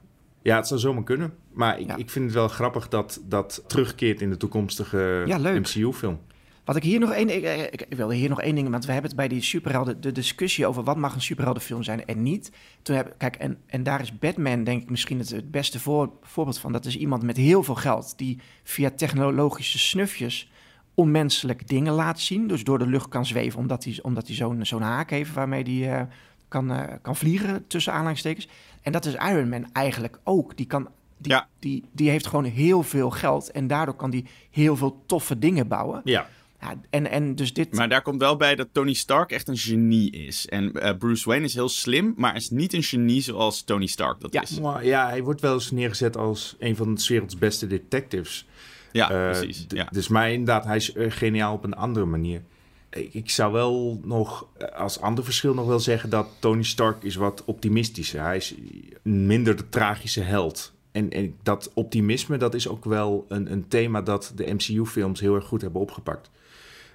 Ja, 0.42 0.56
het 0.56 0.68
zou 0.68 0.80
zomaar 0.80 1.04
kunnen. 1.04 1.34
Maar 1.52 1.80
ik, 1.80 1.88
ja. 1.88 1.96
ik 1.96 2.10
vind 2.10 2.26
het 2.26 2.34
wel 2.34 2.48
grappig 2.48 2.88
dat 2.88 3.22
dat 3.26 3.64
terugkeert 3.68 4.22
in 4.22 4.30
de 4.30 4.38
toekomstige 4.38 5.24
ja, 5.26 5.38
MCU-film. 5.38 6.20
Wat 6.64 6.76
ik 6.76 6.84
hier 6.84 7.00
nog 7.00 7.12
één... 7.12 7.30
Ik, 7.30 7.82
ik, 7.82 7.98
wilde 7.98 8.16
hier 8.16 8.30
nog 8.30 8.42
één 8.42 8.56
ding... 8.56 8.70
Want 8.70 8.86
we 8.86 8.92
hebben 8.92 9.10
het 9.10 9.20
bij 9.20 9.28
die 9.28 9.42
superhelden... 9.42 10.02
De 10.02 10.12
discussie 10.12 10.66
over 10.66 10.84
wat 10.84 10.98
mag 10.98 11.16
een 11.16 11.22
superheldenfilm 11.22 11.84
zijn 11.84 12.06
en 12.06 12.24
niet. 12.24 12.52
Toen 12.82 12.96
heb, 12.96 13.16
kijk, 13.18 13.36
en, 13.36 13.58
en 13.66 13.84
daar 13.84 14.02
is 14.02 14.20
Batman 14.20 14.64
denk 14.64 14.82
ik 14.82 14.90
misschien 14.90 15.20
het, 15.20 15.30
het 15.30 15.52
beste 15.52 15.80
voor, 15.80 16.12
voorbeeld 16.22 16.60
van. 16.60 16.72
Dat 16.72 16.86
is 16.86 16.98
iemand 16.98 17.24
met 17.24 17.38
heel 17.38 17.64
veel 17.64 17.76
geld... 17.76 18.14
die 18.18 18.40
via 18.64 18.92
technologische 18.96 19.80
snufjes 19.80 20.52
onmenselijke 20.94 21.66
dingen 21.66 21.94
laat 21.94 22.20
zien. 22.20 22.48
Dus 22.48 22.64
door 22.64 22.80
de 22.80 22.88
lucht 22.88 23.10
kan 23.10 23.26
zweven 23.26 23.60
omdat 23.60 23.84
hij, 23.84 24.00
omdat 24.02 24.28
hij 24.28 24.36
zo'n 24.36 24.66
zo'n 24.66 24.82
haak 24.82 25.10
heeft... 25.10 25.34
waarmee 25.34 25.64
hij 25.64 26.00
uh, 26.00 26.08
kan, 26.48 26.72
uh, 26.72 26.84
kan 27.02 27.16
vliegen, 27.16 27.68
tussen 27.68 27.94
aanhalingstekens. 27.94 28.48
En 28.82 28.92
dat 28.92 29.06
is 29.06 29.14
Iron 29.14 29.50
Man 29.50 29.72
eigenlijk 29.72 30.20
ook. 30.24 30.58
Die, 30.58 30.66
kan, 30.66 30.90
die, 31.18 31.32
ja. 31.32 31.48
die, 31.60 31.84
die 31.92 32.10
heeft 32.10 32.28
gewoon 32.28 32.44
heel 32.44 32.84
veel 32.84 33.10
geld 33.10 33.52
en 33.52 33.68
daardoor 33.68 33.96
kan 33.96 34.10
die 34.10 34.26
heel 34.52 34.76
veel 34.76 35.04
toffe 35.06 35.40
dingen 35.40 35.68
bouwen. 35.68 36.02
Ja. 36.04 36.28
ja 36.62 36.76
en, 36.90 37.10
en 37.12 37.36
dus 37.36 37.54
dit... 37.54 37.74
Maar 37.74 37.90
daar 37.90 38.02
komt 38.02 38.22
wel 38.22 38.36
bij 38.36 38.56
dat 38.56 38.68
Tony 38.72 38.94
Stark 38.94 39.32
echt 39.32 39.48
een 39.48 39.58
genie 39.58 40.12
is. 40.12 40.48
En 40.48 40.72
uh, 40.74 40.98
Bruce 40.98 41.30
Wayne 41.30 41.46
is 41.46 41.54
heel 41.54 41.70
slim, 41.70 42.14
maar 42.18 42.36
is 42.36 42.50
niet 42.50 42.74
een 42.74 42.84
genie 42.84 43.22
zoals 43.22 43.64
Tony 43.64 43.88
Stark 43.88 44.22
dat 44.22 44.34
ja. 44.34 44.42
is. 44.42 44.60
Ja, 44.82 45.08
hij 45.08 45.24
wordt 45.24 45.42
wel 45.42 45.54
eens 45.54 45.72
neergezet 45.72 46.18
als 46.18 46.56
een 46.60 46.76
van 46.76 46.96
de 46.96 47.06
werelds 47.08 47.38
beste 47.38 47.68
detectives. 47.68 48.48
Ja, 48.94 49.12
Eh, 49.12 49.40
precies. 49.40 49.66
Ja. 49.68 49.88
Dus 49.92 50.08
maar 50.08 50.32
inderdaad, 50.32 50.66
hij 50.66 50.76
is 50.76 50.94
eh, 50.94 51.12
geniaal 51.12 51.54
op 51.54 51.64
een 51.64 51.74
andere 51.74 52.06
manier. 52.06 52.42
Ik, 52.90 53.30
zou 53.30 53.54
wel 53.54 54.00
nog 54.04 54.48
eh, 54.58 54.80
als 54.80 55.00
ander 55.00 55.24
verschil 55.24 55.54
nog 55.54 55.68
wel 55.68 55.80
zeggen 55.80 56.10
dat 56.10 56.28
Tony 56.40 56.64
Stark 56.64 57.04
is 57.04 57.16
wat 57.16 57.44
optimistischer. 57.46 58.22
Hij 58.22 58.38
is 58.38 58.54
minder 59.02 59.56
de 59.56 59.70
tragische 59.70 60.22
held. 60.22 60.74
En, 60.92 61.10
en 61.10 61.36
dat 61.44 61.72
optimisme, 61.74 62.38
dat 62.38 62.54
is 62.54 62.68
ook 62.68 62.86
wel 62.86 63.26
een, 63.28 63.52
een 63.52 63.68
thema 63.68 64.02
dat 64.02 64.32
de 64.36 64.54
MCU-films 64.54 65.20
heel 65.20 65.36
erg 65.36 65.46
goed 65.46 65.62
hebben 65.62 65.82
opgepakt. 65.82 66.30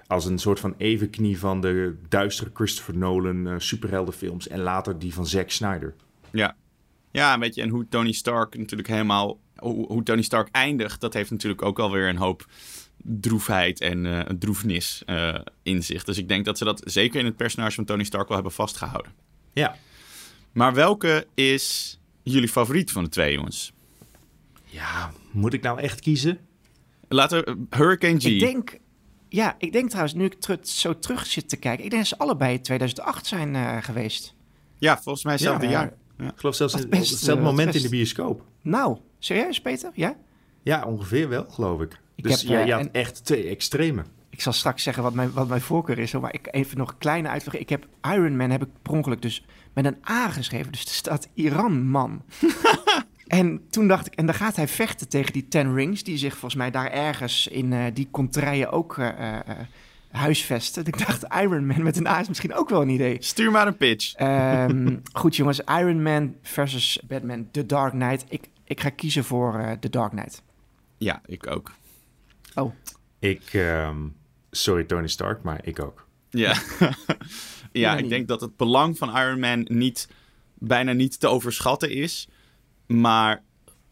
Als 0.07 0.25
een 0.25 0.39
soort 0.39 0.59
van 0.59 0.73
evenknie 0.77 1.39
van 1.39 1.61
de 1.61 1.95
duistere 2.09 2.49
Christopher 2.53 2.97
Nolan 2.97 3.61
superheldenfilms 3.61 4.47
en 4.47 4.59
later 4.59 4.99
die 4.99 5.13
van 5.13 5.27
Zack 5.27 5.49
Snyder. 5.49 5.95
Ja. 6.31 6.55
ja, 7.11 7.39
weet 7.39 7.55
je, 7.55 7.61
en 7.61 7.69
hoe 7.69 7.87
Tony 7.89 8.11
Stark 8.11 8.57
natuurlijk 8.57 8.89
helemaal... 8.89 9.39
Hoe, 9.59 9.87
hoe 9.87 10.03
Tony 10.03 10.21
Stark 10.21 10.47
eindigt, 10.51 11.01
dat 11.01 11.13
heeft 11.13 11.31
natuurlijk 11.31 11.61
ook 11.61 11.79
alweer 11.79 12.09
een 12.09 12.17
hoop 12.17 12.45
droefheid 13.03 13.81
en 13.81 14.05
eh, 14.05 14.19
een 14.25 14.39
droefnis 14.39 15.01
eh, 15.05 15.35
in 15.63 15.83
zich. 15.83 16.03
Dus 16.03 16.17
ik 16.17 16.27
denk 16.27 16.45
dat 16.45 16.57
ze 16.57 16.63
dat 16.63 16.81
zeker 16.85 17.19
in 17.19 17.25
het 17.25 17.35
personage 17.35 17.75
van 17.75 17.85
Tony 17.85 18.03
Stark 18.03 18.27
wel 18.27 18.35
hebben 18.35 18.53
vastgehouden. 18.53 19.11
Ja. 19.53 19.75
Maar 20.51 20.73
welke 20.73 21.27
is 21.33 21.99
jullie 22.23 22.49
favoriet 22.49 22.91
van 22.91 23.03
de 23.03 23.09
twee, 23.09 23.33
jongens? 23.33 23.73
Ja, 24.63 25.11
moet 25.31 25.53
ik 25.53 25.61
nou 25.61 25.79
echt 25.79 25.99
kiezen? 25.99 26.39
Laten 27.07 27.45
we 27.45 27.77
Hurricane 27.77 28.19
G. 28.19 28.23
Ik 28.23 28.39
denk, 28.39 28.77
ja, 29.29 29.55
ik 29.57 29.71
denk 29.71 29.89
trouwens, 29.89 30.15
nu 30.15 30.25
ik 30.25 30.57
zo 30.61 30.99
terug 30.99 31.25
zit 31.25 31.49
te 31.49 31.57
kijken, 31.57 31.83
ik 31.83 31.89
denk 31.89 32.01
dat 32.01 32.11
ze 32.11 32.17
allebei 32.17 32.53
in 32.53 32.61
2008 32.61 33.27
zijn 33.27 33.55
eh, 33.55 33.77
geweest. 33.81 34.35
Ja, 34.77 35.01
volgens 35.01 35.23
mij 35.23 35.33
hetzelfde 35.33 35.65
Ja, 35.65 35.71
jaar. 35.71 35.93
Ik 36.17 36.31
geloof 36.35 36.55
zelfs 36.55 36.73
op 36.73 36.91
hetzelfde 36.91 37.31
eh, 37.31 37.43
moment 37.43 37.75
in 37.75 37.81
de 37.81 37.89
bioscoop. 37.89 38.45
Nou, 38.61 38.97
serieus, 39.19 39.61
Peter? 39.61 39.91
Ja? 39.93 40.15
Ja, 40.63 40.83
ongeveer 40.83 41.29
wel, 41.29 41.45
geloof 41.49 41.81
ik. 41.81 41.99
Ik 42.15 42.23
dus 42.23 42.41
heb, 42.41 42.49
ja, 42.51 42.59
eh, 42.59 42.65
je 42.65 42.71
had 42.73 42.81
en- 42.81 42.93
echt 42.93 43.25
twee 43.25 43.47
extreme. 43.49 44.03
Ik 44.29 44.41
zal 44.41 44.53
straks 44.53 44.83
zeggen 44.83 45.03
wat 45.03 45.13
mijn, 45.13 45.31
wat 45.33 45.47
mijn 45.47 45.61
voorkeur 45.61 45.99
is, 45.99 46.11
hoor, 46.11 46.21
maar 46.21 46.33
ik 46.33 46.47
even 46.51 46.77
nog 46.77 46.89
een 46.89 46.97
kleine 46.97 47.27
uitleg. 47.27 47.57
Ik 47.57 47.69
heb 47.69 47.87
Iron 48.01 48.37
Man 48.37 48.49
heb 48.49 48.61
ik 48.61 48.69
per 48.81 48.93
ongeluk 48.93 49.21
dus 49.21 49.45
met 49.73 49.85
een 49.85 49.97
A 50.09 50.29
geschreven, 50.29 50.71
dus 50.71 50.83
er 50.83 50.89
staat 50.89 51.27
Iran 51.33 51.87
man. 51.89 52.21
en 53.27 53.61
toen 53.69 53.87
dacht 53.87 54.05
ik, 54.07 54.15
en 54.15 54.25
dan 54.25 54.35
gaat 54.35 54.55
hij 54.55 54.67
vechten 54.67 55.09
tegen 55.09 55.33
die 55.33 55.47
Ten 55.47 55.73
Rings, 55.73 56.03
die 56.03 56.17
zich 56.17 56.31
volgens 56.31 56.55
mij 56.55 56.71
daar 56.71 56.91
ergens 56.91 57.47
in 57.47 57.73
eh, 57.73 57.83
die 57.93 58.07
contraien 58.11 58.71
ook 58.71 58.97
eh, 58.97 59.07
eh, 59.07 59.39
eh, 59.47 59.57
huisvesten. 60.11 60.85
Ik 60.85 60.97
dacht, 60.97 61.25
Iron 61.41 61.65
Man 61.65 61.83
met 61.83 61.97
een 61.97 62.07
A 62.07 62.19
is 62.19 62.27
misschien 62.27 62.53
ook 62.53 62.69
wel 62.69 62.81
een 62.81 62.89
idee. 62.89 63.17
Stuur 63.19 63.51
maar 63.51 63.67
een 63.67 63.77
pitch. 63.77 64.13
Ehm, 64.15 64.97
goed 65.13 65.35
jongens, 65.35 65.59
Iron 65.59 66.01
Man 66.03 66.35
versus 66.41 66.99
Batman, 67.07 67.47
The 67.51 67.65
Dark 67.65 67.91
Knight. 67.91 68.25
Ik, 68.29 68.47
ik 68.69 68.79
ga 68.79 68.89
kiezen 68.89 69.23
voor 69.23 69.59
eh, 69.59 69.71
The 69.71 69.89
Dark 69.89 70.11
Knight. 70.11 70.43
Ja, 70.97 71.21
ik 71.25 71.47
ook. 71.47 71.71
Oh, 72.55 72.73
Ik, 73.19 73.53
ehm, 73.53 73.97
sorry 74.51 74.83
Tony 74.83 75.07
Stark, 75.07 75.43
maar 75.43 75.59
ik 75.65 75.79
ook. 75.79 76.07
Ja, 76.29 76.61
ja 77.71 77.97
ik 77.97 78.09
denk 78.09 78.27
dat 78.27 78.41
het 78.41 78.57
belang 78.57 78.97
van 78.97 79.17
Iron 79.17 79.39
Man 79.39 79.65
niet, 79.69 80.09
bijna 80.53 80.91
niet 80.91 81.19
te 81.19 81.27
overschatten 81.27 81.91
is. 81.91 82.27
Maar 82.87 83.43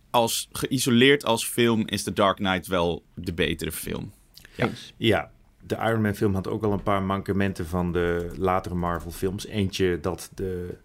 als 0.10 0.48
geïsoleerd 0.52 1.26
als 1.26 1.46
film 1.46 1.88
is 1.88 2.04
The 2.04 2.14
Dark 2.14 2.36
Knight 2.36 2.68
wel 2.68 3.04
de 3.14 3.34
betere 3.34 3.72
film. 3.72 4.12
eens. 4.56 4.94
Ja, 4.98 5.32
de 5.64 5.76
Iron 5.76 6.02
Man 6.02 6.16
film 6.16 6.34
had 6.34 6.48
ook 6.48 6.62
wel 6.62 6.72
een 6.72 6.84
paar 6.84 7.04
mankementen 7.04 7.68
van 7.68 7.92
de 7.92 8.32
latere 8.38 8.76
Marvel 8.76 9.12
films. 9.12 9.46
Eentje 9.46 10.00
dat 10.00 10.30
de, 10.34 10.78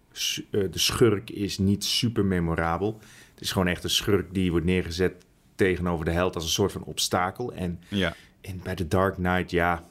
eh, 0.51 0.61
de 0.71 0.79
schurk 0.79 1.31
is 1.31 1.59
niet 1.59 1.85
super 1.85 2.25
memorabel. 2.25 3.01
Het 3.43 3.51
is 3.51 3.57
gewoon 3.57 3.73
echt 3.73 3.85
een 3.85 3.91
schurk 3.91 4.35
die 4.35 4.51
wordt 4.51 4.67
neergezet 4.67 5.13
tegenover 5.55 6.05
de 6.05 6.11
held 6.11 6.35
als 6.35 6.45
een 6.45 6.51
soort 6.51 6.73
van 6.73 6.85
obstakel. 6.85 7.53
En, 7.53 7.81
Ja, 7.89 8.15
en 8.41 8.61
bij 8.63 8.75
The 8.75 8.89
Dark 8.89 9.15
Knight, 9.15 9.51
ja, 9.51 9.85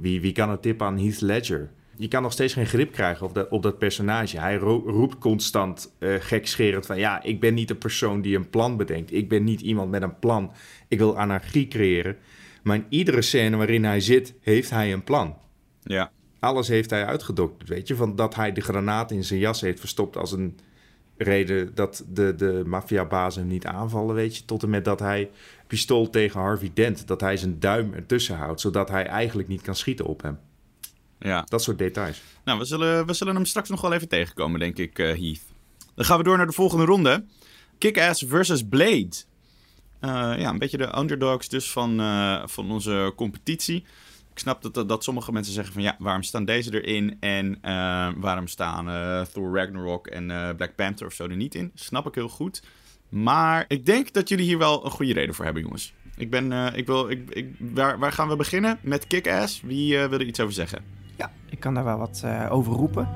wie, 0.00 0.20
wie 0.20 0.32
kan 0.32 0.50
het 0.50 0.62
tippen 0.62 0.86
aan 0.86 0.98
Heath 0.98 1.20
Ledger? 1.20 1.70
Je 1.96 2.08
kan 2.08 2.22
nog 2.22 2.32
steeds 2.32 2.52
geen 2.52 2.66
grip 2.66 2.92
krijgen 2.92 3.26
op 3.26 3.34
dat, 3.34 3.48
op 3.48 3.62
dat 3.62 3.78
personage. 3.78 4.38
Hij 4.38 4.56
ro- 4.56 4.82
roept 4.86 5.18
constant 5.18 5.92
eh 5.98 6.14
gekscherend 6.18 6.86
van... 6.86 6.98
ja, 6.98 7.22
ik 7.22 7.40
ben 7.40 7.54
niet 7.54 7.70
een 7.70 7.78
persoon 7.78 8.20
die 8.22 8.36
een 8.36 8.50
plan 8.50 8.76
bedenkt. 8.76 9.12
Ik 9.12 9.28
ben 9.28 9.44
niet 9.44 9.60
iemand 9.60 9.90
met 9.90 10.02
een 10.02 10.18
plan. 10.18 10.52
Ik 10.88 10.98
wil 10.98 11.18
anarchie 11.18 11.68
creëren. 11.68 12.16
Maar 12.62 12.76
in 12.76 12.86
iedere 12.88 13.22
scène 13.22 13.56
waarin 13.56 13.84
hij 13.84 14.00
zit, 14.00 14.34
heeft 14.40 14.70
hij 14.70 14.92
een 14.92 15.04
plan. 15.04 15.36
ja, 15.82 16.10
Alles 16.38 16.68
heeft 16.68 16.90
hij 16.90 17.04
uitgedokterd, 17.06 17.68
weet 17.68 17.88
je. 17.88 17.94
Van 17.96 18.16
dat 18.16 18.34
hij 18.34 18.52
de 18.52 18.60
granaat 18.60 19.10
in 19.10 19.24
zijn 19.24 19.40
jas 19.40 19.60
heeft 19.60 19.80
verstopt 19.80 20.16
als 20.16 20.32
een 20.32 20.58
reden... 21.22 21.74
dat 21.74 22.04
de, 22.08 22.34
de 22.34 22.62
maffiabazen 22.66 23.40
hem 23.40 23.50
niet 23.50 23.66
aanvallen, 23.66 24.14
weet 24.14 24.36
je. 24.36 24.44
Tot 24.44 24.62
en 24.62 24.70
met 24.70 24.84
dat 24.84 25.00
hij 25.00 25.30
pistool 25.66 26.10
tegen 26.10 26.40
Harvey 26.40 26.70
Dent... 26.74 27.06
dat 27.06 27.20
hij 27.20 27.36
zijn 27.36 27.60
duim 27.60 27.92
ertussen 27.94 28.36
houdt... 28.36 28.60
zodat 28.60 28.88
hij 28.88 29.06
eigenlijk 29.06 29.48
niet 29.48 29.62
kan 29.62 29.76
schieten 29.76 30.04
op 30.04 30.22
hem. 30.22 30.38
ja. 31.18 31.44
Dat 31.48 31.62
soort 31.62 31.78
details. 31.78 32.22
Nou, 32.44 32.58
we 32.58 32.64
zullen, 32.64 33.06
we 33.06 33.12
zullen 33.12 33.34
hem 33.34 33.44
straks 33.44 33.68
nog 33.68 33.80
wel 33.80 33.92
even 33.92 34.08
tegenkomen, 34.08 34.60
denk 34.60 34.78
ik, 34.78 34.98
eh, 34.98 35.06
Heath. 35.06 35.40
Dan 35.94 36.04
gaan 36.04 36.18
we 36.18 36.24
door 36.24 36.36
naar 36.36 36.46
de 36.46 36.52
volgende 36.52 36.84
ronde. 36.84 37.24
Kick-Ass 37.78 38.24
versus 38.28 38.62
Blade. 38.68 39.10
Eh, 40.00 40.10
ja, 40.38 40.48
een 40.48 40.58
beetje 40.58 40.76
de 40.76 40.98
underdogs 40.98 41.48
dus 41.48 41.70
van, 41.70 42.00
eh, 42.00 42.42
van 42.46 42.70
onze 42.70 43.12
competitie. 43.16 43.84
Ik 44.32 44.38
snap 44.38 44.62
dat, 44.62 44.88
dat, 44.88 45.04
sommige 45.04 45.32
mensen 45.32 45.52
zeggen 45.52 45.72
van 45.72 45.82
ja, 45.82 45.96
waarom 45.98 46.22
staan 46.22 46.44
deze 46.44 46.82
erin 46.82 47.16
en 47.20 47.58
eh, 47.60 48.08
waarom 48.16 48.46
staan 48.46 48.88
eh, 48.88 49.20
Thor 49.20 49.56
Ragnarok 49.56 50.06
en 50.06 50.30
eh, 50.30 50.54
Black 50.56 50.74
Panther 50.74 51.06
of 51.06 51.12
zo 51.12 51.24
er 51.24 51.36
niet 51.36 51.54
in? 51.54 51.70
Snap 51.74 52.06
ik 52.06 52.14
heel 52.14 52.28
goed. 52.28 52.62
Maar 53.08 53.64
ik 53.68 53.86
denk 53.86 54.12
dat 54.12 54.28
jullie 54.28 54.44
hier 54.44 54.58
wel 54.58 54.84
een 54.84 54.90
goede 54.90 55.12
reden 55.12 55.34
voor 55.34 55.44
hebben, 55.44 55.62
jongens. 55.62 55.94
Ik 56.16 56.30
ben, 56.30 56.74
ik 56.74 56.86
wil, 56.86 57.10
ik, 57.10 57.30
ik, 57.30 57.54
waar, 57.58 57.98
waar 57.98 58.12
gaan 58.12 58.28
we 58.28 58.36
beginnen? 58.36 58.78
Met 58.82 59.06
Kick-Ass. 59.06 59.60
Wie 59.60 59.98
wil 59.98 60.12
er 60.12 60.26
iets 60.26 60.40
over 60.40 60.54
zeggen? 60.54 60.84
Ja, 61.16 61.32
ik 61.48 61.60
kan 61.60 61.74
daar 61.74 61.84
wel 61.84 61.98
wat 61.98 62.24
over 62.50 62.72
roepen. 62.72 63.08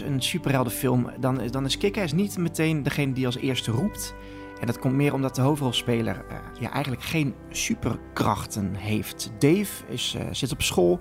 Een 0.00 0.22
superheldenfilm. 0.22 1.10
Dan, 1.20 1.46
dan 1.50 1.64
is 1.64 1.78
Kick-Ass 1.78 2.12
niet 2.12 2.38
meteen 2.38 2.82
degene 2.82 3.12
die 3.12 3.26
als 3.26 3.36
eerste 3.36 3.70
roept. 3.70 4.14
En 4.60 4.66
dat 4.66 4.78
komt 4.78 4.94
meer 4.94 5.14
omdat 5.14 5.34
de 5.34 5.42
hoofdrolspeler 5.42 6.24
eh, 6.28 6.36
ja, 6.60 6.70
eigenlijk 6.70 7.02
geen 7.02 7.34
superkrachten 7.50 8.74
heeft. 8.74 9.32
Dave 9.38 9.86
is, 9.88 10.14
eh, 10.18 10.26
zit 10.30 10.52
op 10.52 10.62
school, 10.62 11.00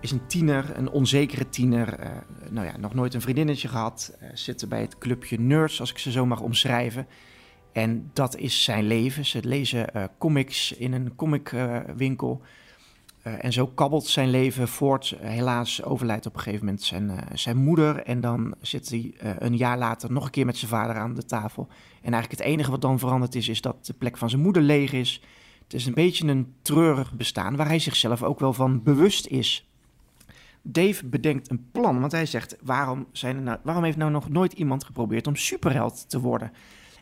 is 0.00 0.10
een 0.10 0.26
tiener, 0.26 0.76
een 0.76 0.90
onzekere 0.90 1.48
tiener. 1.48 1.98
eh, 1.98 2.10
nou 2.50 2.66
ja, 2.66 2.76
nog 2.76 2.94
nooit 2.94 3.14
een 3.14 3.20
vriendinnetje 3.20 3.68
gehad. 3.68 4.16
eh, 4.20 4.28
zit 4.34 4.68
bij 4.68 4.80
het 4.80 4.98
clubje 4.98 5.40
Nerds, 5.40 5.80
als 5.80 5.90
ik 5.90 5.98
ze 5.98 6.10
zo 6.10 6.26
mag 6.26 6.40
omschrijven. 6.40 7.06
En 7.72 8.10
dat 8.12 8.36
is 8.36 8.64
zijn 8.64 8.86
leven. 8.86 9.24
Ze 9.24 9.40
lezen 9.44 10.10
comics 10.18 10.72
in 10.72 10.92
een 10.92 11.14
comicwinkel. 11.14 12.42
En 13.26 13.52
zo 13.52 13.66
kabbelt 13.66 14.06
zijn 14.06 14.30
leven 14.30 14.68
voort. 14.68 15.16
Eh, 15.20 15.28
helaas 15.28 15.82
overlijdt 15.82 16.26
op 16.26 16.34
een 16.34 16.40
gegeven 16.40 16.64
moment 16.64 16.84
zijn, 16.84 17.10
eh, 17.10 17.16
zijn 17.32 17.56
moeder. 17.56 18.02
En 18.02 18.20
dan 18.20 18.54
zit 18.60 18.88
hij 18.88 19.14
eh, 19.18 19.30
een 19.38 19.56
jaar 19.56 19.78
later 19.78 20.12
nog 20.12 20.24
een 20.24 20.30
keer 20.30 20.46
met 20.46 20.56
zijn 20.56 20.70
vader 20.70 20.96
aan 20.96 21.14
de 21.14 21.24
tafel. 21.24 21.68
En 22.02 22.12
eigenlijk 22.12 22.42
het 22.42 22.50
enige 22.50 22.70
wat 22.70 22.80
dan 22.80 22.98
veranderd 22.98 23.34
is, 23.34 23.48
is 23.48 23.60
dat 23.60 23.86
de 23.86 23.92
plek 23.92 24.16
van 24.16 24.30
zijn 24.30 24.42
moeder 24.42 24.62
leeg 24.62 24.92
is. 24.92 25.22
Het 25.62 25.74
is 25.74 25.86
een 25.86 25.94
beetje 25.94 26.26
een 26.26 26.54
treurig 26.62 27.14
bestaan 27.14 27.56
waar 27.56 27.66
hij 27.66 27.78
zichzelf 27.78 28.22
ook 28.22 28.40
wel 28.40 28.52
van 28.52 28.82
bewust 28.82 29.26
is. 29.26 29.68
Dave 30.62 31.06
bedenkt 31.06 31.50
een 31.50 31.66
plan, 31.72 32.00
want 32.00 32.12
hij 32.12 32.26
zegt: 32.26 32.56
waarom, 32.62 33.06
zijn 33.12 33.36
er 33.36 33.42
nou, 33.42 33.58
waarom 33.62 33.84
heeft 33.84 33.96
nou 33.96 34.10
nog 34.10 34.28
nooit 34.28 34.52
iemand 34.52 34.84
geprobeerd 34.84 35.26
om 35.26 35.36
superheld 35.36 36.08
te 36.08 36.20
worden? 36.20 36.52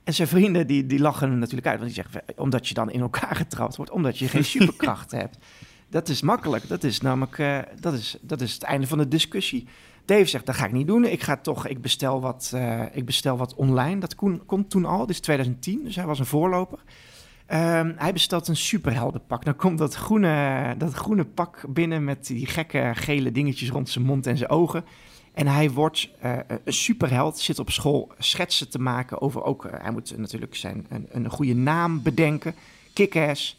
En 0.04 0.14
zijn 0.14 0.28
vrienden 0.28 0.66
die, 0.66 0.86
die 0.86 0.98
lachen 0.98 1.30
hem 1.30 1.38
natuurlijk 1.38 1.66
uit, 1.66 1.78
want 1.80 1.94
die 1.94 2.02
zeggen: 2.02 2.22
omdat 2.36 2.68
je 2.68 2.74
dan 2.74 2.90
in 2.90 3.00
elkaar 3.00 3.36
getrapt 3.36 3.76
wordt, 3.76 3.90
omdat 3.90 4.18
je 4.18 4.28
geen 4.28 4.44
superkrachten 4.56 5.18
hebt. 5.18 5.38
Dat 5.94 6.08
is 6.08 6.22
makkelijk. 6.22 6.68
Dat 6.68 6.84
is 6.84 7.00
namelijk 7.00 7.38
eh, 7.38 7.58
dat 7.80 7.94
is, 7.94 8.16
dat 8.20 8.40
is 8.40 8.52
het 8.52 8.62
einde 8.62 8.86
van 8.86 8.98
de 8.98 9.08
discussie. 9.08 9.66
Dave 10.04 10.24
zegt, 10.24 10.46
dat 10.46 10.54
ga 10.54 10.64
ik 10.64 10.72
niet 10.72 10.86
doen. 10.86 11.04
Ik 11.04 11.22
ga 11.22 11.36
toch, 11.36 11.66
ik 11.66 11.80
bestel 11.82 12.20
wat, 12.20 12.50
eh, 12.54 12.82
ik 12.92 13.04
bestel 13.04 13.36
wat 13.36 13.54
online. 13.54 14.00
Dat 14.00 14.14
kon, 14.14 14.42
kon 14.46 14.66
toen 14.66 14.84
al, 14.84 14.98
dit 14.98 15.10
is 15.10 15.20
2010, 15.20 15.84
dus 15.84 15.96
hij 15.96 16.06
was 16.06 16.18
een 16.18 16.26
voorloper. 16.26 16.78
Ehm, 17.46 17.92
hij 17.96 18.12
bestelt 18.12 18.48
een 18.48 18.56
superheldenpak. 18.56 19.44
Dan 19.44 19.56
komt 19.56 19.78
dat 19.78 19.94
groene, 19.94 20.74
dat 20.78 20.92
groene 20.92 21.24
pak 21.24 21.64
binnen 21.68 22.04
met 22.04 22.26
die 22.26 22.46
gekke 22.46 22.90
gele 22.94 23.32
dingetjes 23.32 23.70
rond 23.70 23.88
zijn 23.88 24.04
mond 24.04 24.26
en 24.26 24.36
zijn 24.36 24.50
ogen. 24.50 24.84
En 25.34 25.46
hij 25.46 25.70
wordt 25.70 26.10
eh, 26.20 26.38
een 26.64 26.72
superheld, 26.72 27.38
zit 27.38 27.58
op 27.58 27.70
school 27.70 28.12
schetsen 28.18 28.70
te 28.70 28.78
maken 28.78 29.20
over 29.20 29.42
ook... 29.42 29.68
hij 29.70 29.92
moet 29.92 30.16
natuurlijk 30.16 30.54
zijn, 30.54 30.86
een, 30.88 31.06
een 31.10 31.30
goede 31.30 31.54
naam 31.54 32.02
bedenken. 32.02 32.54
Kick-ass. 32.92 33.56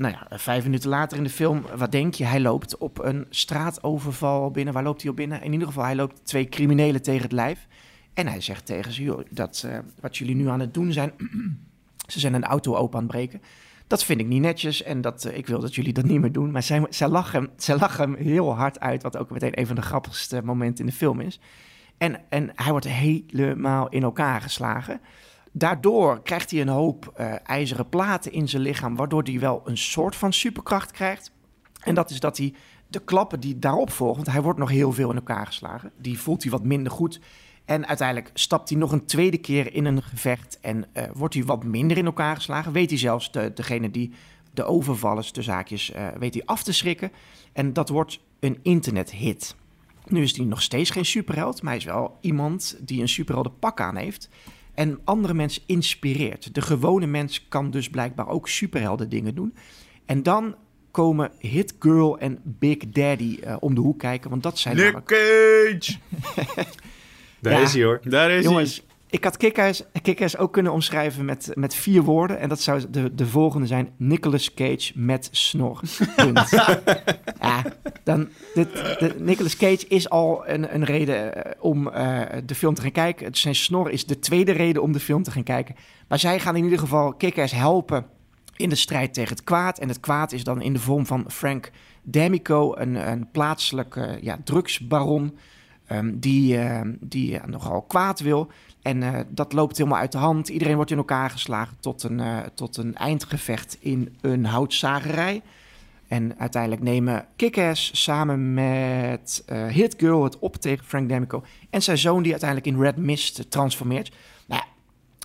Nou 0.00 0.14
ja, 0.14 0.38
vijf 0.38 0.64
minuten 0.64 0.88
later 0.88 1.16
in 1.16 1.24
de 1.24 1.30
film, 1.30 1.64
wat 1.76 1.92
denk 1.92 2.14
je? 2.14 2.24
Hij 2.24 2.40
loopt 2.40 2.78
op 2.78 2.98
een 2.98 3.26
straatoverval 3.30 4.50
binnen. 4.50 4.74
Waar 4.74 4.82
loopt 4.82 5.02
hij 5.02 5.10
op 5.10 5.16
binnen? 5.16 5.42
In 5.42 5.52
ieder 5.52 5.66
geval, 5.66 5.84
hij 5.84 5.94
loopt 5.94 6.24
twee 6.24 6.48
criminelen 6.48 7.02
tegen 7.02 7.22
het 7.22 7.32
lijf. 7.32 7.66
En 8.14 8.26
hij 8.26 8.40
zegt 8.40 8.66
tegen 8.66 8.92
ze, 8.92 9.26
dat 9.30 9.62
uh, 9.66 9.78
wat 10.00 10.16
jullie 10.16 10.34
nu 10.34 10.48
aan 10.48 10.60
het 10.60 10.74
doen 10.74 10.92
zijn... 10.92 11.12
ze 12.06 12.20
zijn 12.20 12.34
een 12.34 12.44
auto 12.44 12.74
open 12.74 12.98
aan 12.98 13.04
het 13.04 13.12
breken. 13.12 13.42
Dat 13.86 14.04
vind 14.04 14.20
ik 14.20 14.26
niet 14.26 14.40
netjes 14.40 14.82
en 14.82 15.00
dat, 15.00 15.24
uh, 15.24 15.36
ik 15.36 15.46
wil 15.46 15.60
dat 15.60 15.74
jullie 15.74 15.92
dat 15.92 16.04
niet 16.04 16.20
meer 16.20 16.32
doen. 16.32 16.50
Maar 16.50 16.62
zij, 16.62 16.86
zij, 16.90 17.08
lachen, 17.08 17.42
hem, 17.42 17.50
zij 17.56 17.76
lachen 17.78 18.10
hem 18.10 18.26
heel 18.26 18.54
hard 18.54 18.80
uit, 18.80 19.02
wat 19.02 19.16
ook 19.16 19.30
meteen 19.30 19.58
een 19.58 19.66
van 19.66 19.76
de 19.76 19.82
grappigste 19.82 20.42
momenten 20.44 20.84
in 20.84 20.90
de 20.90 20.96
film 20.96 21.20
is. 21.20 21.40
En, 21.98 22.20
en 22.28 22.50
hij 22.54 22.70
wordt 22.70 22.88
helemaal 22.88 23.88
in 23.88 24.02
elkaar 24.02 24.40
geslagen. 24.40 25.00
Daardoor 25.52 26.22
krijgt 26.22 26.50
hij 26.50 26.60
een 26.60 26.68
hoop 26.68 27.12
uh, 27.20 27.34
ijzeren 27.44 27.88
platen 27.88 28.32
in 28.32 28.48
zijn 28.48 28.62
lichaam, 28.62 28.96
waardoor 28.96 29.22
hij 29.22 29.38
wel 29.38 29.62
een 29.64 29.78
soort 29.78 30.16
van 30.16 30.32
superkracht 30.32 30.90
krijgt. 30.90 31.32
En 31.80 31.94
dat 31.94 32.10
is 32.10 32.20
dat 32.20 32.38
hij 32.38 32.54
de 32.86 33.04
klappen 33.04 33.40
die 33.40 33.58
daarop 33.58 33.90
volgen, 33.90 34.16
want 34.16 34.32
hij 34.32 34.42
wordt 34.42 34.58
nog 34.58 34.70
heel 34.70 34.92
veel 34.92 35.10
in 35.10 35.16
elkaar 35.16 35.46
geslagen, 35.46 35.92
die 35.96 36.18
voelt 36.18 36.42
hij 36.42 36.52
wat 36.52 36.64
minder 36.64 36.92
goed. 36.92 37.20
En 37.64 37.86
uiteindelijk 37.86 38.30
stapt 38.34 38.68
hij 38.68 38.78
nog 38.78 38.92
een 38.92 39.04
tweede 39.04 39.38
keer 39.38 39.74
in 39.74 39.84
een 39.84 40.02
gevecht 40.02 40.58
en 40.60 40.84
uh, 40.94 41.02
wordt 41.14 41.34
hij 41.34 41.44
wat 41.44 41.64
minder 41.64 41.96
in 41.96 42.06
elkaar 42.06 42.36
geslagen. 42.36 42.72
Weet 42.72 42.90
hij 42.90 42.98
zelfs 42.98 43.32
de, 43.32 43.52
degene 43.54 43.90
die 43.90 44.12
de 44.54 44.64
overvallers, 44.64 45.32
de 45.32 45.42
zaakjes, 45.42 45.90
uh, 45.90 46.08
weet 46.18 46.34
hij 46.34 46.42
af 46.44 46.62
te 46.62 46.72
schrikken. 46.72 47.12
En 47.52 47.72
dat 47.72 47.88
wordt 47.88 48.20
een 48.40 48.58
internethit. 48.62 49.54
Nu 50.06 50.22
is 50.22 50.36
hij 50.36 50.46
nog 50.46 50.62
steeds 50.62 50.90
geen 50.90 51.04
superheld, 51.04 51.62
maar 51.62 51.72
hij 51.72 51.80
is 51.80 51.86
wel 51.86 52.18
iemand 52.20 52.76
die 52.80 53.00
een 53.00 53.08
superhelden 53.08 53.58
pak 53.58 53.80
aan 53.80 53.96
heeft. 53.96 54.28
En 54.80 54.98
andere 55.04 55.34
mensen 55.34 55.62
inspireert. 55.66 56.54
De 56.54 56.60
gewone 56.60 57.06
mens 57.06 57.48
kan 57.48 57.70
dus 57.70 57.90
blijkbaar 57.90 58.28
ook 58.28 58.48
superhelden 58.48 59.08
dingen 59.08 59.34
doen. 59.34 59.54
En 60.06 60.22
dan 60.22 60.54
komen 60.90 61.30
Hit 61.38 61.74
Girl 61.78 62.18
en 62.18 62.38
Big 62.44 62.76
Daddy 62.78 63.38
uh, 63.44 63.56
om 63.60 63.74
de 63.74 63.80
hoek 63.80 63.98
kijken. 63.98 64.30
Want 64.30 64.42
dat 64.42 64.58
zijn 64.58 64.76
Nick 64.76 64.84
namelijk... 64.84 65.06
Cage! 65.06 65.98
Daar 67.40 67.52
Ja. 67.52 67.60
is 67.60 67.72
hij 67.72 67.82
hoor. 67.84 68.00
Daar 68.04 68.30
is 68.30 68.44
Jongens, 68.44 68.82
ik 69.10 69.24
had 69.24 69.36
Kickers, 69.36 69.82
Kickers 70.02 70.36
ook 70.36 70.52
kunnen 70.52 70.72
omschrijven 70.72 71.24
met, 71.24 71.50
met 71.54 71.74
vier 71.74 72.02
woorden. 72.02 72.38
En 72.38 72.48
dat 72.48 72.60
zou 72.60 72.82
de, 72.90 73.14
de 73.14 73.26
volgende 73.26 73.66
zijn: 73.66 73.90
Nicolas 73.96 74.54
Cage 74.54 74.92
met 74.94 75.28
snor. 75.30 75.80
Punt. 76.16 76.50
ja, 77.40 77.62
dan, 78.04 78.28
dit, 78.54 78.72
de, 78.72 79.14
Nicolas 79.18 79.56
Cage 79.56 79.86
is 79.88 80.10
al 80.10 80.48
een, 80.48 80.74
een 80.74 80.84
reden 80.84 81.44
eh, 81.44 81.52
om 81.60 81.88
eh, 81.88 82.20
de 82.44 82.54
film 82.54 82.74
te 82.74 82.82
gaan 82.82 82.92
kijken. 82.92 83.34
Zijn 83.34 83.54
snor 83.54 83.90
is 83.90 84.06
de 84.06 84.18
tweede 84.18 84.52
reden 84.52 84.82
om 84.82 84.92
de 84.92 85.00
film 85.00 85.22
te 85.22 85.30
gaan 85.30 85.42
kijken. 85.42 85.74
Maar 86.08 86.18
zij 86.18 86.40
gaan 86.40 86.56
in 86.56 86.64
ieder 86.64 86.78
geval 86.78 87.14
Kickers 87.14 87.52
helpen 87.52 88.06
in 88.56 88.68
de 88.68 88.74
strijd 88.74 89.14
tegen 89.14 89.36
het 89.36 89.44
kwaad. 89.44 89.78
En 89.78 89.88
het 89.88 90.00
kwaad 90.00 90.32
is 90.32 90.44
dan 90.44 90.62
in 90.62 90.72
de 90.72 90.78
vorm 90.78 91.06
van 91.06 91.24
Frank 91.28 91.70
D'Amico, 92.02 92.74
een, 92.76 93.10
een 93.10 93.30
plaatselijke 93.30 94.18
ja, 94.20 94.38
drugsbaron. 94.44 95.38
ehm, 95.86 96.12
die 96.18 96.58
eh, 96.58 96.80
die 97.00 97.40
nogal 97.46 97.82
kwaad 97.82 98.20
wil. 98.20 98.50
En 98.82 99.02
eh, 99.02 99.20
dat 99.28 99.52
loopt 99.52 99.76
helemaal 99.76 99.98
uit 99.98 100.12
de 100.12 100.18
hand. 100.18 100.48
Iedereen 100.48 100.76
wordt 100.76 100.90
in 100.90 100.96
elkaar 100.96 101.30
geslagen 101.30 101.76
tot 101.80 102.02
een, 102.02 102.20
eh, 102.20 102.38
tot 102.54 102.76
een 102.76 102.94
eindgevecht 102.94 103.76
in 103.80 104.16
een 104.20 104.44
houtzagerij. 104.44 105.42
En 106.08 106.38
uiteindelijk 106.38 106.82
nemen 106.82 107.26
Kick-Ass 107.36 108.02
samen 108.02 108.54
met 108.54 109.42
eh 109.46 109.66
Hit 109.66 109.94
Girl 109.98 110.24
het 110.24 110.38
op 110.38 110.56
tegen 110.56 110.84
Frank 110.84 111.08
D'Amico. 111.08 111.44
En 111.70 111.82
zijn 111.82 111.98
zoon 111.98 112.22
die 112.22 112.30
uiteindelijk 112.32 112.70
in 112.70 112.82
Red 112.82 112.96
Mist 112.96 113.50
transformeert. 113.50 114.12
Nou 114.46 114.62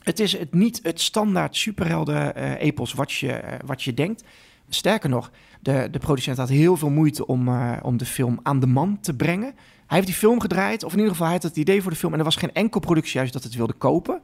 het 0.03 0.19
is 0.19 0.37
het 0.37 0.53
niet 0.53 0.79
het 0.83 1.01
standaard 1.01 1.55
superhelden-epos 1.55 2.93
wat, 2.93 3.11
je, 3.11 3.43
wat 3.65 3.83
je 3.83 3.93
denkt. 3.93 4.23
Sterker 4.69 5.09
nog, 5.09 5.31
de, 5.59 5.87
de 5.91 5.99
producent 5.99 6.37
had 6.37 6.49
heel 6.49 6.77
veel 6.77 6.89
moeite 6.89 7.27
om, 7.27 7.49
om 7.81 7.97
de 7.97 8.05
film 8.05 8.39
aan 8.43 8.59
de 8.59 8.67
man 8.67 8.99
te 8.99 9.15
brengen. 9.15 9.55
Hij 9.88 9.97
heeft 9.97 10.07
die 10.07 10.15
film 10.15 10.39
gedraaid, 10.39 10.83
of 10.83 10.91
in 10.91 10.97
ieder 10.97 11.11
geval 11.11 11.27
hij 11.27 11.36
had 11.36 11.43
het 11.43 11.57
idee 11.57 11.81
voor 11.81 11.91
de 11.91 11.97
film. 11.97 12.13
En 12.13 12.19
er 12.19 12.25
was 12.25 12.36
geen 12.36 12.53
enkel 12.53 12.79
productiehuis 12.79 13.31
dat 13.31 13.43
het 13.43 13.55
wilde 13.55 13.73
kopen. 13.73 14.21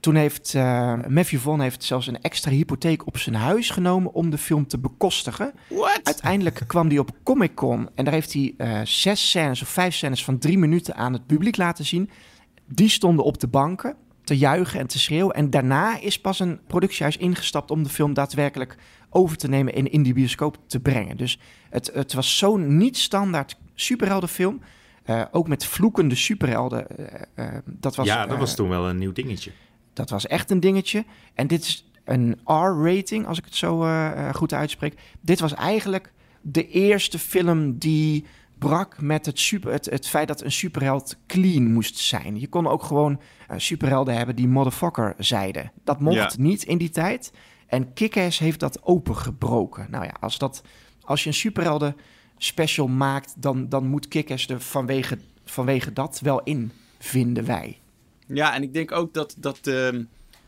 Toen 0.00 0.14
heeft 0.14 0.54
uh, 0.54 0.94
Matthew 1.08 1.40
Vaughn 1.40 1.62
heeft 1.62 1.84
zelfs 1.84 2.06
een 2.06 2.20
extra 2.20 2.50
hypotheek 2.50 3.06
op 3.06 3.18
zijn 3.18 3.34
huis 3.34 3.70
genomen 3.70 4.12
om 4.12 4.30
de 4.30 4.38
film 4.38 4.66
te 4.66 4.78
bekostigen. 4.78 5.52
What? 5.68 6.00
Uiteindelijk 6.02 6.62
kwam 6.66 6.88
hij 6.88 6.98
op 6.98 7.10
Comic 7.22 7.54
Con 7.54 7.88
en 7.94 8.04
daar 8.04 8.14
heeft 8.14 8.32
hij 8.32 8.54
eh, 8.56 8.80
zes 8.84 9.28
scènes 9.28 9.62
of 9.62 9.68
vijf 9.68 9.94
scènes 9.94 10.24
van 10.24 10.38
drie 10.38 10.58
minuten 10.58 10.94
aan 10.94 11.12
het 11.12 11.26
publiek 11.26 11.56
laten 11.56 11.84
zien. 11.84 12.10
Die 12.66 12.88
stonden 12.88 13.24
op 13.24 13.40
de 13.40 13.48
banken 13.48 13.96
te 14.24 14.38
juichen 14.38 14.80
en 14.80 14.86
te 14.86 14.98
schreeuwen. 14.98 15.34
En 15.34 15.50
daarna 15.50 16.00
is 16.00 16.20
pas 16.20 16.40
een 16.40 16.60
productiehuis 16.66 17.16
ingestapt 17.16 17.70
om 17.70 17.82
de 17.82 17.88
film 17.88 18.14
daadwerkelijk 18.14 18.76
over 19.10 19.36
te 19.36 19.48
nemen 19.48 19.74
en 19.74 19.90
in 19.90 20.02
die 20.02 20.14
bioscoop 20.14 20.58
te 20.66 20.80
brengen. 20.80 21.16
Dus 21.16 21.38
het, 21.70 21.90
het 21.94 22.12
was 22.12 22.38
zo'n 22.38 22.76
niet 22.76 22.96
standaard 22.96 23.56
superheldenfilm. 23.74 24.60
Uh, 25.06 25.22
ook 25.30 25.48
met 25.48 25.64
vloekende 25.64 26.14
superhelden. 26.14 26.86
Uh, 26.98 27.06
uh, 27.36 27.58
dat 27.64 27.96
was, 27.96 28.06
ja, 28.06 28.26
dat 28.26 28.38
was 28.38 28.54
toen 28.54 28.68
wel 28.68 28.88
een 28.88 28.98
nieuw 28.98 29.12
dingetje. 29.12 29.50
Dat 29.92 30.10
was 30.10 30.26
echt 30.26 30.50
een 30.50 30.60
dingetje. 30.60 31.04
En 31.34 31.46
dit 31.46 31.62
is 31.62 31.90
een 32.04 32.40
R-rating, 32.44 33.26
als 33.26 33.38
ik 33.38 33.44
het 33.44 33.54
zo 33.54 33.86
goed 34.32 34.52
uitspreek. 34.52 35.00
Dit 35.20 35.40
was 35.40 35.54
eigenlijk 35.54 36.12
de 36.40 36.68
eerste 36.68 37.18
film 37.18 37.78
die 37.78 38.24
brak 38.58 39.00
met 39.00 39.26
het, 39.26 39.38
super, 39.38 39.72
het, 39.72 39.84
het 39.84 40.08
feit 40.08 40.28
dat 40.28 40.42
een 40.42 40.52
superheld 40.52 41.16
clean 41.26 41.72
moest 41.72 41.98
zijn. 41.98 42.40
Je 42.40 42.48
kon 42.48 42.66
ook 42.66 42.82
gewoon 42.82 43.20
uh, 43.50 43.58
superhelden 43.58 44.16
hebben 44.16 44.36
die 44.36 44.48
motherfucker 44.48 45.14
zeiden. 45.18 45.72
Dat 45.84 46.00
mocht 46.00 46.16
ja. 46.16 46.30
niet 46.36 46.62
in 46.62 46.78
die 46.78 46.90
tijd. 46.90 47.32
En 47.66 47.92
Kick-Ass 47.92 48.38
heeft 48.38 48.60
dat 48.60 48.82
opengebroken. 48.82 49.86
Nou 49.90 50.04
ja, 50.04 50.14
als, 50.20 50.38
dat, 50.38 50.62
als 51.00 51.22
je 51.22 51.28
een 51.28 51.34
superhelden 51.34 51.96
special 52.44 52.88
maakt... 52.88 53.34
dan, 53.36 53.68
dan 53.68 53.86
moet 53.86 54.08
Kick-Ass 54.08 54.48
er 54.48 54.60
vanwege, 54.60 55.18
vanwege 55.44 55.92
dat 55.92 56.20
wel 56.22 56.42
in, 56.42 56.72
vinden 56.98 57.44
wij. 57.44 57.78
Ja, 58.26 58.54
en 58.54 58.62
ik 58.62 58.72
denk 58.72 58.92
ook 58.92 59.14
dat... 59.14 59.34
dat 59.38 59.56
uh, 59.56 59.88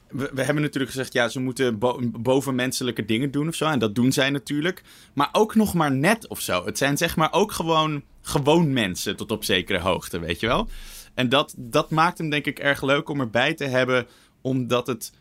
we, 0.09 0.31
we, 0.33 0.43
hebben 0.43 0.63
natuurlijk 0.63 0.93
gezegd, 0.93 1.13
ja, 1.13 1.29
ze 1.29 1.41
moeten 1.41 1.79
bo 1.79 2.01
bovenmenselijke 2.21 3.05
dingen 3.05 3.31
doen 3.31 3.49
of 3.49 3.55
zo. 3.55 3.67
En 3.67 3.79
dat 3.79 3.95
doen 3.95 4.13
zij 4.13 4.31
natuurlijk. 4.31 4.83
Maar 5.13 5.29
ook 5.33 5.55
nog 5.55 5.75
maar 5.75 5.93
net 5.93 6.29
of 6.29 6.41
zo. 6.41 6.65
Het 6.65 6.79
zijn 6.79 6.97
zeg 6.97 7.17
maar 7.17 7.33
ook 7.33 7.53
gewoon, 7.53 8.03
gewoon 8.21 8.73
mensen 8.73 9.17
tot 9.17 9.31
op 9.31 9.45
zekere 9.45 9.79
hoogte, 9.79 10.19
weet 10.19 10.41
je 10.41 10.47
wel. 10.47 10.69
En 11.15 11.29
dat, 11.29 11.55
dat 11.57 11.91
maakt 11.91 12.19
hem 12.19 12.31
denk 12.31 12.47
ik 12.47 12.59
erg 12.59 12.83
leuk 12.83 13.09
om 13.09 13.21
erbij 13.21 13.55
te 13.55 13.65
hebben. 13.65 14.07
Omdat 14.41 14.87
het... 14.87 15.13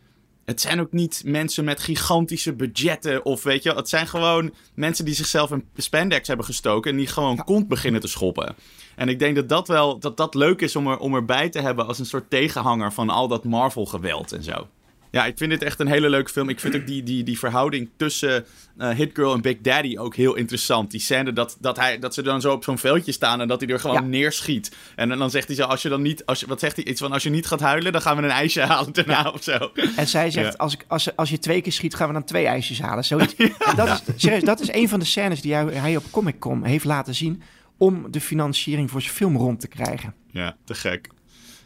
Het 0.45 0.61
zijn 0.61 0.79
ook 0.79 0.91
niet 0.91 1.21
mensen 1.25 1.63
met 1.63 1.79
gigantische 1.79 2.53
budgetten 2.53 3.25
of 3.25 3.43
weet 3.43 3.63
je. 3.63 3.73
Het 3.73 3.89
zijn 3.89 4.07
gewoon 4.07 4.53
mensen 4.73 5.05
die 5.05 5.13
zichzelf 5.13 5.51
in 5.51 5.65
spandex 5.75 6.27
hebben 6.27 6.45
gestoken 6.45 6.91
en 6.91 6.97
die 6.97 7.07
gewoon 7.07 7.35
ja. 7.35 7.41
kont 7.41 7.67
beginnen 7.67 8.01
te 8.01 8.07
schoppen. 8.07 8.55
En 8.95 9.09
ik 9.09 9.19
denk 9.19 9.35
dat 9.35 9.49
dat 9.49 9.67
wel 9.67 9.99
dat 9.99 10.17
dat 10.17 10.35
leuk 10.35 10.61
is 10.61 10.75
om, 10.75 10.87
er, 10.87 10.97
om 10.97 11.15
erbij 11.15 11.49
te 11.49 11.59
hebben 11.59 11.87
als 11.87 11.99
een 11.99 12.05
soort 12.05 12.29
tegenhanger 12.29 12.93
van 12.93 13.09
al 13.09 13.27
dat 13.27 13.43
Marvel 13.43 13.85
geweld 13.85 14.31
en 14.31 14.43
zo. 14.43 14.67
Ja, 15.14 15.26
ik 15.26 15.38
vind 15.38 15.49
dit 15.49 15.64
echt 15.64 15.80
een 15.80 15.88
hele 15.88 16.09
leuke 16.09 16.32
film. 16.32 16.49
Ik 16.49 16.59
vind 16.59 16.76
ook 16.76 16.88
die, 16.88 17.03
die, 17.03 17.24
die 17.24 17.39
verhouding 17.39 17.89
tussen 17.97 18.45
uh, 18.78 18.89
Hit 18.89 19.09
Girl 19.14 19.34
en 19.34 19.41
Big 19.41 19.57
Daddy 19.61 19.97
ook 19.97 20.16
heel 20.16 20.36
interessant. 20.36 20.91
Die 20.91 20.99
scène 20.99 21.34
dat, 21.34 21.57
dat, 21.59 21.78
hij, 21.78 21.99
dat 21.99 22.14
ze 22.14 22.22
dan 22.22 22.41
zo 22.41 22.51
op 22.51 22.64
zo'n 22.64 22.78
veldje 22.78 23.11
staan 23.11 23.41
en 23.41 23.47
dat 23.47 23.61
hij 23.61 23.70
er 23.70 23.80
gewoon 23.80 23.95
ja. 23.95 24.01
neerschiet. 24.01 24.76
En 24.95 25.09
dan 25.09 25.30
zegt 25.30 25.47
hij 25.47 25.55
zo, 25.55 25.64
als 25.64 25.82
je 25.82 25.89
dan 25.89 26.01
niet, 26.01 26.26
als 26.26 26.39
je, 26.39 26.47
wat 26.47 26.59
zegt 26.59 26.76
hij? 26.76 26.86
Iets 26.86 27.01
van, 27.01 27.11
als 27.11 27.24
je 27.24 27.30
niet 27.30 27.47
gaat 27.47 27.59
huilen, 27.59 27.91
dan 27.91 28.01
gaan 28.01 28.18
we 28.18 28.24
een 28.24 28.30
ijsje 28.30 28.61
halen 28.61 28.93
daarna 28.93 29.20
ja. 29.20 29.30
of 29.30 29.43
zo. 29.43 29.72
En 29.95 30.07
zij 30.07 30.32
zegt, 30.32 30.51
ja. 30.51 30.57
als, 30.57 30.74
ik, 30.74 30.86
als, 30.88 31.16
als 31.16 31.30
je 31.30 31.39
twee 31.39 31.61
keer 31.61 31.72
schiet, 31.72 31.95
gaan 31.95 32.07
we 32.07 32.14
dan 32.14 32.24
twee 32.24 32.45
ijsjes 32.45 32.82
halen. 32.82 33.03
Zoiets. 33.03 33.36
En 33.70 33.76
dat, 33.76 33.88
is, 33.88 34.01
serieus, 34.16 34.43
dat 34.43 34.59
is 34.59 34.72
een 34.72 34.89
van 34.89 34.99
de 34.99 35.05
scènes 35.05 35.41
die 35.41 35.53
hij, 35.53 35.66
hij 35.66 35.95
op 35.95 36.03
Comic 36.11 36.39
Con 36.39 36.64
heeft 36.64 36.86
laten 36.86 37.16
zien 37.16 37.41
om 37.78 38.11
de 38.11 38.22
financiering 38.22 38.91
voor 38.91 39.01
zijn 39.01 39.14
film 39.14 39.38
rond 39.38 39.59
te 39.59 39.68
krijgen. 39.68 40.14
Ja, 40.32 40.55
te 40.66 40.74
gek. 40.74 41.09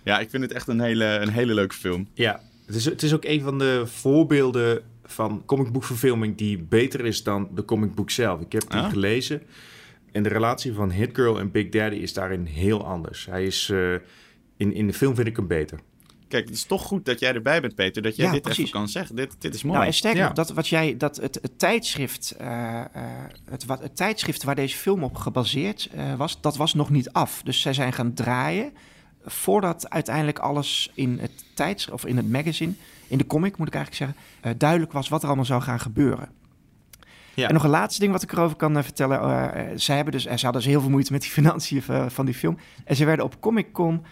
Ja, 0.03 0.19
ik 0.19 0.29
vind 0.29 0.43
het 0.43 0.51
echt 0.51 0.67
een 0.67 0.79
hele, 0.79 1.05
een 1.05 1.31
hele 1.31 1.53
leuke 1.53 1.75
film. 1.75 2.07
Ja, 2.13 2.41
het 2.67 2.75
is, 2.75 2.85
het 2.85 3.03
is 3.03 3.13
ook 3.13 3.25
een 3.25 3.41
van 3.41 3.57
de 3.57 3.83
voorbeelden 3.85 4.81
van 5.03 5.43
comicboekverfilming 5.45 6.37
die 6.37 6.57
beter 6.57 7.05
is 7.05 7.23
dan 7.23 7.49
de 7.55 7.65
comicboek 7.65 8.09
zelf. 8.09 8.41
Ik 8.41 8.51
heb 8.51 8.69
die 8.69 8.79
ah. 8.79 8.89
gelezen. 8.89 9.41
En 10.11 10.23
de 10.23 10.29
relatie 10.29 10.73
van 10.73 10.91
Hit 10.91 11.15
Girl 11.15 11.39
en 11.39 11.51
Big 11.51 11.69
Daddy 11.69 11.95
is 11.95 12.13
daarin 12.13 12.45
heel 12.45 12.85
anders. 12.85 13.25
Hij 13.25 13.45
is, 13.45 13.69
uh, 13.69 13.93
in, 14.57 14.73
in 14.73 14.87
de 14.87 14.93
film 14.93 15.15
vind 15.15 15.27
ik 15.27 15.35
hem 15.35 15.47
beter. 15.47 15.79
Kijk, 16.27 16.45
het 16.45 16.53
is 16.53 16.63
toch 16.63 16.81
goed 16.81 17.05
dat 17.05 17.19
jij 17.19 17.33
erbij 17.33 17.61
bent, 17.61 17.75
Peter. 17.75 18.01
Dat 18.01 18.15
jij 18.15 18.25
ja, 18.25 18.31
dit 18.31 18.41
precies. 18.41 18.59
even 18.59 18.71
kan 18.71 18.89
zeggen. 18.89 19.15
Dit, 19.15 19.35
dit 19.39 19.53
is 19.53 19.63
mooi. 19.63 19.75
Nou, 19.75 19.87
en 19.87 19.93
sterker 19.93 20.21
ja. 20.21 20.29
dat 20.29 20.49
wat 20.49 20.67
jij, 20.67 20.97
dat 20.97 21.15
het, 21.15 21.39
het 21.41 21.59
tijdschrift, 21.59 22.35
uh, 22.41 22.47
uh, 22.47 22.83
het, 23.49 23.65
wat, 23.65 23.81
het 23.81 23.95
tijdschrift 23.95 24.43
waar 24.43 24.55
deze 24.55 24.77
film 24.77 25.03
op 25.03 25.15
gebaseerd 25.15 25.89
uh, 25.95 26.15
was, 26.15 26.41
dat 26.41 26.57
was 26.57 26.73
nog 26.73 26.89
niet 26.89 27.11
af. 27.11 27.41
Dus 27.43 27.61
zij 27.61 27.73
zijn 27.73 27.93
gaan 27.93 28.13
draaien 28.13 28.73
voordat 29.31 29.89
uiteindelijk 29.89 30.39
alles 30.39 30.91
in 30.93 31.17
het 31.21 31.43
tijdschrift 31.53 32.03
of 32.03 32.09
in 32.09 32.17
het 32.17 32.31
magazine, 32.31 32.73
in 33.07 33.17
de 33.17 33.27
comic 33.27 33.57
moet 33.57 33.67
ik 33.67 33.73
eigenlijk 33.73 34.03
zeggen, 34.03 34.25
uh, 34.53 34.59
duidelijk 34.59 34.91
was 34.91 35.09
wat 35.09 35.21
er 35.21 35.27
allemaal 35.27 35.45
zou 35.45 35.61
gaan 35.61 35.79
gebeuren. 35.79 36.29
Ja. 37.33 37.47
En 37.47 37.53
nog 37.53 37.63
een 37.63 37.69
laatste 37.69 37.99
ding 37.99 38.11
wat 38.11 38.23
ik 38.23 38.31
erover 38.31 38.57
kan 38.57 38.77
uh, 38.77 38.83
vertellen. 38.83 39.19
Uh, 39.19 39.63
zij 39.75 39.95
hebben 39.95 40.13
dus, 40.13 40.23
ze 40.23 40.29
hadden 40.29 40.51
dus 40.51 40.65
heel 40.65 40.81
veel 40.81 40.89
moeite 40.89 41.11
met 41.11 41.21
die 41.21 41.31
financiën 41.39 41.81
van 42.07 42.25
die 42.25 42.35
film. 42.35 42.57
En 42.85 42.95
ze 42.95 43.05
werden 43.05 43.25
op 43.25 43.39
Comic 43.39 43.73
Con, 43.73 44.05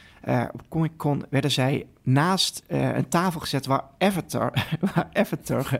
op 0.51 0.61
Comic 0.69 0.91
Con 0.97 1.25
werden 1.29 1.51
zij 1.51 1.85
naast 2.03 2.63
een 2.67 3.07
tafel 3.07 3.39
gezet 3.39 3.65
waar 3.65 3.83
Avatar, 3.97 4.67
waar 4.93 5.09
Avatar 5.13 5.79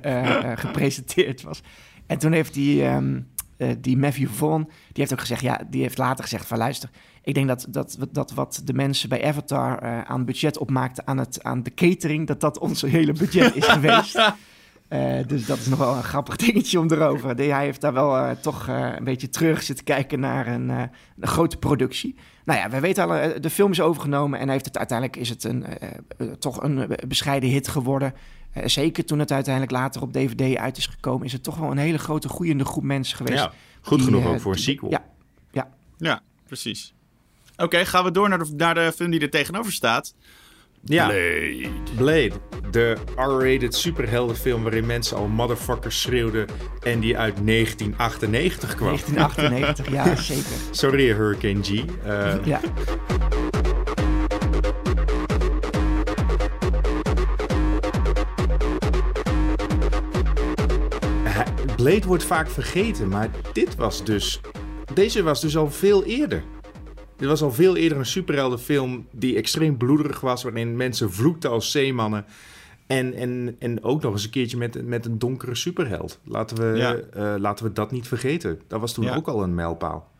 gepresenteerd 0.55 1.41
was. 1.41 1.61
En 2.05 2.17
toen 2.17 2.31
heeft 2.31 2.53
die, 2.53 2.83
ehm, 2.83 3.19
eh, 3.57 3.69
die 3.77 3.97
Matthew 3.97 4.29
Vaughn, 4.29 4.63
die 4.63 4.93
heeft 4.93 5.13
ook 5.13 5.19
gezegd, 5.19 5.41
ja, 5.41 5.61
die 5.69 5.81
heeft 5.81 5.97
later 5.97 6.23
gezegd 6.23 6.47
van 6.47 6.57
luister, 6.57 6.89
ik 7.26 7.34
denk 7.34 7.47
dat, 7.47 7.65
dat, 7.69 7.97
dat 8.11 8.34
wat 8.34 8.61
de 8.63 8.73
mensen 8.73 9.09
bij 9.09 9.26
Avatar 9.26 9.80
eh, 9.80 10.01
aan 10.01 10.26
budget 10.26 10.57
opmaakten 10.57 11.07
aan, 11.07 11.17
het, 11.17 11.43
aan 11.43 11.63
de 11.63 11.73
catering, 11.73 12.28
dat 12.28 12.39
dat 12.39 12.59
ons 12.59 12.82
hele 12.82 13.13
budget 13.13 13.55
is 13.55 13.65
geweest. 13.78 14.15
Eh, 14.88 15.28
dus 15.28 15.45
dat 15.45 15.57
is 15.57 15.65
nog 15.67 15.80
wel 15.80 15.95
een 15.95 16.03
grappig 16.03 16.36
dingetje 16.36 16.80
om 16.80 16.91
erover. 16.91 17.36
De- 17.36 17.43
hij 17.43 17.63
heeft 17.63 17.82
daar 17.82 17.93
wel 17.93 18.17
eh, 18.17 18.32
toch 18.32 18.67
eh, 18.67 18.89
een 18.97 19.03
beetje 19.03 19.30
terug 19.30 19.63
zitten 19.63 19.86
kijken 19.86 20.19
naar 20.19 20.47
een, 20.47 20.69
eh, 20.69 20.82
een 21.19 21.28
grote 21.28 21.57
productie. 21.57 22.15
Nou 22.45 22.59
ja, 22.59 22.69
we 22.69 22.80
weten 22.80 23.09
al, 23.09 23.41
de 23.41 23.49
film 23.49 23.71
is 23.71 23.82
overgenomen 23.82 24.39
en 24.39 24.49
heeft 24.49 24.65
het, 24.65 24.78
uiteindelijk 24.78 25.17
is 25.19 25.30
het 25.30 25.43
een, 25.43 25.65
toch 26.39 26.63
een 26.63 26.89
bescheiden 27.07 27.49
hit 27.49 27.67
geworden. 27.67 28.13
Eh, 28.51 28.67
zeker 28.67 29.05
toen 29.05 29.19
het 29.19 29.32
uiteindelijk 29.32 29.73
later 29.73 30.01
op 30.01 30.13
DVD 30.13 30.57
uit 30.57 30.78
is 30.78 30.86
gekomen, 30.86 31.26
is 31.26 31.34
het 31.34 31.43
toch 31.43 31.57
wel 31.57 31.71
een 31.71 31.78
hele 31.78 31.97
grote 31.97 32.30
groeiende 32.30 32.65
groep 32.65 32.84
mensen 32.84 33.17
geweest. 33.17 33.38
Ja, 33.43 33.51
goed 33.82 33.97
die, 33.97 34.07
genoeg 34.07 34.26
ook 34.26 34.39
voor 34.39 34.51
een 34.51 34.59
sequel. 34.59 34.91
Ja, 34.91 35.03
ja. 35.51 35.69
Ja, 35.97 36.21
precies. 36.47 36.93
Oké, 37.58 37.86
gaan 37.86 38.03
we 38.03 38.12
door 38.12 38.30
naar 38.30 38.39
de, 38.39 38.53
naar 38.58 38.74
de 38.74 38.91
film 38.95 39.12
die 39.12 39.20
er 39.20 39.30
tegenover 39.30 39.72
staat. 39.72 40.14
Ja, 40.84 41.08
Blade. 41.95 42.32
De 42.72 42.97
R-rated 43.16 43.76
superheldenfilm 43.76 44.64
waarin 44.64 44.86
mensen 44.86 45.18
al 45.18 45.28
motherfuckers 45.28 46.01
schreeuwden 46.01 46.47
en 46.82 46.99
die 46.99 47.18
uit 47.18 47.47
1998 47.47 48.76
kwam. 48.76 48.88
1998, 48.88 49.89
ja, 49.89 50.16
zeker. 50.34 50.51
Sorry, 50.72 51.14
Hurricane 51.14 51.64
G. 51.64 51.70
Eh, 52.03 52.45
Ja. 52.45 52.60
Blade 61.76 62.08
wordt 62.08 62.24
vaak 62.24 62.49
vergeten, 62.49 63.08
maar 63.08 63.30
dit 63.53 63.76
was 63.76 64.03
dus... 64.03 64.39
Deze 64.93 65.24
was 65.24 65.41
dus 65.41 65.58
al 65.58 65.72
veel 65.72 66.03
eerder. 66.03 66.43
Dit 67.26 67.39
was 67.39 67.49
al 67.49 67.55
veel 67.55 67.76
eerder 67.76 67.97
een 67.97 68.05
superheldenfilm 68.05 69.07
die 69.11 69.36
extreem 69.36 69.78
bloederig 69.78 70.19
was, 70.19 70.43
waarin 70.43 70.76
mensen 70.76 71.11
vloekten 71.11 71.49
als 71.49 71.71
zeemannen. 71.71 72.26
En, 72.88 73.13
en, 73.13 73.55
en 73.59 73.84
ook 73.84 74.01
nog 74.01 74.11
eens 74.13 74.23
een 74.23 74.30
keertje 74.30 74.57
met, 74.57 74.86
met 74.88 75.05
een 75.05 75.19
donkere 75.19 75.55
superheld. 75.55 76.19
Laten 76.23 76.57
we, 76.57 76.78
Ja. 76.78 76.95
eh, 76.95 77.39
laten 77.39 77.65
we 77.65 77.71
dat 77.73 77.91
niet 77.91 78.07
vergeten. 78.07 78.59
Dat 78.67 78.80
was 78.80 78.93
toen 78.93 79.05
Ja. 79.05 79.15
ook 79.15 79.28
al 79.28 79.43
een 79.43 79.55
mijlpaal. 79.55 80.11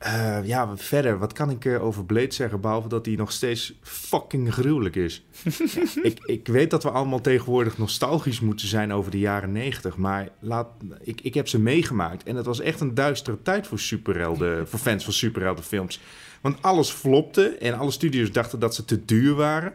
Eh, 0.00 0.38
ja, 0.44 0.76
verder, 0.76 1.18
wat 1.18 1.32
kan 1.32 1.50
ik 1.50 1.66
over 1.66 2.04
Blade 2.04 2.32
zeggen, 2.32 2.60
behalve 2.60 2.88
dat 2.88 3.06
hij 3.06 3.14
nog 3.14 3.32
steeds 3.32 3.74
fucking 3.82 4.52
gruwelijk 4.52 4.96
is. 4.96 5.24
Ik, 6.02 6.18
ik 6.24 6.48
weet 6.48 6.70
dat 6.70 6.82
we 6.82 6.90
allemaal 6.90 7.20
tegenwoordig 7.20 7.78
nostalgisch 7.78 8.40
moeten 8.40 8.68
zijn 8.68 8.92
over 8.92 9.10
de 9.10 9.18
jaren 9.18 9.52
negentig, 9.52 9.96
maar 9.96 10.28
laat, 10.38 10.68
ik, 11.00 11.20
ik 11.20 11.34
heb 11.34 11.48
ze 11.48 11.58
meegemaakt. 11.58 12.22
En 12.22 12.36
het 12.36 12.46
was 12.46 12.60
echt 12.60 12.80
een 12.80 12.94
duistere 12.94 13.42
tijd 13.42 13.66
voor 13.66 13.78
superhelden, 13.78 14.58
voor 14.68 14.78
fans 14.78 15.04
van 15.04 15.12
superheldenfilms. 15.12 16.00
Want 16.40 16.62
alles 16.62 16.90
flopte 16.90 17.48
en 17.48 17.78
alle 17.78 17.90
studios 17.90 18.32
dachten 18.32 18.58
dat 18.58 18.74
ze 18.74 18.84
te 18.84 19.04
duur 19.04 19.34
waren. 19.34 19.72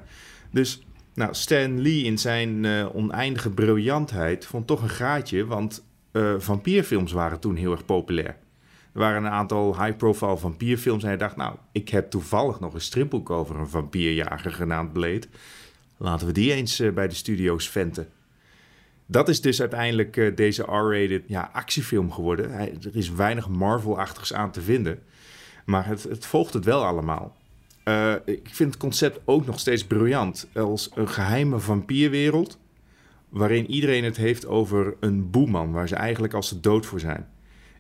Dus 0.52 0.86
nou, 1.14 1.34
Stan 1.34 1.82
Lee 1.82 2.04
in 2.04 2.18
zijn 2.18 2.66
eh, 2.66 2.96
oneindige 2.96 3.50
briljantheid 3.50 4.46
vond 4.46 4.68
toch 4.68 4.82
een 4.82 4.90
gaatje, 4.90 5.46
want 5.46 5.84
eh, 6.12 6.34
vampierfilms 6.38 7.12
waren 7.12 7.40
toen 7.40 7.56
heel 7.56 7.72
erg 7.72 7.86
populair. 7.86 8.38
Er 8.96 9.02
waren 9.02 9.24
een 9.24 9.32
aantal 9.32 9.84
high-profile 9.84 10.38
vampierfilms 10.38 11.04
en 11.04 11.10
hij 11.10 11.18
dacht, 11.18 11.36
nou, 11.36 11.56
ik 11.72 11.90
heb 11.90 12.10
toevallig 12.10 12.60
nog 12.60 12.74
een 12.74 12.82
stripboek 12.82 13.30
over 13.30 13.56
een 13.56 13.68
vampierjager 13.68 14.52
genaamd 14.52 14.94
Blade. 14.94 15.28
Laten 15.98 16.28
we 16.28 16.34
die 16.34 16.54
eens 16.54 16.80
eh, 16.80 16.92
bij 16.92 17.08
de 17.08 17.16
studio's 17.16 17.70
venten. 17.70 18.08
Dat 19.06 19.30
is 19.30 19.42
dus 19.42 19.60
uiteindelijk 19.60 20.18
eh, 20.18 20.36
deze 20.36 20.62
R-rated 20.62 21.24
ja, 21.28 21.50
actiefilm 21.54 22.12
geworden. 22.12 22.52
Er 22.52 22.96
is 22.96 23.12
weinig 23.12 23.50
Marvel-achtigs 23.50 24.34
aan 24.34 24.52
te 24.52 24.62
vinden. 24.62 25.00
Maar 25.66 25.86
het, 25.86 26.04
het 26.04 26.26
volgt 26.26 26.54
het 26.54 26.66
wel 26.66 26.86
allemaal. 26.86 27.36
Eh, 27.84 28.14
ik 28.26 28.50
vind 28.52 28.70
het 28.70 28.80
concept 28.80 29.20
ook 29.26 29.46
nog 29.46 29.60
steeds 29.60 29.86
briljant. 29.86 30.48
Als 30.54 30.90
een 30.94 31.10
geheime 31.10 31.60
vampierwereld... 31.60 32.60
waarin 33.30 33.72
iedereen 33.72 34.04
het 34.04 34.18
heeft 34.18 34.46
over 34.48 34.96
een 35.00 35.30
boeman... 35.30 35.72
waar 35.72 35.88
ze 35.88 35.96
eigenlijk 35.96 36.34
als 36.34 36.50
de 36.50 36.60
dood 36.60 36.86
voor 36.86 37.00
zijn. 37.00 37.28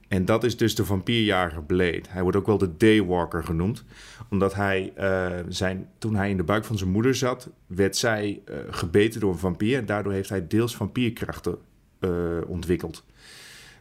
En 0.07 0.25
dat 0.25 0.43
is 0.43 0.57
dus 0.57 0.75
de 0.75 0.85
vampierjager 0.85 1.63
Blade. 1.63 2.03
Hij 2.09 2.21
wordt 2.21 2.37
ook 2.37 2.45
wel 2.45 2.57
de 2.57 2.77
Daywalker 2.77 3.43
genoemd. 3.43 3.83
Omdat 4.29 4.53
hij, 4.53 4.91
eh, 4.95 5.31
zijn, 5.47 5.89
toen 5.97 6.15
hij 6.15 6.29
in 6.29 6.37
de 6.37 6.43
buik 6.43 6.65
van 6.65 6.77
zijn 6.77 6.89
moeder 6.89 7.15
zat... 7.15 7.49
werd 7.67 7.97
zij 7.97 8.41
eh, 8.45 8.57
gebeten 8.69 9.19
door 9.19 9.31
een 9.31 9.37
vampier... 9.37 9.77
en 9.77 9.85
daardoor 9.85 10.13
heeft 10.13 10.29
hij 10.29 10.47
deels 10.47 10.75
vampierkrachten 10.75 11.57
eh, 11.99 12.09
ontwikkeld. 12.47 13.03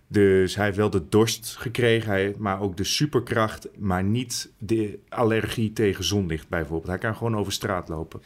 Dus 0.06 0.56
hij 0.56 0.64
heeft 0.64 0.76
wel 0.76 0.90
de 0.90 1.08
dorst 1.08 1.56
gekregen, 1.58 2.10
hij, 2.10 2.34
maar 2.38 2.60
ook 2.60 2.76
de 2.76 2.84
superkracht, 2.84 3.68
maar 3.78 4.04
niet 4.04 4.50
de 4.58 4.98
allergie 5.08 5.72
tegen 5.72 6.04
zonlicht 6.04 6.48
bijvoorbeeld. 6.48 6.86
Hij 6.86 6.98
kan 6.98 7.16
gewoon 7.16 7.36
over 7.36 7.52
straat 7.52 7.88
lopen. 7.88 8.22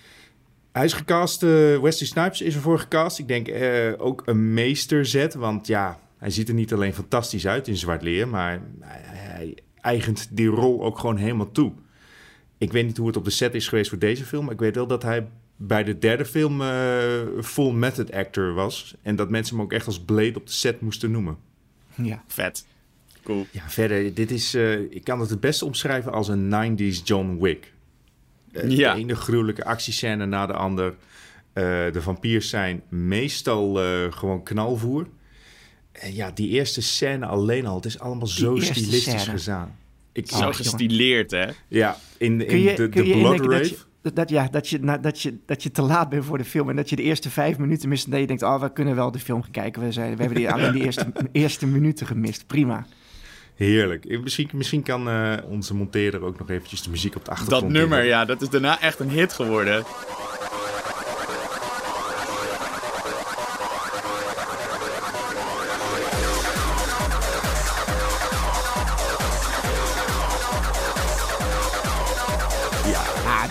Hij 0.72 0.84
is 0.84 0.92
gecast, 0.92 1.40
Wesley 1.40 2.08
Snipes 2.08 2.40
is 2.40 2.54
ervoor 2.54 2.78
gecast. 2.78 3.18
Ik 3.18 3.28
denk 3.28 3.48
ook 4.00 4.22
een 4.26 4.54
meesterzet, 4.54 5.34
want 5.34 5.66
ja, 5.66 6.00
hij 6.18 6.30
ziet 6.30 6.48
er 6.48 6.54
niet 6.54 6.72
alleen 6.72 6.94
fantastisch 6.94 7.46
uit 7.46 7.68
in 7.68 7.76
zwart 7.76 8.02
leer, 8.02 8.28
maar 8.28 8.62
hij, 8.80 9.56
eigent 9.80 10.28
die 10.30 10.48
rol 10.48 10.84
ook 10.84 10.98
gewoon 10.98 11.16
helemaal 11.16 11.52
toe. 11.52 11.72
Ik 12.58 12.72
weet 12.72 12.86
niet 12.86 12.96
hoe 12.96 13.06
het 13.06 13.16
op 13.16 13.24
de 13.24 13.30
set 13.30 13.54
is 13.54 13.68
geweest 13.68 13.88
voor 13.88 13.98
deze 13.98 14.24
film, 14.24 14.44
maar 14.44 14.54
ik 14.54 14.60
weet 14.60 14.74
wel 14.74 14.86
dat 14.86 15.02
hij 15.02 15.28
bij 15.56 15.84
de 15.84 15.98
derde 15.98 16.24
film 16.24 16.60
eh, 16.62 17.22
full 17.42 17.72
method 17.72 18.12
actor 18.12 18.52
was. 18.54 18.94
En 19.02 19.16
dat 19.16 19.30
mensen 19.30 19.56
hem 19.56 19.64
ook 19.64 19.72
echt 19.72 19.86
als 19.86 20.00
Blade 20.00 20.34
op 20.36 20.46
de 20.46 20.52
set 20.52 20.80
moesten 20.80 21.10
noemen. 21.10 21.36
ja. 21.94 22.22
Vet. 22.26 22.66
Cool. 23.22 23.46
Ja, 23.50 23.62
verder, 23.68 24.14
dit 24.14 24.30
is, 24.30 24.54
eh, 24.54 24.80
ik 24.80 25.04
kan 25.04 25.20
het 25.20 25.30
het 25.30 25.40
beste 25.40 25.64
omschrijven 25.64 26.12
als 26.12 26.28
een 26.28 26.48
90s 26.48 27.02
John 27.04 27.38
Wick. 27.40 27.72
Eh, 28.52 28.70
Ja. 28.70 28.94
De 28.94 29.00
ene 29.00 29.14
gruwelijke 29.14 29.64
actiescène 29.64 30.26
na 30.26 30.46
de 30.46 30.52
ander. 30.52 30.94
Eh, 31.52 31.64
de 31.92 32.02
vampiers 32.02 32.48
zijn 32.48 32.82
meestal 32.88 33.82
eh, 33.82 34.12
gewoon 34.12 34.42
knalvoer. 34.42 35.06
En 36.00 36.14
ja, 36.14 36.30
die 36.30 36.48
eerste 36.48 36.82
scène 36.82 37.26
alleen 37.26 37.66
al, 37.66 37.76
het 37.76 37.84
is 37.84 37.98
allemaal 37.98 38.26
zo 38.26 38.56
stilistisch 38.56 39.02
scène. 39.22 39.38
gedaan. 39.38 39.76
Ik, 40.12 40.28
Zo 40.30 40.36
Oh, 40.48 40.54
gestileerd, 40.54 41.30
hè? 41.30 41.46
ja, 41.68 41.96
in, 42.18 42.38
Kun 42.38 42.48
in 42.48 42.58
je, 42.58 42.74
de, 42.74 42.88
de 42.88 43.02
Blood 43.02 43.40
Rave. 43.40 43.64
je, 43.64 43.76
dat, 44.02 44.16
dat- 44.16 44.28
ja, 44.30 44.48
dat, 44.50 44.68
je, 44.68 44.78
nou, 44.80 45.00
dat, 45.00 45.20
je, 45.20 45.38
dat 45.46 45.62
je 45.62 45.70
te 45.70 45.82
laat 45.82 46.08
bent 46.08 46.24
voor 46.24 46.38
de 46.38 46.44
film 46.44 46.70
en 46.70 46.76
dat 46.76 46.90
je 46.90 46.96
de 46.96 47.02
eerste 47.02 47.30
vijf 47.30 47.58
minuten 47.58 47.88
mist 47.88 48.04
en 48.04 48.10
dat 48.10 48.20
je 48.20 48.26
denkt, 48.26 48.42
oh, 48.42 48.60
we 48.60 48.72
kunnen 48.72 48.94
wel 48.94 49.10
de 49.10 49.18
film 49.18 49.42
gaan 49.42 49.50
kijken. 49.50 49.82
We, 49.82 49.92
zijn, 49.92 50.10
we 50.16 50.20
hebben 50.22 50.38
die, 50.38 50.50
alleen 50.50 50.72
die 50.72 50.84
eerste, 50.84 51.06
eerste 51.32 51.66
minuten 51.66 52.06
gemist. 52.06 52.46
Prima. 52.46 52.86
Heerlijk. 53.54 54.20
Misschien, 54.22 54.48
misschien 54.52 54.82
kan 54.82 55.08
eh, 55.08 55.32
onze 55.48 55.74
monteerder 55.74 56.22
ook 56.22 56.38
nog 56.38 56.50
eventjes 56.50 56.82
de 56.82 56.90
muziek 56.90 57.16
op 57.16 57.24
de 57.24 57.30
achtergrond 57.30 57.62
Dat 57.62 57.72
nummer, 57.72 58.04
ja, 58.04 58.24
dat 58.24 58.42
is 58.42 58.48
daarna 58.48 58.80
echt 58.80 58.98
een 59.00 59.10
hit 59.10 59.32
geworden. 59.32 59.84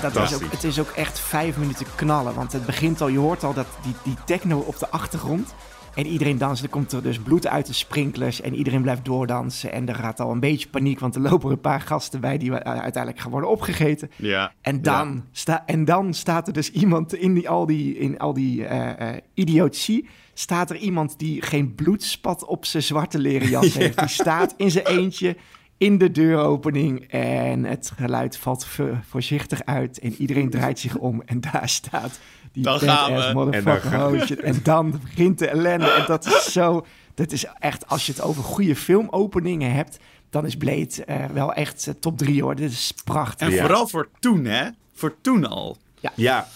Dat 0.01 0.15
is 0.15 0.33
ook, 0.33 0.51
het 0.51 0.63
is 0.63 0.79
ook 0.79 0.89
echt 0.89 1.19
vijf 1.19 1.57
minuten 1.57 1.85
knallen. 1.95 2.35
Want 2.35 2.51
het 2.51 2.65
begint 2.65 3.01
al, 3.01 3.07
je 3.07 3.17
hoort 3.17 3.43
al 3.43 3.53
dat 3.53 3.67
die, 3.83 3.93
die 4.03 4.17
techno 4.25 4.59
op 4.59 4.79
de 4.79 4.89
achtergrond. 4.89 5.53
En 5.97 6.05
iedereen 6.05 6.37
danst. 6.37 6.63
Er 6.63 6.69
komt 6.69 6.91
er 6.91 7.03
dus 7.03 7.19
bloed 7.19 7.47
uit 7.47 7.65
de 7.65 7.73
sprinklers. 7.73 8.41
En 8.41 8.55
iedereen 8.55 8.81
blijft 8.81 9.05
doordansen. 9.05 9.71
En 9.71 9.89
er 9.89 9.95
gaat 9.95 10.19
al 10.19 10.31
een 10.31 10.39
beetje 10.39 10.69
paniek. 10.69 10.99
Want 10.99 11.15
er 11.15 11.21
lopen 11.21 11.51
een 11.51 11.61
paar 11.61 11.81
gasten 11.81 12.21
bij 12.21 12.37
die 12.37 12.51
eh, 12.51 12.81
uiteindelijk 12.81 13.23
gaan 13.23 13.31
worden 13.31 13.49
opgegeten. 13.49 14.11
Ja. 14.15 14.53
En 14.61 14.81
dan, 14.81 15.23
sta, 15.31 15.63
en 15.65 15.85
dan 15.85 16.13
staat 16.13 16.47
er 16.47 16.53
dus 16.53 16.71
iemand 16.71 17.13
in 17.13 17.33
die, 17.33 17.49
al 17.49 17.65
die, 17.65 17.97
in 17.97 18.17
al 18.17 18.33
die 18.33 18.65
eh, 18.65 19.09
eh, 19.09 19.21
idiotie. 19.33 20.07
Staat 20.33 20.69
er 20.69 20.75
iemand 20.75 21.19
die 21.19 21.41
geen 21.41 21.75
bloedspat 21.75 22.45
op 22.45 22.65
zijn 22.65 22.83
zwarte 22.83 23.19
leren 23.19 23.49
jas 23.49 23.73
heeft. 23.77 23.99
Die 23.99 24.07
staat 24.07 24.53
in 24.57 24.71
zijn 24.71 24.85
eentje 24.85 25.35
in 25.77 25.97
de 25.97 26.11
deuropening. 26.11 27.07
En 27.11 27.63
het 27.63 27.91
geluid 27.95 28.37
valt 28.37 28.65
vo- 28.65 28.97
voorzichtig 29.09 29.63
uit. 29.65 29.99
En 29.99 30.13
iedereen 30.13 30.49
draait 30.49 30.79
zich 30.79 30.95
om. 30.95 31.21
En 31.25 31.41
daar 31.41 31.69
staat 31.69 32.19
die 32.51 32.63
Dan 32.63 32.79
gaan 32.79 33.13
we. 33.15 33.31
motherfucker. 33.33 33.93
En 33.93 33.99
dan 33.99 34.19
gaan. 34.27 34.37
En 34.37 34.59
dan 34.63 34.91
begint 35.03 35.39
de 35.39 35.47
ellende. 35.47 35.89
En 35.91 36.03
dat 36.07 36.25
is 36.25 36.51
zo... 36.51 36.85
Dat 37.13 37.31
is 37.31 37.45
echt, 37.59 37.87
als 37.87 38.05
je 38.05 38.11
het 38.11 38.21
over 38.21 38.43
goede 38.43 38.75
filmopeningen 38.75 39.71
hebt... 39.73 39.97
dan 40.29 40.45
is 40.45 40.57
Blade 40.57 41.05
eh, 41.05 41.25
wel 41.25 41.53
echt 41.53 41.87
eh, 41.87 41.93
top 41.99 42.17
drie 42.17 42.41
hoor. 42.43 42.55
Dit 42.55 42.71
is 42.71 42.93
prachtig. 43.03 43.47
En 43.47 43.53
Ja. 43.53 43.61
vooral 43.61 43.87
voor 43.87 44.09
toen, 44.19 44.45
hè? 44.45 44.67
Voor 44.93 45.15
toen 45.21 45.45
al. 45.49 45.77
Ja, 46.15 46.47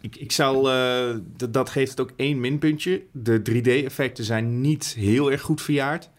ik, 0.00 0.16
ik 0.16 0.32
zal, 0.32 0.70
eh, 0.70 1.14
dat 1.50 1.70
geeft 1.70 1.90
het 1.90 2.00
ook 2.00 2.12
één 2.16 2.40
minpuntje. 2.40 3.02
De 3.12 3.42
3D-effecten 3.50 4.24
zijn 4.24 4.60
niet 4.60 4.94
heel 4.98 5.30
erg 5.32 5.40
goed 5.40 5.62
verjaard. 5.62 6.10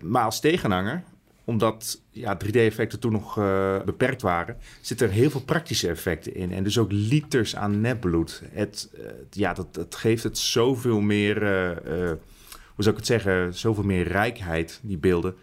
Maar 0.00 0.24
als 0.24 0.40
tegenhanger, 0.40 1.02
omdat 1.44 2.02
ja, 2.10 2.38
3D-effecten 2.44 3.00
toen 3.00 3.12
nog 3.12 3.38
eh, 3.38 3.82
beperkt 3.82 4.22
waren, 4.22 4.56
zitten 4.80 5.06
er 5.06 5.12
heel 5.12 5.30
veel 5.30 5.42
praktische 5.42 5.88
effecten 5.88 6.34
in. 6.34 6.52
En 6.52 6.64
dus 6.64 6.78
ook 6.78 6.92
liters 6.92 7.56
aan 7.56 7.80
nepbloed. 7.80 8.42
Het, 8.50 8.90
eh, 8.94 9.04
ja, 9.30 9.52
dat, 9.52 9.74
dat 9.74 9.94
geeft 9.94 10.22
het 10.22 10.38
zoveel 10.38 11.00
meer, 11.00 11.42
eh, 11.42 12.10
hoe 12.48 12.84
zou 12.84 12.90
ik 12.90 12.96
het 12.96 13.06
zeggen, 13.06 13.54
zoveel 13.54 13.84
meer 13.84 14.08
rijkheid, 14.08 14.80
die 14.82 14.98
beelden. 14.98 15.34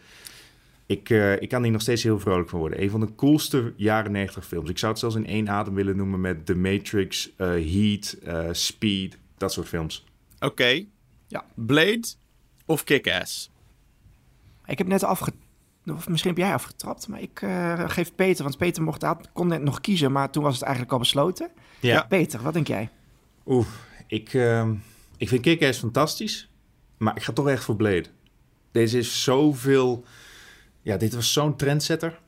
Ik, 0.90 1.10
eh, 1.10 1.42
ik 1.42 1.50
kan 1.50 1.64
hier 1.64 1.72
nog 1.72 1.82
steeds 1.82 2.04
heel 2.04 2.20
vrolijk 2.20 2.50
van 2.50 2.60
worden. 2.60 2.82
Een 2.82 2.90
van 2.90 3.00
de 3.00 3.16
coolste 3.16 3.74
jaren 3.76 4.12
90 4.12 4.46
films. 4.46 4.70
Ik 4.70 4.78
zou 4.78 4.92
het 4.92 5.00
zelfs 5.00 5.16
in 5.16 5.26
één 5.26 5.50
adem 5.50 5.74
willen 5.74 5.96
noemen 5.96 6.22
met 6.22 6.46
The 6.46 6.56
Matrix, 6.56 7.30
eh, 7.36 7.48
Heat, 7.48 8.18
eh, 8.24 8.48
Speed, 8.52 9.18
dat 9.38 9.54
soort 9.54 9.68
films. 9.68 10.06
Oké. 10.40 10.86
Ja. 11.28 11.46
Blade 11.54 12.08
of 12.66 12.84
Kick-Ass? 12.84 13.52
Ik 14.66 14.78
heb 14.78 14.88
net 14.88 15.04
afge... 15.04 15.32
Of 15.96 16.10
misschien 16.10 16.30
heb 16.32 16.40
jij 16.40 16.54
afgetrapt, 16.54 17.08
maar 17.08 17.22
ik 17.22 17.42
eh, 17.42 17.90
geef 17.90 18.16
Peter. 18.16 18.44
Want 18.44 18.58
Peter 18.58 18.84
mocht, 18.84 19.02
had, 19.02 19.30
kon 19.34 19.48
net 19.48 19.62
nog 19.62 19.82
kiezen, 19.82 20.12
maar 20.12 20.32
toen 20.32 20.44
was 20.44 20.54
het 20.54 20.62
eigenlijk 20.64 20.94
al 20.94 21.00
besloten. 21.00 21.50
Ja. 21.80 22.02
Peter, 22.10 22.42
wat 22.42 22.54
denk 22.54 22.68
jij? 22.68 22.90
Oeh, 23.46 23.68
ik, 24.08 24.34
ehm, 24.34 24.74
ik 25.18 25.28
vind 25.28 25.42
Kick-Ass 25.42 25.80
fantastisch, 25.80 26.50
maar 26.98 27.16
ik 27.16 27.24
ga 27.24 27.34
toch 27.34 27.48
echt 27.48 27.64
voor 27.64 27.76
Blade. 27.76 28.06
Deze 28.72 28.98
is 28.98 29.24
zoveel... 29.24 30.04
Ja, 30.82 30.98
dit 30.98 31.14
was 31.14 31.34
zo'n 31.34 31.56
trendsetter. 31.56 32.20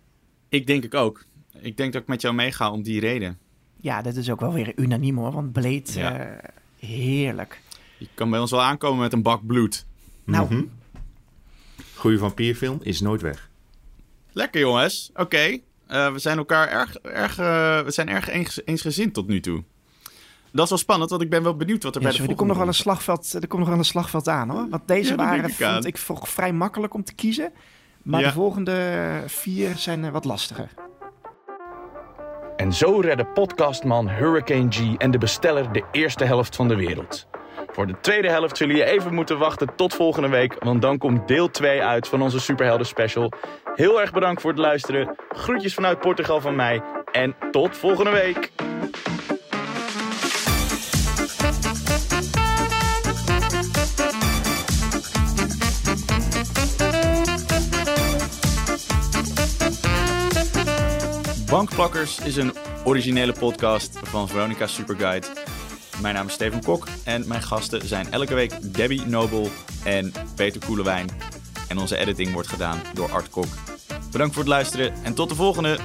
Ik 0.49 0.67
denk 0.67 0.83
ik 0.83 0.93
ook. 0.95 1.25
Ik 1.59 1.77
denk 1.77 1.93
dat 1.93 2.01
ik 2.01 2.07
met 2.07 2.21
jou 2.21 2.33
meega 2.35 2.71
om 2.71 2.83
die 2.83 2.99
reden. 2.99 3.37
Ja, 3.77 4.01
dat 4.01 4.15
is 4.15 4.29
ook 4.29 4.39
wel 4.39 4.53
weer 4.53 4.73
unaniem 4.75 5.17
hoor, 5.17 5.31
want 5.31 5.51
Blade, 5.51 5.83
Ja. 5.93 6.17
eh, 6.19 6.49
heerlijk. 6.89 7.61
Je 7.97 8.07
kan 8.13 8.29
bij 8.29 8.39
ons 8.39 8.51
wel 8.51 8.61
aankomen 8.61 8.99
met 8.99 9.13
een 9.13 9.21
bak 9.21 9.45
bloed. 9.45 9.85
Nou, 10.23 10.53
Mhm. 10.53 10.63
Goeie 11.95 12.17
vampierfilm 12.17 12.79
is 12.81 13.01
nooit 13.01 13.21
weg. 13.21 13.49
Lekker 14.33 14.59
jongens. 14.61 15.11
Oké. 15.15 15.57
Eh, 15.87 16.11
we 16.11 16.19
zijn 16.19 16.37
elkaar 16.37 16.67
erg, 16.67 16.95
erg, 16.97 17.37
eh, 17.39 17.79
we 17.81 17.91
zijn 17.91 18.09
erg 18.09 18.29
eens, 18.29 18.61
eensgezind 18.65 19.13
tot 19.13 19.27
nu 19.27 19.39
toe. 19.39 19.63
Dat 20.51 20.63
is 20.63 20.69
wel 20.69 20.77
spannend, 20.79 21.09
want 21.09 21.21
ik 21.21 21.29
ben 21.29 21.43
wel 21.43 21.55
benieuwd 21.55 21.83
wat 21.83 21.95
er 21.95 22.01
ja, 22.01 22.07
bij 22.07 22.17
de 22.17 22.23
sorry, 22.23 22.31
er 22.31 22.37
komt 22.37 22.49
nog 22.49 22.57
wel 22.59 22.67
een 22.67 22.73
slagveld, 22.73 23.33
er 23.33 23.47
komt 23.47 23.59
nog 23.61 23.69
wel 23.69 23.77
een 23.77 23.85
slagveld 23.85 24.27
aan 24.27 24.49
hoor. 24.49 24.67
Want 24.69 24.87
deze 24.87 25.09
Ja, 25.09 25.15
waren, 25.15 25.83
ik 25.85 25.97
vond 25.97 26.19
ik 26.19 26.25
vrij 26.27 26.53
makkelijk 26.53 26.93
om 26.93 27.03
te 27.03 27.13
kiezen. 27.13 27.51
Maar 28.01 28.19
Ja. 28.19 28.27
de 28.27 28.33
volgende 28.33 29.09
vier 29.25 29.75
zijn 29.75 30.05
eh, 30.05 30.11
wat 30.11 30.25
lastiger. 30.25 30.69
En 32.55 32.73
zo 32.73 32.99
redden 32.99 33.33
podcastman 33.33 34.09
Hurricane 34.09 34.71
G 34.71 34.95
en 34.97 35.11
de 35.11 35.17
besteller 35.17 35.71
de 35.71 35.83
eerste 35.91 36.23
helft 36.23 36.55
van 36.55 36.67
de 36.67 36.75
wereld. 36.75 37.27
Voor 37.71 37.87
de 37.87 37.99
tweede 38.01 38.29
helft 38.29 38.57
zullen 38.57 38.75
je 38.75 38.85
even 38.85 39.13
moeten 39.13 39.37
wachten 39.37 39.75
tot 39.75 39.93
volgende 39.93 40.29
week, 40.29 40.63
want 40.63 40.81
dan 40.81 40.97
komt 40.97 41.27
deel 41.27 41.49
2 41.49 41.81
uit 41.81 42.07
van 42.07 42.21
onze 42.21 42.39
Superhelden 42.39 42.85
Special. 42.85 43.31
Heel 43.75 44.01
erg 44.01 44.11
bedankt 44.11 44.41
voor 44.41 44.51
het 44.51 44.59
luisteren. 44.59 45.15
Groetjes 45.29 45.73
vanuit 45.73 45.99
Portugal 45.99 46.41
van 46.41 46.55
mij 46.55 46.81
en 47.11 47.35
tot 47.51 47.77
volgende 47.77 48.11
week. 48.11 48.51
Bankplakkers 61.49 62.19
is 62.19 62.35
een 62.35 62.53
originele 62.83 63.33
podcast 63.33 63.99
van 64.03 64.27
Veronica 64.27 64.67
Superguide. 64.67 65.27
Mijn 66.01 66.15
naam 66.15 66.27
is 66.27 66.33
Steven 66.33 66.63
Kok 66.63 66.87
en 67.03 67.27
mijn 67.27 67.41
gasten 67.41 67.87
zijn 67.87 68.11
elke 68.11 68.33
week 68.33 68.73
Debbie 68.73 69.05
Nobel 69.05 69.49
en 69.83 70.13
Peter 70.35 70.65
Koelewijn. 70.65 71.09
En 71.67 71.77
onze 71.77 71.97
editing 71.97 72.33
wordt 72.33 72.47
gedaan 72.47 72.81
door 72.93 73.11
Art 73.11 73.29
Kok. 73.29 73.47
Bedankt 74.11 74.33
voor 74.33 74.43
het 74.43 74.51
luisteren 74.51 74.93
en 75.03 75.13
tot 75.13 75.29
de 75.29 75.35
volgende! 75.35 75.79